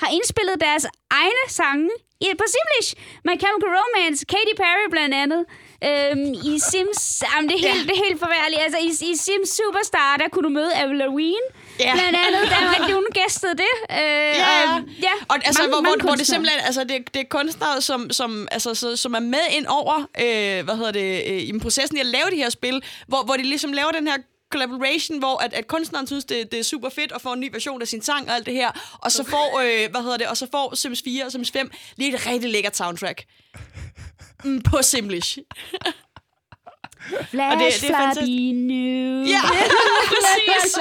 [0.00, 0.84] har indspillet deres
[1.20, 1.90] egne sange
[2.20, 2.90] i, på Simlish.
[3.26, 5.42] My Chemical Romance, Katy Perry blandt andet.
[5.88, 8.60] Øhm, I Sims, jamen det er helt, det er helt forværligt.
[8.66, 11.48] Altså i, i Sims Superstar, der kunne du møde Avril Lavigne.
[11.80, 11.92] Ja.
[11.94, 13.74] Blandt andet, der var hun gæstede det.
[13.90, 14.74] Øh, Ja, ja.
[14.74, 17.28] Og, ja Og altså, mange, hvor, mange hvor, hvor det simpelthen, altså det, det er
[17.30, 21.38] kunstnere, som, som, altså, så, som er med ind over, øh, hvad hedder det, øh,
[21.50, 24.16] i processen i at lave de her spil, hvor, hvor de ligesom laver den her
[24.52, 27.52] collaboration, hvor at, at kunstneren synes, det, det er super fedt at få en ny
[27.52, 30.26] version af sin sang og alt det her, og så får, øh, hvad hedder det,
[30.26, 33.24] og så får Sims 4 og Sims 5 lige et rigtig lækkert soundtrack.
[34.44, 35.38] Mm, på Simlish.
[37.30, 38.54] Flash, Og det- det er Flappy fantastisk.
[38.54, 39.28] News.
[39.28, 39.40] Ja,
[40.12, 40.78] præcis.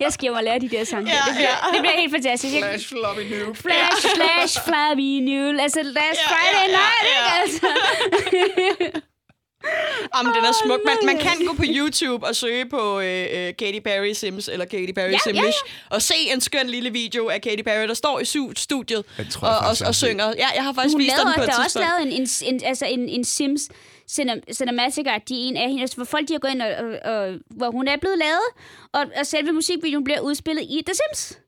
[0.00, 1.10] jeg skal hjem og lære de der sange.
[1.10, 1.72] Ja, det, bliver, ja.
[1.72, 2.54] det bliver helt fantastisk.
[2.54, 3.54] Jeg, Flash, floppy new.
[3.54, 5.60] Flash, flash, Flappy News.
[5.60, 7.42] Altså, last Ja, Friday ja, ja, night, ja.
[7.42, 7.42] ikke?
[7.42, 9.00] Altså.
[10.16, 10.80] Jamen, den er smuk.
[10.84, 14.64] Man, man kan gå på YouTube og søge på øh, øh, Katy Perry Sims eller
[14.64, 15.58] Katy Perry Ja, ja, Simlish
[15.90, 18.24] og se en skøn lille video af Katy Perry, der står i
[18.56, 20.08] studiet Jeg tror, jeg og, og, faktisk, jeg har og set.
[20.08, 20.26] synger.
[20.26, 22.54] Ja, jeg har faktisk Hun vist den på et der er også lavet en, en,
[22.54, 23.62] en, altså en, en Sims
[24.10, 27.12] cinem- cinematic de en af hende, altså, hvor folk de har gået ind, og, og,
[27.14, 28.48] og, hvor hun er blevet lavet,
[28.92, 31.38] og, og selve musikvideoen bliver udspillet i The Sims.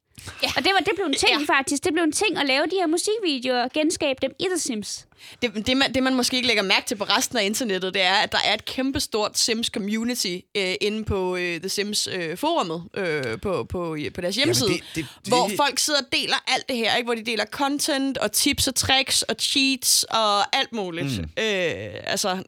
[0.43, 0.49] Ja.
[0.57, 1.55] Og det, var, det blev en ting Ja.
[1.55, 1.85] faktisk.
[1.85, 5.07] Det blev en ting at lave de her musikvideoer og genskabe dem i The Sims.
[5.43, 8.03] Det, det, man, det, man måske ikke lægger mærke til på resten af internettet, det
[8.03, 13.65] er, at der er et kæmpestort Sims-community øh, inde på øh, The Sims-forumet øh, på,
[13.65, 16.97] på, på deres hjemmeside, det- det- det- hvor folk sidder og deler alt det her,
[16.97, 17.07] ikke?
[17.07, 21.19] hvor de deler content og tips og tricks og cheats og alt muligt.
[21.19, 21.23] Mm.
[21.39, 22.43] Øh, altså,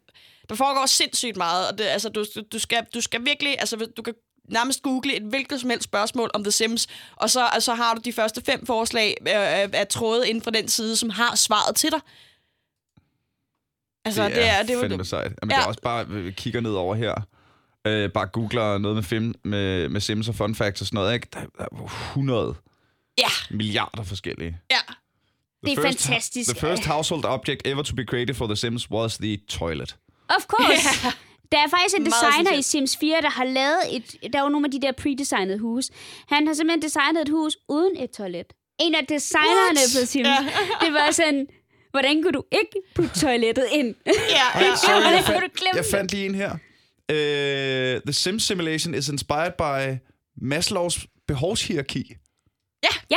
[0.48, 3.76] der foregår sindssygt meget, og det, altså, du, du, du, skal, du skal virkelig, altså,
[3.96, 4.14] du kan
[4.52, 6.86] nærmest google et hvilket som helst spørgsmål om The Sims,
[7.16, 10.50] og så altså, har du de første fem forslag øh, af, af tråde inden for
[10.50, 12.00] den side, som har svaret til dig.
[14.04, 15.32] Altså, det er, det er fandme sejt.
[15.42, 15.56] Jamen, Ja.
[15.56, 17.14] Det er også bare, vi kigger ned over her,
[17.86, 21.14] øh, bare googler noget med, film, med, med Sims og fun facts og sådan noget,
[21.14, 21.28] ikke?
[21.32, 22.54] Der, der er 100
[23.18, 24.58] Ja, milliarder forskellige.
[24.70, 24.76] ja.
[25.64, 26.50] Det er The first- fantastisk.
[26.50, 29.96] The first household object ever to be created for The Sims was the toilet.
[30.28, 31.16] Of course.
[31.52, 32.62] Der er faktisk en designer i.
[32.62, 34.32] Sims 4, der har lavet et...
[34.32, 35.90] Der er jo nogle af de der pre-designede hus.
[36.28, 38.52] Han har simpelthen designet et hus uden et toilet.
[38.80, 40.02] En af designerne What?
[40.02, 40.28] på Sims.
[40.80, 41.46] Det var sådan...
[41.90, 43.94] Hvordan kunne du ikke putte toilettet ind?
[44.06, 44.12] Ja,
[44.60, 44.76] ja.
[44.84, 45.90] Sorry, Hvordan jeg, fandt, jeg det?
[45.90, 46.52] fandt lige en her.
[47.12, 49.98] Uh, the Sims simulation is inspired by
[50.36, 52.14] Maslows behovshierarki.
[52.82, 53.16] Ja, ja.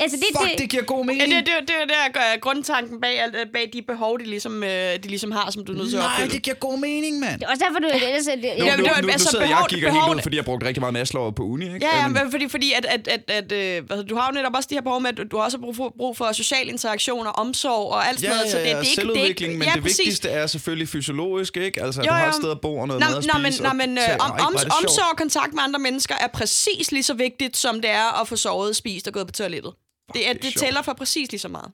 [0.00, 1.30] Altså det, Fuck, det, det giver god Ja, mening.
[1.32, 1.96] det, det, det, det
[2.34, 5.72] er grundtanken bag, alt- bag de behov, de ligesom, øh, de ligesom har, som du
[5.72, 6.32] er nødt til at Nej, opfylde.
[6.34, 7.40] det giver god mening, mand.
[7.40, 7.88] det er også derfor, du...
[8.16, 9.90] Altså, det, Nu, Ja, nu, men det nu, nu altså, sidder jeg behov- og kigger
[9.92, 11.86] helt ud, fordi jeg brugte rigtig meget Maslow på uni, ikke?
[11.86, 14.32] Ja, ja, Øhm, men fordi, fordi at, at, at, at øh, hedder- du har jo
[14.34, 16.68] netop også de her behov med, at du også har brug for, brug for social
[16.68, 18.50] interaktion og omsorg og alt sådan Ja, noget.
[18.52, 20.28] så ja, det, ja, det er ikke, det er selvudvikling, ikke, men ja, det vigtigste
[20.28, 21.82] er selvfølgelig fysiologisk, ikke?
[21.82, 23.38] Altså, at Jo, du har et sted at bo og noget Nå, mad at nå,
[23.42, 23.62] men, spise.
[23.62, 24.74] nå, og men øh, om, om, det sjovt.
[24.82, 28.28] omsorg og kontakt med andre mennesker er præcis lige så vigtigt, som det er at
[28.28, 29.72] få sovet, spist og gået på toilettet.
[30.12, 30.64] Det, er, det er det sjovt.
[30.64, 31.72] tæller for præcis lige så meget.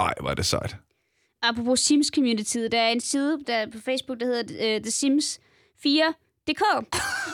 [0.00, 0.76] Ej, hvor er det sejt.
[1.42, 5.40] apropos Sims Community, der er en side der på Facebook, der hedder uh, The Sims
[5.86, 6.62] 4.dk.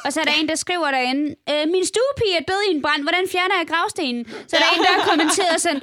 [0.05, 2.83] og så er der en, der skriver derinde, øh, min stuepige er død i en
[2.83, 4.25] brand, hvordan fjerner jeg gravstenen?
[4.49, 5.81] Så er der en, der har kommenteret sådan,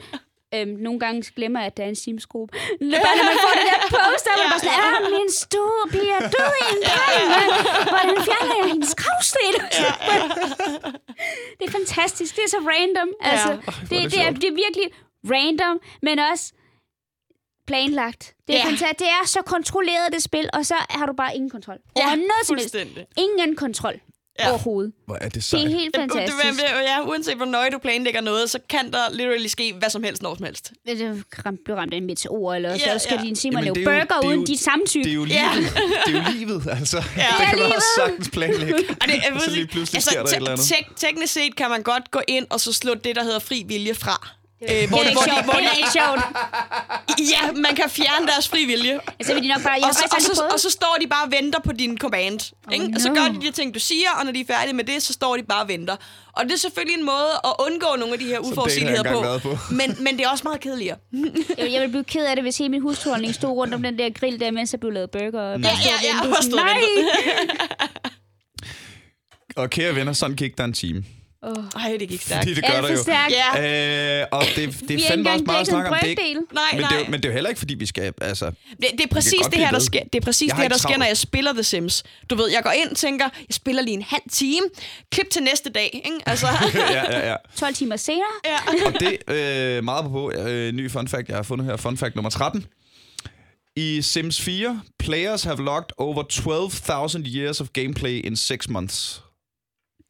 [0.56, 2.52] Øhm, nogle gange glemmer jeg, at der er en Sims-gruppe.
[3.06, 6.12] Bare når man får det der post, der er man bare sådan, ah, min stuepige
[6.12, 7.52] er død i en brand, mand.
[7.94, 9.56] Hvordan fjerner jeg hendes gravsten?
[11.60, 12.36] det er fantastisk.
[12.36, 13.10] Det er så random.
[13.22, 14.88] Altså, er det, det det, er, det er virkelig
[15.34, 16.54] random, men også
[17.68, 18.36] planlagt.
[18.48, 18.66] Det er, Ja.
[18.66, 19.00] fantastisk.
[19.00, 21.78] det er så kontrolleret, det spil, og så har du bare ingen kontrol.
[21.98, 22.76] Ja, noget som helst.
[22.76, 23.06] fuldstændig.
[23.18, 24.00] Ingen kontrol
[24.40, 24.46] Ja.
[24.46, 24.50] ja.
[24.52, 24.92] overhovedet.
[25.06, 25.64] Hvor er det Det sejt.
[25.66, 26.38] er helt Det, fantastisk.
[26.44, 29.90] det, det, ja, uanset hvor nøje du planlægger noget, så kan der literally ske hvad
[29.90, 30.72] som helst, når som helst.
[30.88, 31.14] Det er
[31.46, 33.26] ramt, af en meteor, eller Ja, så skal ja.
[33.26, 35.04] din Jamen, lave det er burger det er uden jo- dit samtykke.
[35.04, 35.50] Det er jo Ja.
[35.56, 35.70] livet.
[36.06, 36.98] Det er jo livet, altså.
[36.98, 37.04] Ja.
[37.22, 38.74] Det Det er kan man også sagtens planlægge.
[39.02, 40.66] Og det, jeg Og så lige pludselig altså, sker der et eller andet.
[40.66, 43.64] tek- teknisk set kan man godt gå ind og så slå det, der hedder fri
[43.68, 44.30] vilje fra.
[44.62, 45.44] Øh, hvor Det er ikke sjovt.
[45.44, 46.22] hvor Det er ikke sjovt.
[47.34, 49.00] ja, man kan fjerne deres fri vilje.
[49.20, 49.74] Altså, vil de nok bare...
[49.74, 52.40] Jeg Og så, og, så, og så står de bare og venter på din command.
[52.68, 52.86] Oh, ikke?
[52.96, 53.16] Og så no.
[53.16, 55.38] gør de de ting, du siger, og når de er færdige med det, så står
[55.38, 55.96] de bare og venter.
[56.34, 59.40] Og det er selvfølgelig en måde at undgå nogle af de her uforudsigeligheder på.
[59.50, 59.58] på.
[59.80, 60.98] Men, men det er også meget kedeligere.
[61.58, 63.98] Jeg, jeg ville blive ked af det, hvis hele min husholdning stod rundt om den
[63.98, 65.42] der grill der, mens der blev lavet burger.
[65.42, 66.82] Og Ja, ja, ja, Nej!
[69.56, 71.04] Og kære venner, sådan gik der en time.
[71.42, 71.64] Oh.
[71.84, 72.42] Ej, det gik stærkt.
[72.42, 73.02] Fordi det gør for jo.
[73.02, 73.34] stærkt.
[73.34, 75.98] Ja, Øh, og det, det er fandme også meget at snakke om.
[76.02, 77.10] Det er ikke, nej, men, det er, nej.
[77.10, 78.14] men det er jo heller ikke, fordi vi skal...
[78.22, 80.04] Altså, Det, det er præcis det her, der sker.
[80.14, 82.04] Det er præcis Jeg det her, der sker, når jeg spiller The Sims.
[82.30, 84.66] Du ved, jeg går ind og tænker, jeg spiller lige en halv time.
[85.12, 86.18] Klip til næste dag, ikke?
[86.26, 87.36] Altså, ja, ja, ja.
[87.58, 88.24] 12 timer senere.
[88.46, 88.58] ja.
[88.86, 91.78] Og det øh, meget på øh, ny fun fact, jeg har fundet her.
[91.78, 92.66] Fun fact nummer 13.
[93.76, 99.22] I Sims 4, players have logged over 12,000 years of gameplay in 6 months.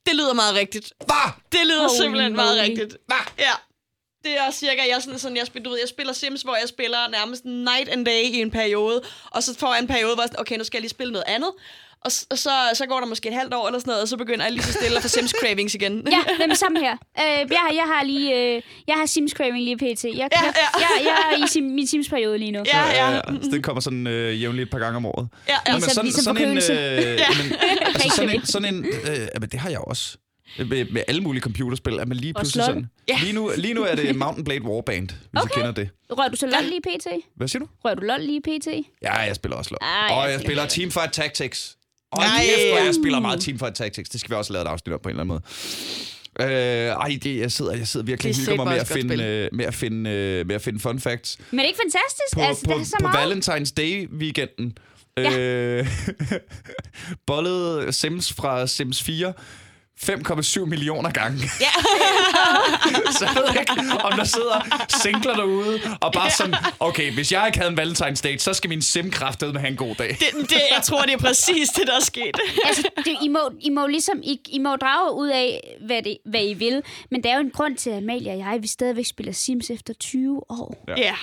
[0.09, 0.93] Det lyder meget rigtigt.
[1.05, 1.27] Hvad?
[1.51, 2.69] Det lyder Holy simpelthen meget moly.
[2.69, 2.97] rigtigt.
[3.39, 3.51] Ja.
[4.23, 6.69] Det er cirka, jeg, sådan, sådan, jeg, spiller, du ved, jeg spiller Sims, hvor jeg
[6.69, 9.01] spiller nærmest night and day i en periode,
[9.31, 11.13] og så får jeg en periode, hvor jeg sådan, okay, nu skal jeg lige spille
[11.13, 11.51] noget andet,
[12.05, 14.07] og, s- og så, så går der måske et halvt år eller sådan noget, og
[14.07, 16.07] så begynder jeg lige så stille at få Sims cravings igen.
[16.11, 16.91] Ja, hvem samme her.
[16.93, 18.55] Øh, jeg, har, jeg har lige...
[18.55, 20.03] Øh, jeg har Sims Craving lige pt.
[20.03, 20.79] Jeg, Ja, jeg, ja.
[20.79, 22.63] jeg, jeg er i sim, min Sims-periode lige nu.
[22.73, 23.21] Ja, ja.
[23.41, 25.27] Så det kommer sådan øh, jævnligt et par gange om året.
[25.47, 25.71] ja, ja.
[25.71, 26.73] Nå, men Ligesom- ligesom en, forkølelse.
[26.73, 27.53] øh, jamen,
[27.95, 30.17] altså sådan en, sådan en øh, jamen, det har jeg også.
[30.57, 32.75] Med, med alle mulige computerspil, at man lige Og pludselig slot.
[32.75, 32.89] sådan...
[33.07, 33.17] Ja.
[33.21, 35.41] Lige, nu, lige nu er det Mountain Blade Warband, hvis okay.
[35.43, 35.51] Okay.
[35.51, 35.89] I kender det.
[36.11, 37.07] Rører du så LOL lige pt?
[37.37, 37.67] Hvad siger du?
[37.85, 38.67] Rører du LOL lige pt?
[39.01, 39.79] Ja, jeg spiller også LoL.
[39.89, 41.75] Ah, og jeg jeg spiller spiller Teamfight Tactics.
[42.11, 42.45] Og Nej.
[42.45, 44.09] kæft, jeg spiller meget Teamfight Tactics.
[44.09, 45.41] Det skal vi også lave et afsnit op på en eller anden
[46.39, 46.53] måde.
[46.53, 48.87] Øh, ej, det, jeg sidder, jeg sidder virkelig og Det er hygger mig med at,
[48.87, 51.37] finde, øh, med, at finde, øh, med at finde fun facts.
[51.51, 52.33] Men er det ikke fantastisk?
[52.33, 53.47] På, altså, på, der er så på meget.
[53.47, 54.77] Valentine's Day-weekenden
[55.17, 55.39] Ja.
[55.39, 55.87] øh,
[57.27, 59.33] bollede Sims fra Sims 4
[60.03, 61.37] 5,7 millioner gange.
[61.59, 61.71] Ja.
[63.17, 63.71] Så jeg ved ikke,
[64.03, 68.21] om der sidder singler derude, og bare sådan, okay, hvis jeg ikke havde en Valentine's
[68.21, 70.09] Day, så skal min sim kraftedeme have en god dag.
[70.19, 72.37] Det, det, jeg tror, det er præcis det, der er sket.
[72.65, 76.17] altså, det, I, må, I må ligesom, I, I må drage ud af, hvad, det,
[76.25, 76.83] hvad I vil.
[77.11, 79.69] Men der er jo en grund til, at Amalie og jeg, vi stadigvæk spiller Sims
[79.69, 80.83] efter 20 år.
[80.87, 80.93] Ja.
[80.97, 81.15] Ja.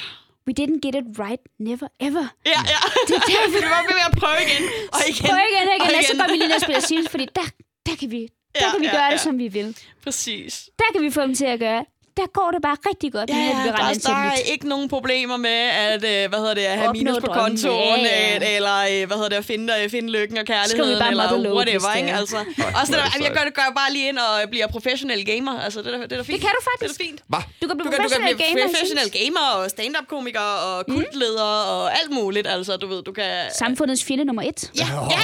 [0.49, 2.27] We didn't get it right, never ever.
[2.47, 2.81] Ja, ja.
[3.09, 4.63] Det er derfor, vi var ved at prøve igen.
[4.93, 5.27] Og igen.
[5.31, 7.47] Prøv igen, og igen, og så går vi lige ned og spiller Sims, fordi der,
[7.87, 8.29] der kan vi,
[8.61, 9.13] der Ja, kan vi ja, gøre ja.
[9.13, 9.77] det, som vi vil.
[10.05, 10.71] Præcis.
[10.79, 11.85] Der kan vi få dem til at gøre.
[12.21, 13.77] Der går det bare rigtig godt, Ja, med at vi der,
[14.11, 17.21] der er ikke nogen problemer med at, øh, hvad hedder det, at have Opnå minus
[17.21, 17.43] på drømmen.
[17.45, 18.49] kontoen, Ja, ja.
[18.49, 21.25] øh, eller øh, hvad hedder det, at finde, øh, finde lykken og kærligheden, bare eller
[21.59, 22.13] whatever, det ikke?
[22.21, 22.37] Altså,
[22.81, 25.55] også det er der, jeg gør, det gør bare lige ind og bliver professionel gamer.
[25.67, 26.35] Altså, det er, det er fint.
[26.35, 27.01] Det kan du Det er faktisk.
[27.05, 27.21] fint.
[27.33, 27.43] Hvad?
[27.63, 28.67] Du kan blive Du kan, du kan professionel blive gamer.
[28.69, 30.95] professionel gamer og stand-up-komiker og Mm.
[30.95, 32.47] kultleder og alt muligt.
[32.47, 33.31] Altså, du ved, du kan...
[33.65, 34.61] Samfundets fjende nummer et.
[34.83, 35.21] Ja, ja,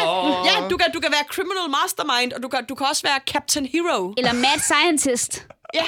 [0.49, 3.18] ja du, kan, du kan være criminal mastermind, og du kan, du kan også være
[3.32, 4.14] Captain Hero.
[4.18, 5.32] Eller mad scientist.
[5.75, 5.85] Ja.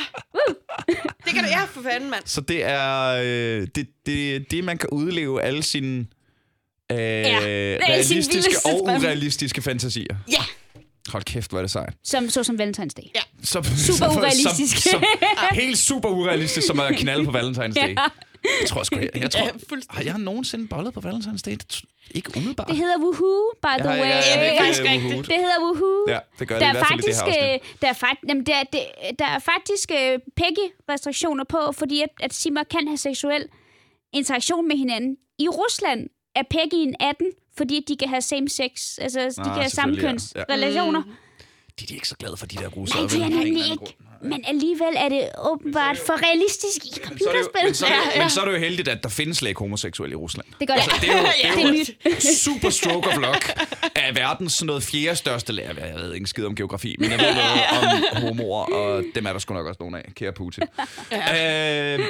[1.25, 2.23] det kan du, ja, for fanden, mand.
[2.27, 6.07] Så det er øh, det, det, det, man kan udleve alle sine
[6.93, 10.17] øh, sin realistiske og urealistiske fantasier.
[10.33, 10.43] Ja.
[11.09, 11.95] Hold kæft, hvor er det sejt.
[12.05, 13.03] Som, så som Valentine's Day.
[13.15, 13.21] Ja.
[13.43, 14.77] Som, Super urealistisk.
[14.77, 15.05] Som, som,
[15.63, 17.97] helt super urealistisk, som at knalde på Valentine's Day.
[18.61, 19.51] Jeg tror sgu, jeg, jeg tror, Ja,
[19.91, 21.53] har jeg nogensinde bollet på Valentine's Day?
[21.53, 22.69] Det Ikke umiddelbart.
[22.69, 24.09] Det hedder Woohoo, by the Ja, ja, way.
[24.09, 25.27] ja, det er det faktisk rigtigt.
[25.27, 26.05] Det hedder Woohoo.
[26.09, 27.89] Ja, det gør det der i er hvert fald i det faktisk, her øh, der
[27.89, 28.81] er, fakt, jamen, der, det,
[29.19, 33.45] der er faktisk øh, Peggy-restriktioner på, fordi at, at simmer kan have seksuel
[34.13, 35.17] interaktion med hinanden.
[35.39, 37.27] I Rusland er Peggy'en 18,
[37.57, 41.03] fordi de kan have same sex, altså de Ah, kan have samkønsrelationer.
[41.07, 41.13] ja.
[41.81, 43.01] De, de er ikke så glade for de der russere.
[43.01, 43.97] Nej, de er nemlig ikke.
[44.25, 47.65] Men alligevel er det åbenbart for realistisk i er det, jo, computerspil.
[47.65, 49.49] men, så er det, jo- men så er det jo heldigt, at der findes slet
[49.49, 50.47] ikke homoseksuelle i Rusland.
[50.61, 50.83] Det gør det.
[50.83, 52.23] Altså, det er jo, det er Det jo er nyt.
[52.39, 53.61] super stroke of luck
[53.97, 55.87] af verdens sådan noget fjerde største lærer.
[55.87, 59.33] Jeg ved ikke skid om geografi, men jeg ved noget om homoer, og dem er
[59.33, 60.63] der sgu nok også nogle af, kære Putin.
[61.13, 62.01] øh,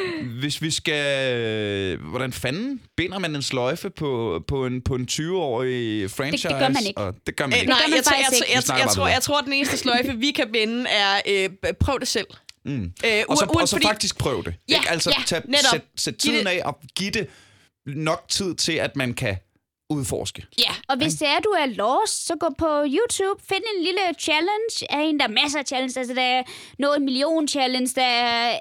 [0.41, 1.99] hvis vi skal...
[1.99, 6.49] Hvordan fanden binder man en sløjfe på, på, en, på en 20-årig franchise?
[6.49, 7.01] det gør man ikke.
[7.01, 7.71] Og det gør man Øh, ikke.
[7.71, 9.77] nej, gør man jeg, tror, jeg, jeg, jeg, bare tror, jeg tror, at den eneste
[9.79, 12.26] sløjfe, vi kan binde, er øh, prøv det selv.
[12.64, 12.92] Mm.
[13.05, 14.55] Øh, Og så, og så fordi- faktisk prøv det.
[14.68, 14.90] Ja, ikke?
[14.90, 15.70] Altså, ja, tag, netop.
[15.70, 17.28] sæt, sæt tiden det- af og giv det
[17.86, 19.36] nok tid til, at man kan
[19.90, 20.46] udforske.
[20.59, 24.00] Ja, Og hvis det er, du er lost, så gå på YouTube, find en lille
[24.20, 24.72] challenge.
[24.90, 25.98] Er en, der er masser af challenge.
[26.00, 26.42] Altså, der er
[26.96, 28.59] en million challenge, der er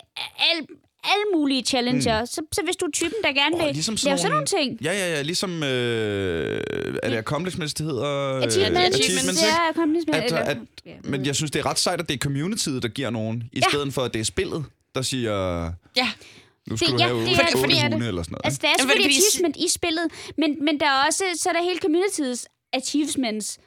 [0.51, 0.67] al,
[1.03, 2.19] alle mulige challenger.
[2.19, 2.25] Mm.
[2.25, 4.45] Så, så hvis du er typen, der gerne vil Åh, ligesom sådan lave sådan nogle
[4.45, 4.77] ting.
[4.83, 5.21] Ja, ja, ja.
[5.21, 6.61] Ligesom, øh,
[7.03, 8.35] er det accomplishments, det hedder?
[8.35, 8.99] Øh, Achievements.
[8.99, 9.69] achievements, Ja, ikke?
[9.69, 10.15] accomplishment.
[10.17, 10.91] At, eller- at, Ja.
[11.03, 13.57] men jeg synes, det er ret sejt, at det er communityet, der giver nogen, i
[13.59, 13.61] Ja.
[13.69, 15.63] stedet for, at det er spillet, der siger,
[15.97, 16.09] ja.
[16.67, 18.07] nu skal Det- du ja, have det er- fordi er det.
[18.07, 18.41] eller sådan noget.
[18.45, 20.05] Altså, der er selvfølgelig achievement i spillet,
[20.37, 23.57] men, men der er også, så er der hele communityets achievements.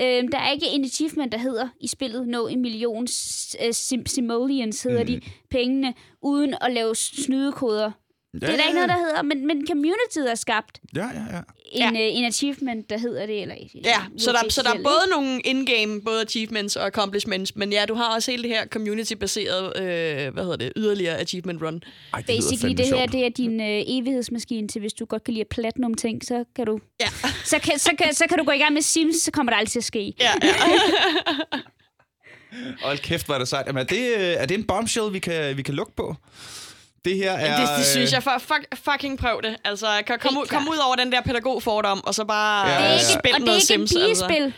[0.00, 4.06] Øhm, der er ikke en achievement, der hedder i spillet nå en million uh, sim-
[4.06, 5.06] simoleons, hedder mm.
[5.06, 5.20] de,
[5.50, 7.90] pengene, uden at lave snydekoder.
[8.34, 11.36] Ja, det er der ikke noget, der hedder, men, men communityet har skabt Ja, ja,
[11.36, 11.40] ja.
[11.88, 12.00] en, ja.
[12.02, 13.42] en achievement, der hedder det.
[13.42, 13.54] Eller,
[13.84, 17.84] Ja, så der, så der er både nogle in-game, både achievements og accomplishments, men ja,
[17.88, 21.82] du har også hele det her community-baserede, øh, hvad hedder det, yderligere achievement run.
[22.14, 25.34] Ej, det Basically, det her det er din øh, evighedsmaskine til, hvis du godt kan
[25.34, 27.08] lide platinum ting, så kan du Ja,
[27.44, 29.58] så kan, så, kan, så kan du gå i gang med Sims, så kommer det
[29.58, 30.14] aldrig til at ske.
[30.20, 30.54] ja, ja.
[32.82, 33.66] Hold kæft, hvor er det sejt.
[33.66, 36.14] Jamen, er, det, øh, er det en bombshell, vi kan, vi kan lukke på?
[37.04, 37.60] Det her er...
[37.60, 39.56] Det, det synes øh, jeg, for, fuck, fucking prøv det.
[39.64, 42.82] Altså, kom, kom, ud, kom ud over den der pædagogfordom, og så bare Ja, ja,
[42.82, 42.98] ja, Det er ja.
[42.98, 43.92] ikke, spil og det er noget ikke Sims.
[43.92, 44.08] et.
[44.08, 44.52] Altså.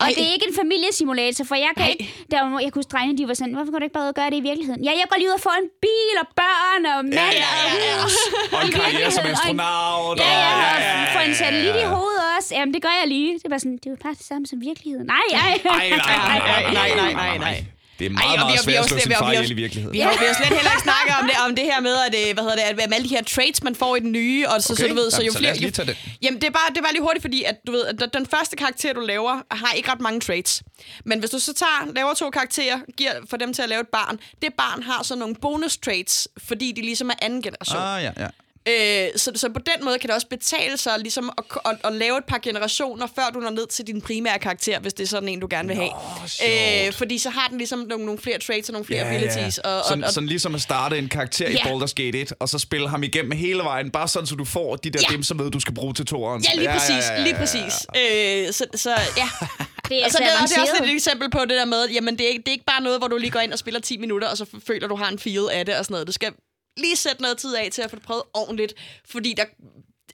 [0.00, 0.12] Og Ej.
[0.16, 1.90] det er ikke en familiesimulator, for jeg kan Nej.
[1.94, 2.04] ikke...
[2.32, 4.30] Der var, jeg kunne drengene, de var sådan, hvorfor kan du ikke bare og gøre
[4.32, 4.80] det i virkeligheden?
[4.88, 7.48] Ja, jeg går lige ud og får en bil og børn og mand Ja, ja,
[7.64, 8.02] og ja, ja.
[8.02, 8.14] hus.
[8.56, 10.16] Og en karriere som virkeligheden, og en- astronaut.
[10.20, 10.52] Ja, ja,
[10.92, 12.48] og- og få en satellit i hovedet også.
[12.58, 13.30] Jamen, det gør jeg lige.
[13.42, 15.06] Det var sådan, det er jo bare det samme som virkeligheden.
[15.16, 15.52] Nej, nej.
[15.78, 17.56] Ej, nej, nej, nej, nej, nej, nej, nej.
[17.98, 19.32] Det er Ej, meget, vi meget vi svært at slå også- sin vi har- far
[19.32, 19.92] ihjel i virkeligheden.
[19.92, 22.14] Vi har, vi har slet heller ikke snakket om det, om det her med, at,
[22.20, 24.48] øh, hvad hedder det, at, med alle de her traits, man får i den nye,
[24.48, 25.52] og så, Okay, så du ved, så jo så flere...
[25.52, 25.94] os lige den.
[26.22, 28.26] Jamen, det er, bare, det er bare lige hurtigt, fordi at, du ved, at den
[28.26, 30.62] første karakter, du laver, har ikke ret mange traits.
[31.04, 33.88] Men hvis du så tager, laver to karakterer, giver for dem til at lave et
[33.88, 37.82] barn, det barn har så nogle bonus traits, fordi de ligesom er anden generation.
[37.82, 38.26] Ah, ja, ja.
[38.68, 41.92] Øh, så, så på den måde kan det også betale sig ligesom at, at, at
[41.92, 45.08] lave et par generationer, før du når ned til din primære karakter, hvis det er
[45.08, 45.90] sådan en, du gerne vil have.
[46.26, 46.86] sjovt.
[46.86, 49.60] Øh, fordi så har den ligesom nogle, nogle flere traits og nogle flere Ja, abilities.
[49.64, 49.70] ja.
[49.70, 51.58] Og, og, sådan, og, sådan ligesom at starte en karakter i Ja.
[51.58, 54.76] Baldur's Gate 1, og så spille ham igennem hele vejen, bare sådan, så du får
[54.76, 55.14] de der Ja.
[55.14, 56.44] dimser med, du skal bruge til toeren.
[56.44, 57.04] Ja, lige præcis.
[57.18, 57.86] Lige præcis.
[57.96, 59.28] Øh, så, så ja.
[59.88, 61.88] Det er Altså, altså det, er, det er også et eksempel på det der med,
[61.88, 63.58] jamen det er, ikke, det er ikke bare noget, hvor du lige går ind og
[63.58, 66.06] spiller 10 minutter, og så føler, du har en feel af det og sådan noget.
[66.06, 66.32] Du skal
[66.76, 68.74] lige sætte noget tid af til at få det prøvet ordentligt,
[69.04, 69.44] fordi der,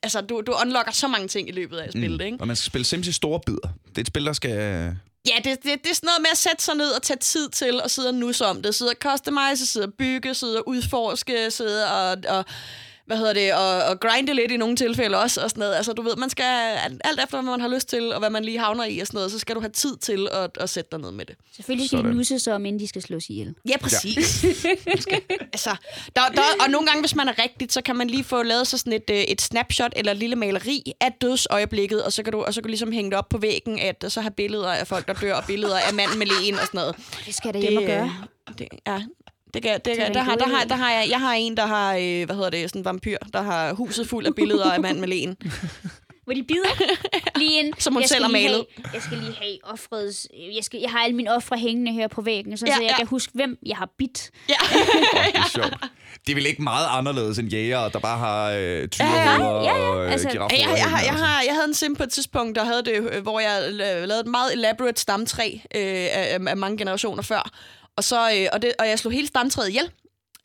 [0.03, 2.39] altså, du, du unlocker så mange ting i løbet af at spille det, ikke?
[2.41, 3.69] Og man skal spille Sims i store bidder.
[3.89, 4.51] Det er et spil, der skal...
[5.29, 7.49] Ja, det, det, det er sådan noget med at sætte sig ned og tage tid
[7.49, 8.75] til og sidde og nusse om det.
[8.75, 12.45] Sidde og customize, sidde og bygge, sidde og udforske, sidde og, og
[13.13, 15.75] hvad hedder det, og, og grinde lidt i nogle tilfælde også, og sådan noget.
[15.75, 16.45] Altså, du ved, man skal,
[17.05, 19.19] alt efter, hvad man har lyst til, og hvad man lige havner i og sådan
[19.19, 21.37] noget, så skal du have tid til at, at sætte dig ned med det.
[21.57, 22.11] Selvfølgelig skal Sådan.
[22.11, 23.55] de nusse sig om, inden de skal slås ihjel.
[23.69, 24.45] Ja, præcis.
[24.45, 24.49] Ja.
[25.55, 25.71] altså,
[26.17, 28.67] der, der, og nogle gange, hvis man er rigtigt, så kan man lige få lavet
[28.67, 32.33] så sådan et, øh, et snapshot eller et lille maleri af dødsøjeblikket, og så kan
[32.33, 34.69] du, og så kan du ligesom hænge det op på væggen, at så har billeder
[34.73, 36.97] af folk, der dør, og billeder af manden med lægen og sådan noget.
[37.27, 38.05] Det skal jeg da hjem og gøre.
[38.49, 39.03] øh, Det, ja,
[39.55, 41.67] det kan, det kan, der, har, der, har, der har jeg, jeg har en, der
[41.67, 44.81] har, øh, hvad hedder det, sådan en vampyr, der har huset fuld af billeder af
[44.81, 45.37] manden med lægen.
[46.25, 46.69] Hvor de bider
[47.39, 47.73] lige ind.
[47.79, 48.65] Som hun jeg selv har malet.
[48.77, 50.29] Have, jeg skal lige have offrets...
[50.57, 52.91] Jeg, skal, jeg har alle mine ofre hængende her på væggen, så, Ja, så jeg
[52.91, 52.97] ja.
[52.97, 54.31] kan huske, hvem jeg har bidt.
[54.49, 54.55] Ja.
[55.27, 55.75] Det er sjovt.
[56.27, 59.73] Det er vel ikke meget anderledes end jæger, der bare har øh, tyrehoveder ja, ja.
[59.73, 61.19] og øh, Altså, Jeg, jeg, har, hængende jeg, og sådan.
[61.19, 64.05] har, jeg havde en sim på et tidspunkt, der havde det, øh, hvor jeg la-
[64.07, 65.83] lavede et meget elaborate stamtræ øh,
[66.13, 67.51] af, af mange generationer før.
[67.97, 69.91] Og, så, øh, og, det, og jeg slog hele stamtræet ihjel.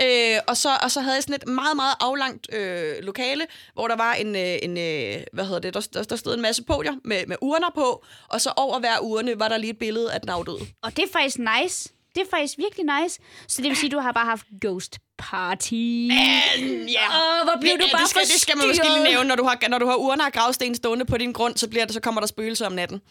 [0.02, 3.88] Øh, og, så, og så havde jeg sådan et meget, meget aflangt øh, lokale, hvor
[3.88, 6.64] der var en, øh, en øh, hvad hedder det, der, der, der stod en masse
[6.64, 10.14] podier med, med urner på, og så over hver urne var der lige et billede
[10.14, 10.60] af den afdøde.
[10.84, 11.90] Og det er faktisk nice.
[12.16, 13.20] Det er faktisk virkelig nice.
[13.48, 15.74] Så det vil sige, at du har bare haft ghost party.
[15.74, 17.08] Ja.
[17.18, 19.36] Åh, hvor blev det, du bare det, skal, det skal man måske lige nævne, når
[19.36, 21.94] du har, når du har urner og gravsten stående på din grund, så, bliver det,
[21.94, 23.02] så kommer der spøgelser om natten.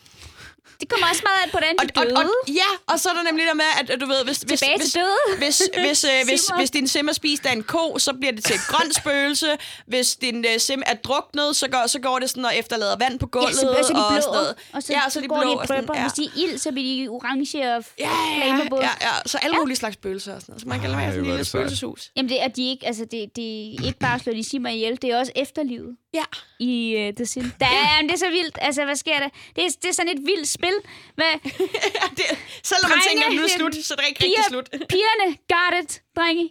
[0.80, 2.16] Det kommer også meget an på, hvordan Og, de og, døde.
[2.16, 4.60] og, ja, og så er der nemlig der med, at, at du ved, hvis, hvis,
[4.60, 5.38] Tilbage hvis, til døde.
[5.38, 6.58] hvis, hvis, øh, hvis, Simmer.
[6.60, 9.50] hvis din sim er spist af en ko, så bliver det til et grønt spøgelse.
[9.86, 13.18] Hvis din øh, sim er druknet, så går, så går det sådan og efterlader vand
[13.18, 13.54] på Ja, gulvet.
[13.54, 14.54] så, så er de og sådan blå, noget.
[14.72, 15.50] og så, ja, så, så er de går blå.
[15.50, 16.02] de i og sådan, ja.
[16.02, 18.78] Hvis de er ild, så bliver de orange og Ja, flammable.
[18.86, 20.62] ja, ja, så alle mulige slags spøgelser og sådan noget.
[20.62, 22.10] Så man kan lade være sådan er lille spøgelseshus.
[22.16, 24.68] Jamen, det er de ikke, altså, det, det er ikke bare at slå de simmer
[24.70, 26.22] ihjel, det er også efterlivet Ja.
[26.60, 27.52] i uh, The Sims.
[27.60, 28.58] Damn, det er så vildt.
[28.60, 29.28] Altså, hvad sker der?
[29.56, 30.76] Det er, det er sådan et vildt spil.
[31.18, 31.32] Hvad?
[32.18, 32.26] det,
[32.70, 34.52] selv når man Drenge, tænker, at nu er slut, så er det ikke rigtig Piger,
[34.52, 34.66] slut.
[34.94, 36.46] pigerne, got it, drenge.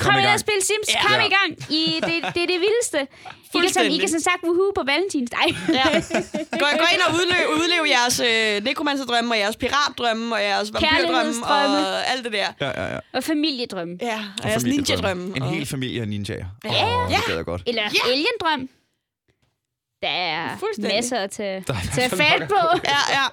[0.00, 0.34] Kom, i ind gang.
[0.34, 0.88] og spil Sims.
[0.94, 1.02] Ja.
[1.06, 1.26] Kom Ja.
[1.30, 1.50] i gang.
[1.78, 3.00] I, det, det er det vildeste.
[3.54, 5.30] I kan, sådan, I kan sådan sagt woohoo på valentins.
[5.32, 5.48] Nej.
[5.78, 5.84] Ja.
[6.60, 11.44] Gå, gå ind og udleve, udleve jeres øh, nekromanserdrømme, og jeres piratdrømme, og jeres vampyrdrømme,
[11.46, 12.48] og alt det der.
[12.60, 12.98] Ja, ja, ja.
[13.12, 13.98] og familiedrømme.
[14.02, 15.36] Ja, og, Og jeres ninja-drømme.
[15.36, 16.44] En hel familie af ninjaer.
[16.64, 17.04] Ja.
[17.04, 17.62] Åh, det gad jeg godt.
[17.66, 18.10] Eller Ja.
[18.12, 18.68] aliendrøm.
[20.04, 20.48] Der er
[20.78, 22.78] masser at tage, Der er tage masser fat på.
[22.84, 23.24] Ja, ja.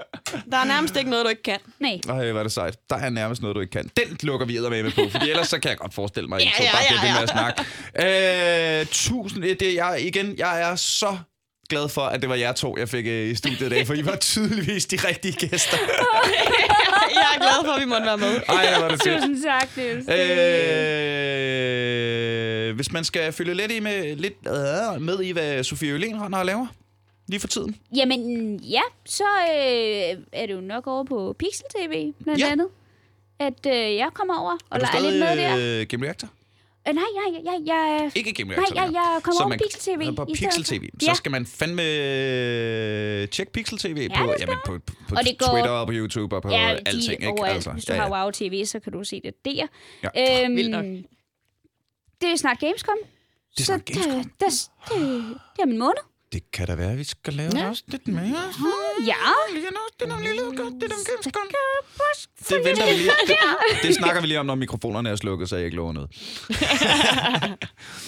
[0.51, 1.59] Der er nærmest ikke noget, du ikke kan.
[1.79, 1.99] Nej.
[2.09, 2.77] Ej, hvor er det sejt.
[2.89, 3.91] Der er nærmest noget, du ikke kan.
[3.97, 6.45] Den lukker vi med på, fordi ellers så kan jeg godt forestille mig, at I
[6.45, 7.13] Ja, to ja, bare ja, bliver ja.
[7.13, 8.79] med at snakke.
[8.79, 11.17] Øh, tusind, det, jeg, igen, jeg er så
[11.69, 13.93] glad for, at det var jer to, jeg fik øh, i studiet i dag, for
[13.93, 15.77] I var tydeligvis de rigtige gæster.
[17.13, 18.35] Jeg er glad for, at vi måtte være med.
[18.49, 19.17] Ej, hvor er det fedt.
[19.21, 20.07] Tusind tak, Niels.
[21.41, 26.15] Øh, hvis man skal følge lidt, i med, lidt øh, med i, hvad Sofie Ølen
[26.17, 26.67] har at lave
[27.27, 27.75] lige for tiden.
[27.95, 32.51] Jamen, ja, så øh, er det jo nok over på Pixel TV, blandt Ja.
[32.51, 32.67] andet.
[33.39, 35.55] At øh, jeg kommer over og Er du leger lidt med der.
[35.55, 36.27] stadig øh, Game Reactor?
[36.87, 39.63] Øh, nej, nej, jeg, jeg, Ikke Game nej, jeg, jeg kommer Så over man- på
[39.71, 40.15] Pixel TV.
[40.15, 40.73] På Pixel for.
[40.73, 40.83] TV.
[41.01, 45.23] Så skal man fandme øh, tjekke Pixel TV Ja, på, jamen, på, på, på Og
[45.25, 47.23] det går- Twitter og på YouTube og på Ja, alting.
[47.23, 47.45] Ikke?
[47.45, 48.23] Altså, Hvis du ja, har ja.
[48.23, 49.67] Wow TV, så kan du se det der.
[50.15, 50.43] Ja.
[50.45, 50.85] Øhm, Vildt nok.
[52.21, 52.97] det er snart Gamescom.
[53.03, 54.13] Det er så snart Gamescom.
[54.23, 56.03] Det, det, det, det er min måned.
[56.33, 57.69] Det kan da være, at vi skal lave ja.
[57.69, 58.43] også lidt mere.
[59.05, 59.15] Ja.
[59.53, 61.47] Lige nu, det er nogle lille godt, det er nogle Gamescom.
[62.49, 63.11] det venter vi lige.
[63.27, 63.37] Det,
[63.83, 66.09] det snakker vi lige om, når mikrofonerne er slukket, så jeg ikke lover noget.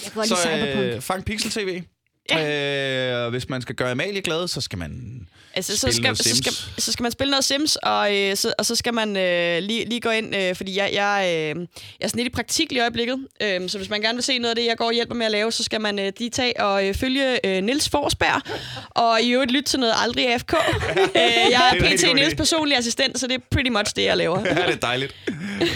[0.04, 0.86] Jeg godt lide Så Cyberpunk.
[0.86, 1.84] øh, fang Pixel TV.
[2.32, 6.54] Øh, hvis man skal gøre Amalie glad, så skal man Altså, så skal, så, skal,
[6.78, 9.86] så skal man spille noget Sims, og, øh, så, og så skal man øh, lige,
[9.86, 11.62] lige gå ind, øh, fordi jeg, jeg, øh,
[12.00, 14.24] jeg er sådan lidt i praktik lige i øjeblikket, øh, så hvis man gerne vil
[14.24, 16.12] se noget af det, jeg går og hjælper med at lave, så skal man øh,
[16.18, 18.42] lige tage og øh, følge øh, Nils Forsberg,
[18.90, 20.54] og i øvrigt lytte til noget Aldrig AFK.
[20.56, 21.22] øh,
[21.52, 24.40] jeg er PT Nils personlig assistent, så det er pretty much det, jeg laver.
[24.46, 25.16] Ja, det er dejligt.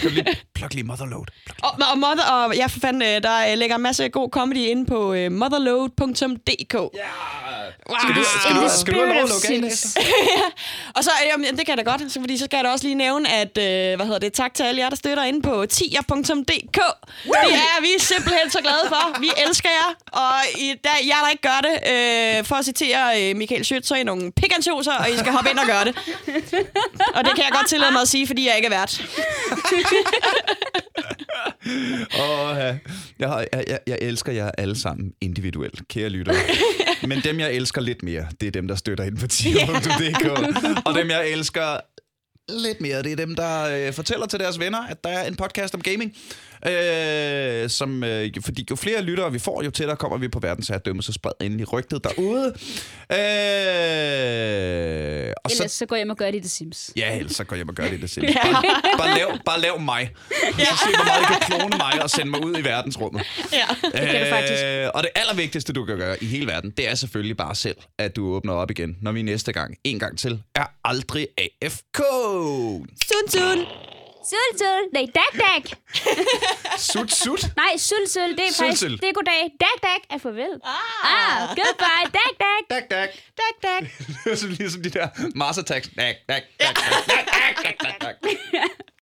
[0.00, 1.24] Kan lige plug lige Motherload?
[1.62, 4.58] Og, og, mother, og ja, for fanden, øh, der øh, ligger en masse god comedy
[4.58, 5.32] inde på øh,
[6.38, 6.74] motherload.dk.
[6.74, 7.08] Ja!
[7.88, 7.96] Wow.
[8.02, 9.72] Skal du, skal du, skal du have lov at lukke?
[10.96, 12.84] Og så, jamen, det kan jeg da godt, så, fordi så skal jeg da også
[12.84, 15.66] lige nævne, at, øh, hvad hedder det, tak til alle jer, der støtter inde på
[15.66, 16.78] tier.dk.
[17.24, 19.20] Det er vi simpelthen så glade for.
[19.20, 23.30] Vi elsker jer, og i dag, jer, der ikke gør det, øh, for at citere
[23.30, 25.84] øh, Michael Schødt, så er I nogle pikansjoser, og I skal hoppe ind og gøre
[25.84, 25.94] det.
[27.14, 29.02] Og det kan jeg godt tillade mig at sige, fordi jeg ikke er vært.
[32.20, 32.78] Åh, ja.
[33.18, 37.08] jeg, jeg, jeg, jeg elsker jer alle sammen individuelt, kære lyttere.
[37.08, 40.26] Men dem, jeg elsker lidt mere, det er dem, der støtter ind på tier.dk.
[40.86, 41.80] Og dem, jeg elsker
[42.48, 45.36] lidt mere, det er dem, der øh, fortæller til deres venner, at der er en
[45.36, 46.16] podcast om gaming.
[46.66, 51.02] Øh, som, øh, fordi jo flere lyttere vi får, jo tættere kommer vi på verdensherredømme,
[51.02, 52.44] så spred endelig rygtet derude.
[53.12, 53.16] Øh,
[55.44, 56.90] og Ellers så, så går jeg hjem og gør det i The Sims.
[56.96, 58.26] ja, ellers så går jeg hjem og gør det i det selv.
[58.34, 58.62] Bare,
[58.98, 60.10] bare, lav, bare lav mig.
[60.30, 63.22] Og så se, hvor meget I kan klone mig og sende mig ud i verdensrummet.
[63.52, 63.66] Ja.
[63.98, 64.62] Det kan du faktisk.
[64.64, 67.76] Øh, og det allervigtigste, du kan gøre i hele verden, det er selvfølgelig bare selv,
[67.98, 71.26] at du åbner op igen, når vi næste gang, en gang til, er aldrig
[71.62, 71.98] AFK.
[73.08, 73.58] Sun, sun.
[74.30, 74.82] Sul, sul.
[74.92, 75.62] Nej, dag, dag.
[76.90, 77.42] Sut, sut.
[77.56, 78.30] Nej, sul, sul.
[78.36, 78.80] Det er Sul, faktisk...
[78.82, 78.90] sul.
[79.02, 79.42] Det er goddag.
[79.60, 80.54] Dag, dag er farvel.
[80.64, 82.04] Ah, goodbye.
[82.18, 82.60] Dag, dag.
[82.70, 83.10] Dak, dak.
[83.40, 83.80] Dag, dag.
[84.24, 85.88] Det er sådan ligesom de der Mars Attacks.
[85.98, 88.14] Dak, dak, dak, dak, dak, dak, dak, dak.